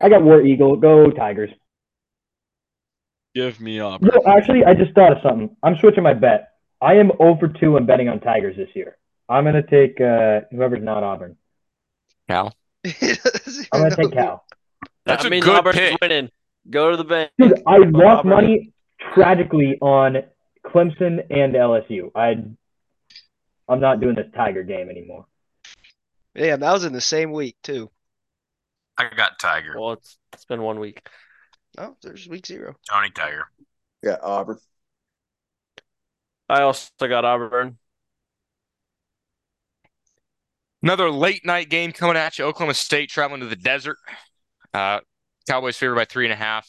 [0.00, 0.76] I got War Eagle.
[0.76, 1.50] Go Tigers.
[3.34, 4.08] Give me Auburn.
[4.14, 5.54] No, actually, I just thought of something.
[5.62, 6.52] I'm switching my bet.
[6.80, 8.96] I am over two and betting on Tigers this year.
[9.28, 11.36] I'm gonna take uh, whoever's not Auburn.
[12.30, 12.56] Cal.
[12.86, 12.92] I'm
[13.72, 14.46] gonna take Cal.
[15.04, 16.00] That's that a means good Auburn's pick.
[16.00, 16.30] winning.
[16.70, 17.30] Go to the bank.
[17.38, 18.30] Dude, I lost Auburn.
[18.30, 18.72] money
[19.14, 20.22] tragically on
[20.64, 22.10] Clemson and LSU.
[22.14, 22.36] I,
[23.68, 25.26] I'm not doing this Tiger game anymore.
[26.34, 27.90] Yeah, that was in the same week too.
[28.96, 29.74] I got Tiger.
[29.78, 31.06] Well, it's it's been one week.
[31.78, 32.76] Oh, there's week zero.
[32.88, 33.46] Johnny Tiger.
[34.02, 34.58] Yeah, Auburn.
[36.48, 37.78] I also got Auburn.
[40.82, 42.44] Another late night game coming at you.
[42.44, 43.98] Oklahoma State traveling to the desert.
[44.74, 45.00] Uh,
[45.48, 46.68] Cowboys favored by three and a half.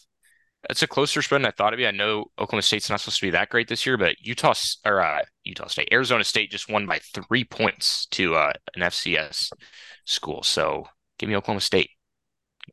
[0.68, 1.88] That's a closer spread than I thought it'd be.
[1.88, 4.54] I know Oklahoma State's not supposed to be that great this year, but Utah
[4.86, 9.52] or uh, Utah State, Arizona State just won by three points to uh, an FCS
[10.06, 10.42] school.
[10.44, 10.86] So
[11.18, 11.90] give me Oklahoma State.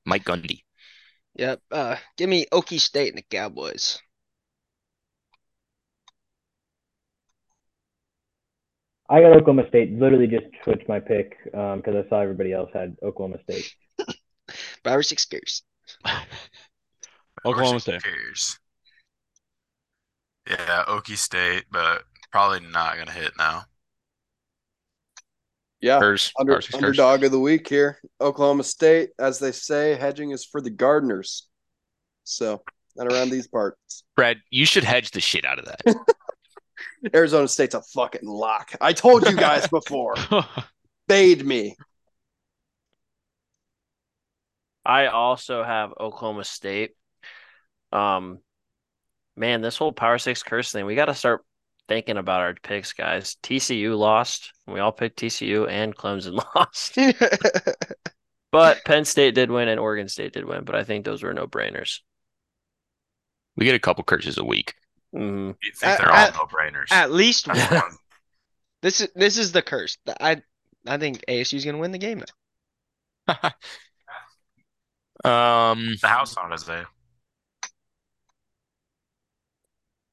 [0.04, 0.60] Mike Gundy.
[1.34, 1.60] Yep.
[1.70, 4.00] Uh, give me Okie State and the Cowboys.
[9.08, 9.92] I got Oklahoma State.
[9.98, 13.74] Literally just switched my pick because I saw everybody else had Oklahoma State.
[14.84, 15.62] Five or six years.
[17.44, 18.02] Oklahoma State.
[18.02, 18.58] cares?
[20.48, 22.02] Yeah, Okie State, but
[22.32, 23.64] probably not gonna hit now.
[25.80, 29.10] Yeah, Spurs, under, Varsity underdog of the week here, Oklahoma State.
[29.18, 31.48] As they say, hedging is for the gardeners.
[32.24, 32.62] So,
[32.96, 35.96] not around these parts, Brad, you should hedge the shit out of that.
[37.14, 38.72] Arizona State's a fucking lock.
[38.80, 40.14] I told you guys before.
[41.08, 41.76] Bade me.
[44.84, 46.92] I also have Oklahoma State.
[47.92, 48.38] Um,
[49.36, 51.44] man, this whole Power Six curse thing, we got to start
[51.88, 53.36] thinking about our picks, guys.
[53.42, 54.52] TCU lost.
[54.66, 56.96] We all picked TCU, and Clemson lost.
[58.52, 60.64] But Penn State did win, and Oregon State did win.
[60.64, 62.00] But I think those were no brainers.
[63.56, 64.74] we get a couple curses a week.
[65.12, 66.90] hmm You think At- they're all at- no brainers?
[66.90, 67.58] At least one.
[68.82, 69.98] This is this is the curse.
[70.20, 70.42] I
[70.84, 72.24] I think ASU is gonna win the game
[73.28, 73.50] now.
[75.24, 76.86] Um, the house on Isaiah.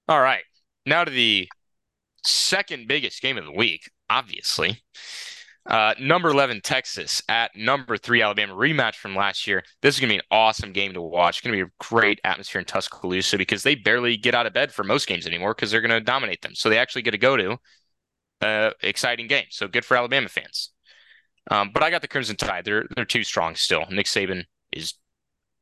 [0.07, 0.43] all right.
[0.85, 1.49] Now to the
[2.25, 4.81] second biggest game of the week, obviously.
[5.65, 8.53] Uh, number 11, Texas at number three, Alabama.
[8.53, 9.63] Rematch from last year.
[9.81, 11.37] This is going to be an awesome game to watch.
[11.37, 14.53] It's going to be a great atmosphere in Tuscaloosa because they barely get out of
[14.53, 16.55] bed for most games anymore because they're going to dominate them.
[16.55, 17.57] So they actually get to go to
[18.41, 19.45] uh, exciting game.
[19.49, 20.71] So good for Alabama fans.
[21.51, 22.63] Um, but I got the Crimson Tide.
[22.63, 23.85] They're they're too strong still.
[23.89, 24.93] Nick Saban is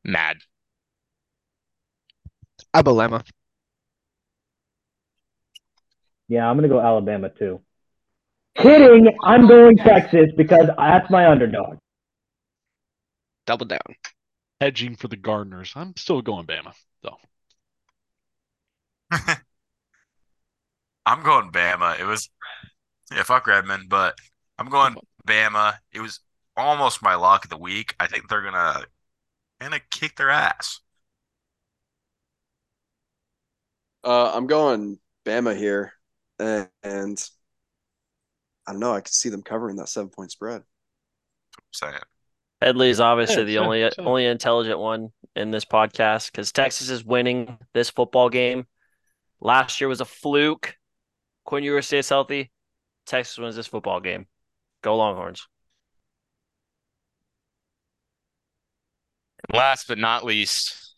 [0.04, 0.38] mad.
[2.72, 3.22] Alabama.
[6.28, 7.60] Yeah, I'm gonna go Alabama too.
[8.56, 9.16] Kidding!
[9.22, 11.78] I'm going Texas because that's my underdog.
[13.46, 13.80] Double down.
[14.60, 15.72] Hedging for the Gardeners.
[15.76, 16.72] I'm still going Bama,
[17.02, 17.18] though.
[21.06, 22.00] I'm going Bama.
[22.00, 22.28] It was
[23.12, 24.18] yeah, fuck Redmond, but
[24.58, 24.96] I'm going
[25.26, 25.74] Bama.
[25.92, 26.20] It was
[26.56, 27.94] almost my lock of the week.
[28.00, 28.84] I think they're gonna
[29.60, 30.80] gonna kick their ass.
[34.04, 35.92] Uh, I'm going Bama here,
[36.38, 37.30] and, and
[38.66, 38.92] I don't know.
[38.92, 40.62] I can see them covering that seven point spread.
[41.72, 41.94] saying.
[42.60, 44.06] Headley's obviously Yeah, the sure, only sure.
[44.06, 48.66] only intelligent one in this podcast because Texas is winning this football game.
[49.40, 50.76] Last year was a fluke.
[51.44, 52.52] Quinn Ewers stays healthy.
[53.06, 54.26] Texas wins this football game.
[54.82, 55.46] Go Longhorns.
[59.52, 60.94] Last but not least,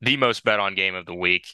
[0.00, 1.46] the most bet on game of the week.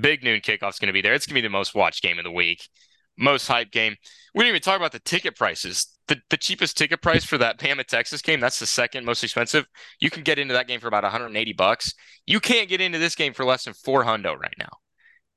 [0.00, 1.14] Big noon kickoff's going to be there.
[1.14, 2.68] It's going to be the most watched game of the week.
[3.16, 3.94] Most hype game.
[4.34, 5.86] We didn't even talk about the ticket prices.
[6.08, 9.66] The the cheapest ticket price for that Bama Texas game, that's the second most expensive.
[10.00, 11.94] You can get into that game for about 180 bucks.
[12.26, 14.78] You can't get into this game for less than 400 right now.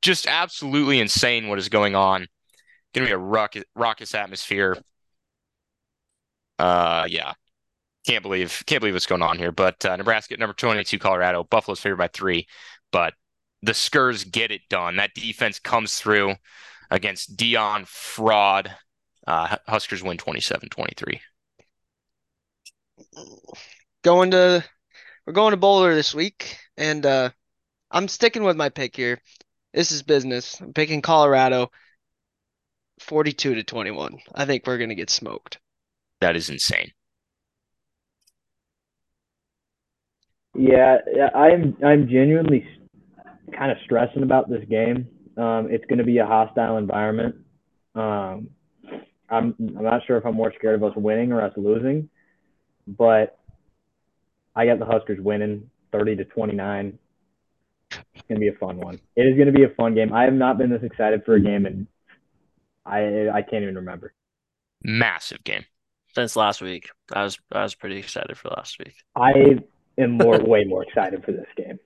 [0.02, 2.28] Just absolutely insane what is going on.
[2.94, 4.78] Going to be a raucous, raucous atmosphere.
[6.60, 7.34] Uh yeah.
[8.08, 9.52] Can't believe can't believe what's going on here.
[9.52, 11.44] But uh, Nebraska at number 22, Colorado.
[11.44, 12.48] Buffalo's favored by three.
[12.90, 13.14] But
[13.62, 14.96] the Skurs get it done.
[14.96, 16.36] That defense comes through
[16.90, 18.74] against Deion Fraud.
[19.26, 21.20] Uh, Huskers win 27 23.
[24.04, 24.64] Going to
[25.26, 27.30] we're going to Boulder this week, and uh
[27.92, 29.22] I'm sticking with my pick here.
[29.74, 30.62] This is business.
[30.62, 31.72] I'm picking Colorado
[33.02, 34.18] 42 to 21.
[34.34, 35.60] I think we're gonna get smoked.
[36.22, 36.94] That is insane.
[40.58, 42.68] Yeah, yeah, I'm I'm genuinely
[43.58, 45.08] kind of stressing about this game.
[45.38, 47.36] Um, it's going to be a hostile environment.
[47.94, 48.50] Um,
[49.30, 52.10] I'm I'm not sure if I'm more scared of us winning or us losing,
[52.88, 53.38] but
[54.56, 56.98] I got the Huskers winning 30 to 29.
[57.92, 59.00] It's going to be a fun one.
[59.16, 60.12] It is going to be a fun game.
[60.12, 61.88] I have not been this excited for a game, and
[62.86, 64.14] I I can't even remember.
[64.84, 65.66] Massive game.
[66.16, 68.96] Since last week, I was I was pretty excited for last week.
[69.16, 69.60] I
[69.98, 71.80] am more way more excited for this game.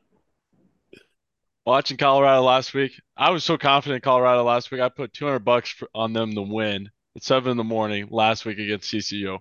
[1.66, 4.82] Watching Colorado last week, I was so confident in Colorado last week.
[4.82, 8.58] I put 200 bucks on them to win at seven in the morning last week
[8.58, 9.40] against TCU.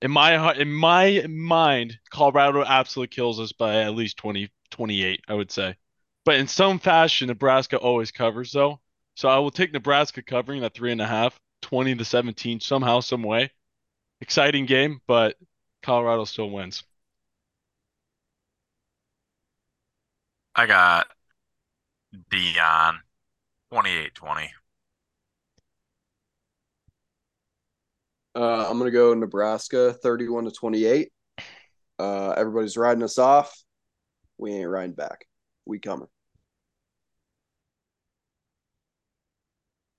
[0.00, 5.20] In my heart- in my mind, Colorado absolutely kills us by at least 20, 28,
[5.26, 5.76] I would say.
[6.24, 8.80] But in some fashion, Nebraska always covers though.
[9.14, 13.00] So I will take Nebraska covering that three and a half, 20 to 17, somehow,
[13.00, 13.50] some way.
[14.20, 15.36] Exciting game, but
[15.82, 16.84] Colorado still wins.
[20.54, 21.06] I got
[22.30, 22.98] Deion
[23.72, 24.48] 28-20.
[28.34, 31.12] Uh, I'm gonna go Nebraska, 31 to 28.
[31.98, 33.54] Uh, everybody's riding us off.
[34.38, 35.26] We ain't riding back.
[35.66, 36.08] We coming.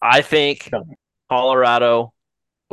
[0.01, 0.69] I think
[1.29, 2.13] Colorado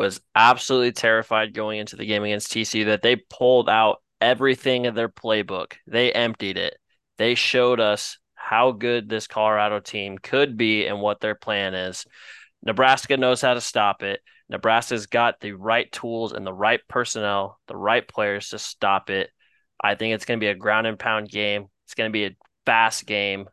[0.01, 4.95] was absolutely terrified going into the game against TCU that they pulled out everything in
[4.95, 5.75] their playbook.
[5.87, 6.79] They emptied it.
[7.19, 12.07] They showed us how good this Colorado team could be and what their plan is.
[12.63, 14.21] Nebraska knows how to stop it.
[14.49, 19.29] Nebraska's got the right tools and the right personnel, the right players to stop it.
[19.83, 21.67] I think it's going to be a ground and pound game.
[21.85, 23.49] It's going to be a fast game.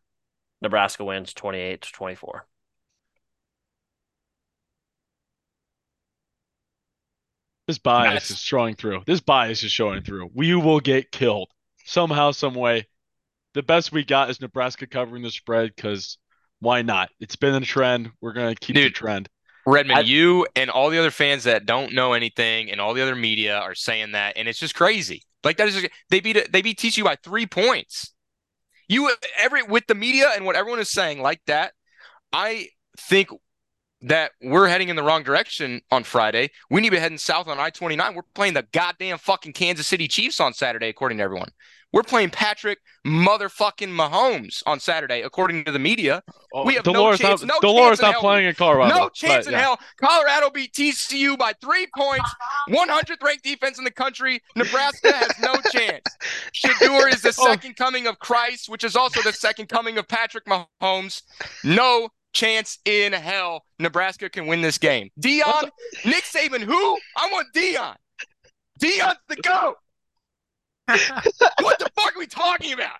[0.61, 2.47] Nebraska wins 28 to 24.
[7.67, 8.31] This bias Nice.
[8.31, 9.03] is showing through.
[9.05, 10.29] This bias is showing through.
[10.33, 11.49] We will get killed
[11.85, 12.87] somehow, some way.
[13.53, 16.17] The best we got is Nebraska covering the spread because
[16.59, 17.09] why not?
[17.19, 18.11] It's been a trend.
[18.21, 19.29] We're gonna keep the trend.
[19.65, 23.01] Redmond, I- you and all the other fans that don't know anything and all the
[23.01, 25.23] other media are saying that, and it's just crazy.
[25.43, 28.13] Like that is just, they beat they beat TCU by three points.
[28.87, 31.73] You every with the media and what everyone is saying like that,
[32.31, 33.29] I think
[34.01, 36.51] that we're heading in the wrong direction on Friday.
[36.69, 38.13] We need to be heading south on I twenty nine.
[38.15, 41.49] We're playing the goddamn fucking Kansas City Chiefs on Saturday, according to everyone.
[41.93, 46.21] We're playing Patrick motherfucking Mahomes on Saturday, according to the media.
[46.53, 48.21] Oh, We have no chance- not, no Dolores chance in not hell.
[48.21, 48.93] playing in Colorado.
[48.93, 49.61] No chance but, in yeah.
[49.65, 49.79] hell.
[49.99, 52.29] Colorado beat TCU by three points.
[52.69, 54.41] 100th ranked defense in the country.
[54.57, 56.03] Nebraska has no chance.
[56.53, 57.45] Shedeur is the Oh.
[57.47, 61.21] second coming of Christ, which is also the second coming of Patrick Mahomes.
[61.63, 63.65] No chance in hell.
[63.79, 65.09] Nebraska can win this game.
[65.19, 65.69] Deion,
[66.05, 66.97] Nick Saban, who?
[67.17, 67.95] I want Deion.
[68.79, 69.75] Deion's the GOAT.
[71.61, 72.95] what the fuck are we talking about?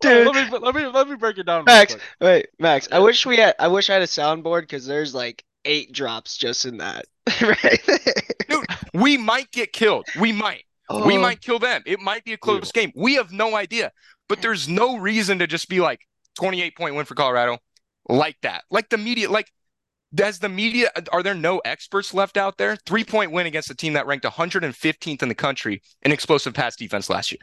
[0.00, 1.64] Dude, let me let me let me break it down.
[1.64, 2.86] Max, wait, Max.
[2.92, 3.56] I wish we had.
[3.58, 7.06] I wish I had a soundboard because there's like eight drops just in that.
[7.42, 7.80] right
[8.48, 8.64] Dude,
[8.94, 10.06] We might get killed.
[10.20, 10.62] We might.
[10.88, 11.82] We Oh, might kill them.
[11.84, 12.92] It might be a close game.
[12.94, 13.90] We have no idea.
[14.28, 16.00] But there's no reason to just be like
[16.36, 17.58] 28 point win for Colorado
[18.08, 18.64] like that.
[18.70, 19.50] Like the media, like
[20.14, 22.76] does the media are there no experts left out there?
[22.86, 26.76] Three point win against a team that ranked 115th in the country in explosive pass
[26.76, 27.40] defense last year.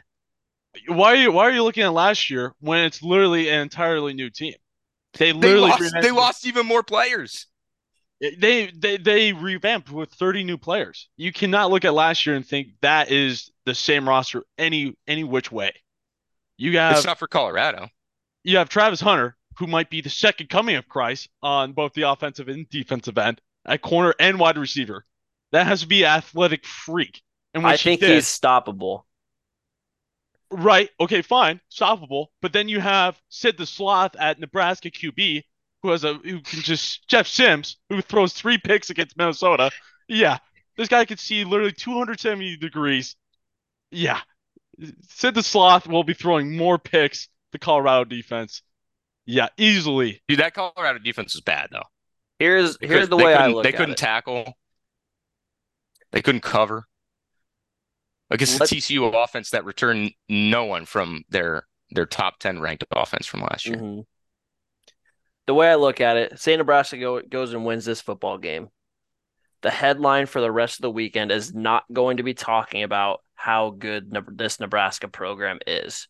[0.88, 4.14] Why are you why are you looking at last year when it's literally an entirely
[4.14, 4.54] new team?
[5.14, 7.46] They They literally lost, they lost even more players.
[8.20, 11.08] they they they revamped with 30 new players.
[11.16, 15.22] You cannot look at last year and think that is the same roster any any
[15.22, 15.72] which way.
[16.56, 17.88] You have It's not for Colorado.
[18.44, 22.02] You have Travis Hunter, who might be the second coming of Christ on both the
[22.02, 25.04] offensive and defensive end, at corner and wide receiver.
[25.52, 27.22] That has to be athletic freak.
[27.54, 28.10] And I think did.
[28.10, 29.02] he's stoppable.
[30.50, 30.90] Right.
[31.00, 31.60] Okay, fine.
[31.70, 32.26] Stoppable.
[32.42, 35.42] But then you have Sid the Sloth at Nebraska QB,
[35.82, 39.70] who has a who can just Jeff Sims, who throws three picks against Minnesota.
[40.08, 40.38] Yeah.
[40.76, 43.16] This guy can see literally 270 degrees.
[43.90, 44.20] Yeah.
[45.08, 48.62] Sid the Sloth will be throwing more picks the Colorado defense.
[49.24, 50.20] Yeah, easily.
[50.28, 51.84] Dude, that Colorado defense is bad though.
[52.38, 53.98] Here's here's the way I look They at couldn't it.
[53.98, 54.52] tackle.
[56.12, 56.84] They couldn't cover
[58.30, 62.84] against the Let- TCU offense that returned no one from their their top ten ranked
[62.90, 63.76] offense from last year.
[63.76, 64.04] Mhm.
[65.46, 68.68] The way I look at it, say Nebraska go, goes and wins this football game.
[69.62, 73.22] The headline for the rest of the weekend is not going to be talking about
[73.34, 76.08] how good Ne- this Nebraska program is.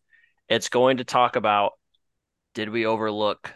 [0.49, 1.73] It's going to talk about
[2.55, 3.55] did we overlook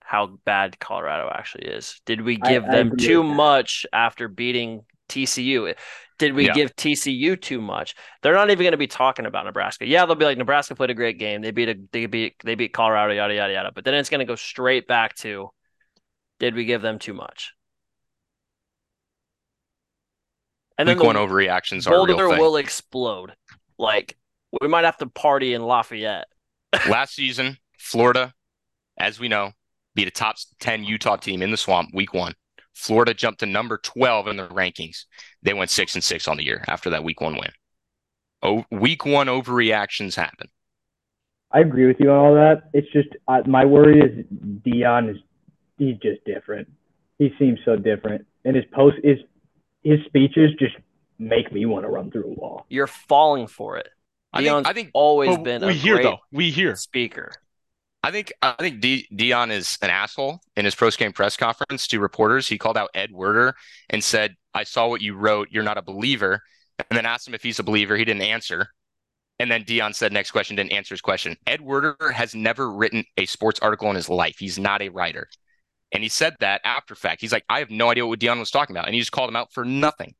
[0.00, 2.00] how bad Colorado actually is?
[2.06, 3.22] Did we give I them agree too that.
[3.22, 5.72] much after beating TCU?
[6.18, 6.48] Did we Yeah.
[6.48, 7.94] give TCU too much?
[8.22, 9.86] They're not even going to be talking about Nebraska.
[9.86, 11.42] Yeah, they'll be like Nebraska played a great game.
[11.42, 13.72] They beat a they beat they beat Colorado, yada yada yada.
[13.74, 15.50] But then it's going to go straight back to
[16.40, 17.52] did we give them too much?
[20.78, 22.40] And then Week one the overreactions are real Boulder thing.
[22.40, 23.34] will explode.
[23.78, 24.16] Like
[24.60, 26.26] we might have to party in Lafayette.
[26.88, 28.34] Last season, Florida,
[28.98, 29.52] as we know,
[29.94, 32.34] beat a top 10 Utah team in the swamp week one.
[32.74, 35.04] Florida jumped to number 12 in the rankings.
[35.42, 37.50] They went six and six on the year after that week one win.
[38.42, 40.48] Oh, week one overreactions happen.
[41.52, 42.70] I agree with you on all that.
[42.72, 44.24] It's just uh, my worry is
[44.64, 45.16] Deion is
[45.78, 46.68] he's just different.
[47.18, 49.18] He seems so different, and his post is
[49.82, 50.76] his speeches just
[51.18, 52.66] make me want to run through a wall.
[52.68, 53.88] You're falling for it.
[54.32, 56.18] I Deion's think, I think always But been we a hear great though.
[56.30, 56.76] We hear.
[56.76, 57.32] speaker.
[58.02, 60.40] I think I think D, Deion is an asshole.
[60.56, 63.54] In his post game press conference to reporters, he called out Ed Werder
[63.90, 65.48] and said, "I saw what you wrote.
[65.50, 66.40] You're not a believer."
[66.78, 67.96] And then asked him if he's a believer.
[67.96, 68.68] He didn't answer.
[69.38, 71.36] And then Deion said, "Next question." Didn't answer his question.
[71.46, 74.36] Ed Werder has never written a sports article in his life.
[74.38, 75.28] He's not a writer.
[75.92, 77.20] And he said that after fact.
[77.20, 79.28] He's like, "I have no idea what Deion was talking about," and he just called
[79.28, 80.14] him out for nothing.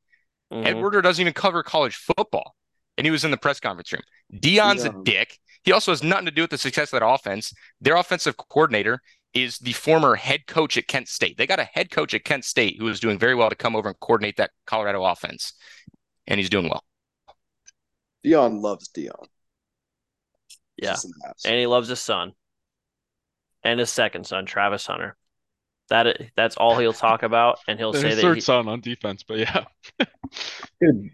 [0.53, 0.81] Ed Mhm.
[0.83, 2.57] Werder doesn't even cover college football.
[3.01, 4.03] And he was in the press conference room.
[4.31, 5.39] Deion's a um, dick.
[5.63, 7.51] He also has nothing to do with the success of that offense.
[7.81, 9.01] Their offensive coordinator
[9.33, 11.39] is the former head coach at Kent State.
[11.39, 13.75] They got a head coach at Kent State who is doing very well to come
[13.75, 15.55] over and coordinate that Colorado offense.
[16.27, 16.85] And he's doing well.
[18.23, 19.25] Deion loves Deion.
[20.77, 20.91] Yeah.
[20.91, 21.47] Just an ass.
[21.47, 22.35] and he loves his son
[23.65, 25.17] and his second son, Travis Hunter.
[25.89, 28.81] That that's all he'll talk about, and he'll say His that third he, son on
[28.83, 29.65] defense, but yeah.
[30.81, 31.11] Dude,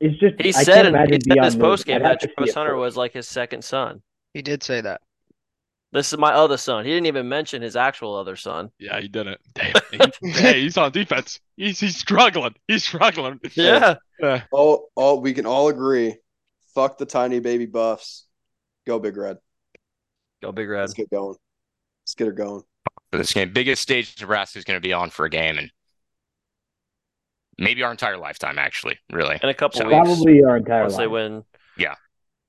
[0.00, 2.20] it's just he I said can't in imagine he said beyond this post game that
[2.20, 4.02] to Travis Hunter was like his second son.
[4.34, 5.00] He did say that.
[5.92, 6.84] This is my other son.
[6.84, 8.70] He didn't even mention his actual other son.
[8.78, 9.40] Yeah, he did it.
[9.54, 10.10] Damn.
[10.32, 11.40] Hey, he's on defense.
[11.56, 12.54] He's he's struggling.
[12.68, 13.40] He's struggling.
[13.54, 14.42] Yeah, Yeah.
[14.52, 16.16] all all we can all agree.
[16.74, 18.26] Fuck the tiny baby buffs.
[18.86, 19.38] Go big red.
[20.40, 20.82] go big red.
[20.82, 21.34] Let's get going.
[22.04, 22.62] Let's get her going.
[23.10, 23.52] for this game.
[23.52, 25.70] Biggest stage Nebraska's going to be on for a game, and
[27.58, 28.98] maybe our entire lifetime, actually.
[29.12, 31.44] Really, In a couple So- weeks, Probably our entire once they win.
[31.76, 31.94] Yeah.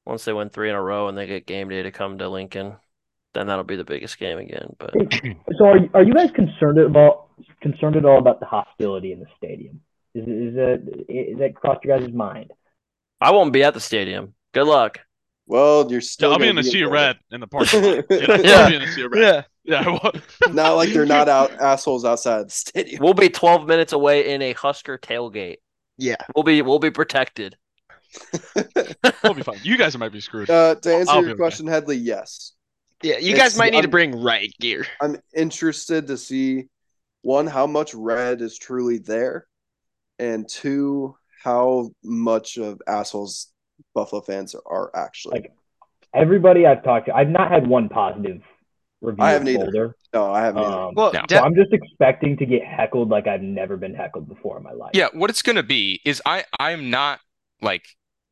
[0.05, 2.27] Once they win three in a row and they get game day to come to
[2.29, 2.75] Lincoln,
[3.33, 4.75] then that'll be the biggest game again.
[4.79, 4.93] But
[5.57, 7.27] So are are you guys concerned about
[7.61, 9.81] concerned at all about the hostility in the stadium?
[10.15, 12.51] Is is that is that crossed your guys' mind?
[13.21, 14.33] I won't be at the stadium.
[14.53, 14.99] Good luck.
[15.51, 16.31] Well, you're still.
[16.31, 18.05] I'll be in the sea of red in the parking lot.
[18.09, 18.51] Yeah, Yeah.
[18.61, 19.45] I'll be in the sea of red.
[19.65, 19.83] Yeah.
[19.83, 20.11] Yeah.
[20.53, 23.03] Not like they're not out assholes outside the stadium.
[23.03, 25.57] We'll be 12 minutes away in a Husker tailgate.
[25.97, 26.15] Yeah.
[26.33, 27.57] We'll be we'll be protected.
[29.23, 29.59] We'll be fine.
[29.61, 30.49] You guys might be screwed.
[30.49, 31.37] Uh, to answer I'll be your okay.
[31.37, 32.53] question, Headley, yes.
[33.03, 33.17] Yeah.
[33.17, 34.87] You It's- guys might need to I'm- bring right gear.
[35.01, 36.69] I'm interested to see
[37.23, 39.47] one how much red is truly there,
[40.17, 43.47] and two how much of assholes
[43.93, 45.41] Buffalo fans are actually.
[45.41, 45.51] Like,
[46.13, 48.41] Everybody I've talked to, I've not had one positive
[49.01, 49.59] review I haven't either.
[49.63, 49.95] Boulder.
[50.13, 50.63] no, I haven't.
[50.63, 50.73] either.
[50.77, 51.21] Um, Well, No.
[51.25, 54.63] de- so I'm just expecting to get heckled like I've never been heckled before in
[54.63, 54.91] my life.
[54.93, 55.07] yeah.
[55.13, 57.19] What it's going to be is I I'm not
[57.61, 57.85] like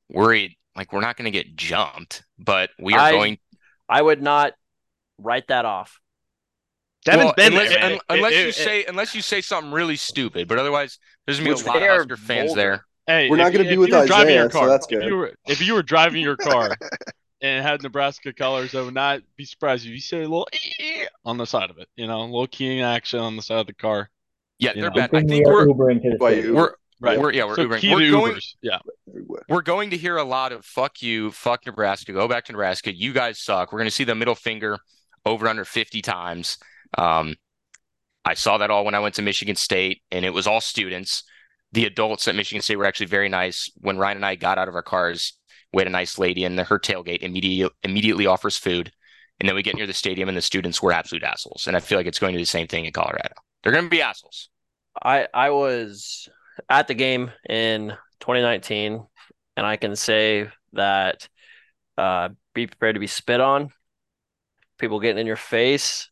[0.10, 0.56] worried.
[0.76, 3.40] Like we're not going to get jumped, but we are I- going.
[3.88, 4.54] I would not
[5.18, 6.00] write that off.
[7.06, 7.80] Devin's Well, been unless, there.
[7.80, 7.92] man.
[7.94, 11.38] un- unless It- you it- say unless you say something really stupid, but otherwise there's
[11.40, 12.62] gonna be Which a lot of Husker fans Boulder.
[12.62, 12.86] there.
[13.10, 15.04] Hey, We're not gonna be with you were driving your Isaiah, so car, that's If
[15.04, 16.78] you were if you were driving your car
[17.42, 20.48] and had Nebraska colors, I would not be surprised if you see a little
[21.26, 21.88] on the side of it.
[21.96, 24.12] You know, a little keying action on the side of the car.
[24.60, 24.92] Yeah, they're know.
[24.92, 25.10] bad.
[25.12, 27.18] I think we are we're Ubering to the we're Right.
[27.18, 27.92] we're yeah we're so Ubering.
[27.92, 28.54] We're going Ubers.
[28.62, 28.78] Yeah.
[29.48, 32.96] We're going to hear a lot of fuck you, fuck Nebraska, go back to Nebraska.
[32.96, 33.72] You guys suck.
[33.72, 34.78] We're going to see the middle finger
[35.26, 36.60] over under 50 times.
[36.96, 37.38] Um,
[38.24, 41.24] I saw that all when I went to Michigan State, and it was all students.
[41.72, 43.72] The adults at Michigan State were actually very nice.
[43.78, 45.38] When Ryan and I got out of our cars,
[45.72, 48.92] we had a nice lady in the, her tailgate immediately immediately offers food.
[49.40, 51.66] And then we get near the stadium, and the students were absolute assholes.
[51.68, 53.36] And I feel like it's going to be the same thing in Colorado.
[53.64, 54.50] They're going to be assholes.
[55.02, 56.28] I I was
[56.70, 57.90] at the game in
[58.20, 59.06] 2019,
[59.56, 61.28] and I can say that
[61.98, 63.70] uh, be prepared to be spit on.
[64.78, 66.10] People getting in your face.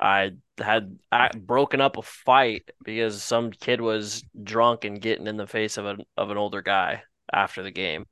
[0.00, 5.36] I had I broken up a fight because some kid was drunk and getting in
[5.36, 7.02] the face of an of an older guy
[7.32, 8.06] after the game,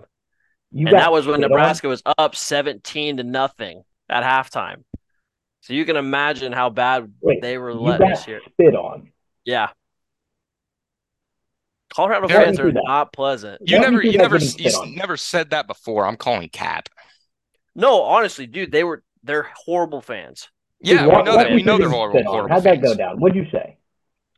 [0.73, 1.51] You and that was when spit on?
[1.51, 4.85] Nebraska was up 17 to nothing at halftime.
[5.61, 8.40] So you can imagine how bad Wait, they were you letting got us here.
[8.52, 9.12] spit on.
[9.44, 9.69] Yeah.
[11.94, 12.82] Colorado Walk fans are that.
[12.86, 13.61] not pleasant.
[13.65, 14.94] You Walk never, you never, you on.
[14.94, 16.06] never said that before.
[16.06, 16.89] I'm calling cap.
[17.74, 20.48] No, honestly, dude, they were they're horrible fans.
[20.81, 21.53] Yeah, Dude, we know that.
[21.53, 22.23] We know through they're getting horrible.
[22.33, 23.19] horrible How'd that go down?
[23.21, 23.79] What'd you say?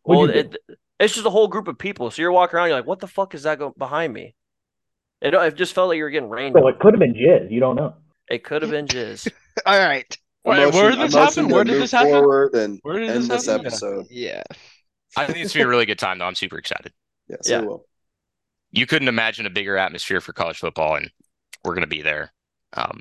[0.05, 2.11] Well, What'd you it, it's just a whole group of people.
[2.11, 4.35] So you're walking around, you're like, what the fuck is that going behind me?
[5.21, 7.51] It, it just felt like you were getting rained So it could have been jizz.
[7.51, 7.95] You don't know.
[8.29, 9.29] It could have been jizz.
[9.67, 10.17] All right.
[10.45, 11.49] Wait, Emotion- where did this happen?
[11.49, 12.11] Where did this happen?
[12.13, 13.67] Forward and Where did end this this happen?
[13.67, 14.07] episode.
[14.11, 14.43] Yeah.
[15.17, 16.27] I think it's gonna be a really good time, though.
[16.27, 16.93] I'm super excited.
[17.29, 17.59] Yes, Yeah.
[17.63, 17.85] it will.
[18.71, 21.11] You couldn't imagine a bigger atmosphere for college football, and
[21.65, 22.33] we're gonna be there.
[22.75, 23.01] Um,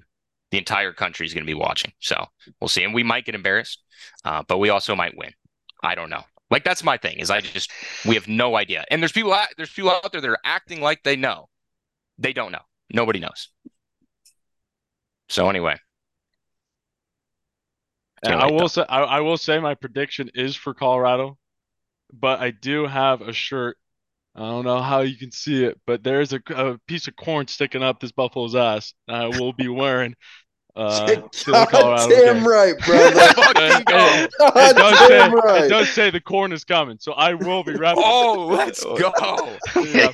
[0.52, 2.26] the entire country is gonna be watching, so
[2.60, 2.84] we'll see.
[2.84, 3.84] And we might get embarrassed,
[4.24, 5.34] uh, but we also might win.
[5.84, 6.24] I don't know.
[6.52, 7.20] Like that's my thing.
[7.20, 7.72] Is I just
[8.06, 8.86] we have no idea.
[8.92, 11.50] And there's people out, there's people out there that are acting like they know.
[12.18, 12.62] They don't know.
[12.94, 13.50] Nobody knows.
[15.30, 15.78] So anyway,
[18.24, 18.68] And I will though.
[18.68, 21.38] say I, I will say my prediction is for Colorado,
[22.14, 23.78] but I do have a shirt.
[24.36, 27.48] I don't know how you can see it, but there's a, a piece of corn
[27.48, 28.94] sticking up this buffalo's ass.
[29.08, 30.16] and I will be wearing
[30.76, 32.48] uh God Colorado damn game.
[32.48, 33.34] right, brother.
[33.34, 34.28] Fucking go.
[34.28, 37.64] It God does, say, damn it does say the corn is coming, so I will
[37.64, 37.94] be repping.
[37.98, 39.58] Oh, let's go.
[39.82, 40.12] Yeah.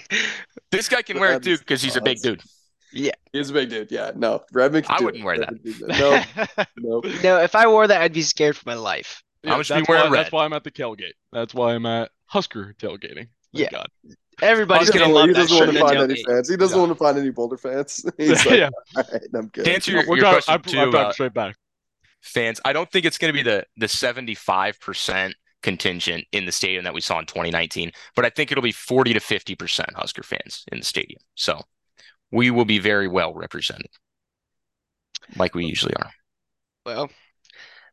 [0.70, 2.42] This guy can wear it too because he's a big dude.
[2.94, 3.90] Yeah, he's a big dude.
[3.90, 4.44] Yeah, no.
[4.52, 5.26] Redmond can I do wouldn't it.
[5.26, 5.52] wear that.
[5.54, 6.28] Redmond can do it.
[6.78, 7.20] No, no.
[7.24, 9.24] no, if I wore that, I'd be scared for my life.
[9.44, 10.20] Yeah, I'm just be that's wearing why, red.
[10.26, 11.14] That's why I'm at the tailgate.
[11.34, 13.30] That's why I'm at Husker tailgating.
[13.54, 13.78] Thank Yeah.
[13.80, 13.88] God.
[14.42, 16.50] Everybody's gonna doesn't, love he that doesn't want to find any fans.
[16.50, 16.82] He doesn't Yeah.
[16.86, 18.04] want to find any Boulder fans.
[18.18, 19.66] He's like, yeah, all right, I'm good.
[19.66, 21.56] To answer No, your, we're your driving, question I'm, too, I'm driving uh, straight back.
[22.22, 26.84] fans, I don't think it's going to be the the 75% contingent in the stadium
[26.86, 30.64] that we saw in 2019, but I think it'll be 40 to 50% Husker fans
[30.72, 31.22] in the stadium.
[31.36, 31.62] So
[32.32, 33.92] we will be very well represented.
[35.36, 36.12] like we usually are.
[36.86, 37.10] Well,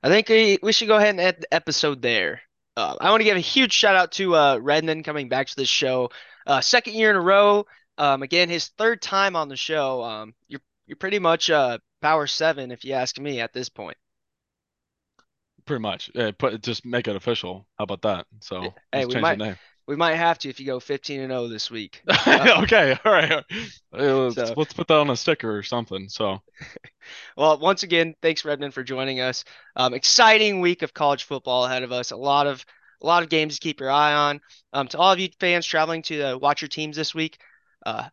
[0.02, 2.40] I think we, we should go ahead and end the episode there.
[2.79, 5.57] Uh, I want to give a huge shout out to uh, Redmond coming back to
[5.57, 6.11] this show,
[6.47, 7.67] uh, second year in a row.
[7.99, 10.05] Um, again, his third time on the show.
[10.05, 13.97] Um, you're you're pretty much uh power seven if you ask me at this point.
[15.67, 16.09] Pretty much.
[16.15, 17.67] Yeah, put just make it official.
[17.77, 18.27] How about that?
[18.43, 19.57] So Hey, we change might- name.
[19.89, 22.02] We might have to if you go 15 and 0 this week.
[22.28, 23.43] Okay, all right.
[23.93, 26.09] Let's, So- let's put that on a sticker or something.
[26.10, 26.40] So
[27.36, 29.44] Well, once again, thanks Redmond for joining us.
[29.77, 32.10] Um, exciting week of college football ahead of us.
[32.10, 32.65] A lot of
[33.02, 34.40] a lot of games to keep your eye on.
[34.74, 37.39] Um, to all of you fans traveling to uh, watch your teams this week,
[37.86, 38.09] uh,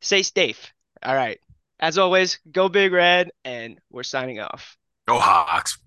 [0.00, 0.72] stay safe.
[1.02, 1.38] All right.
[1.78, 4.76] As always, go Big Red, and we're signing off.
[5.08, 5.78] Go Hawks.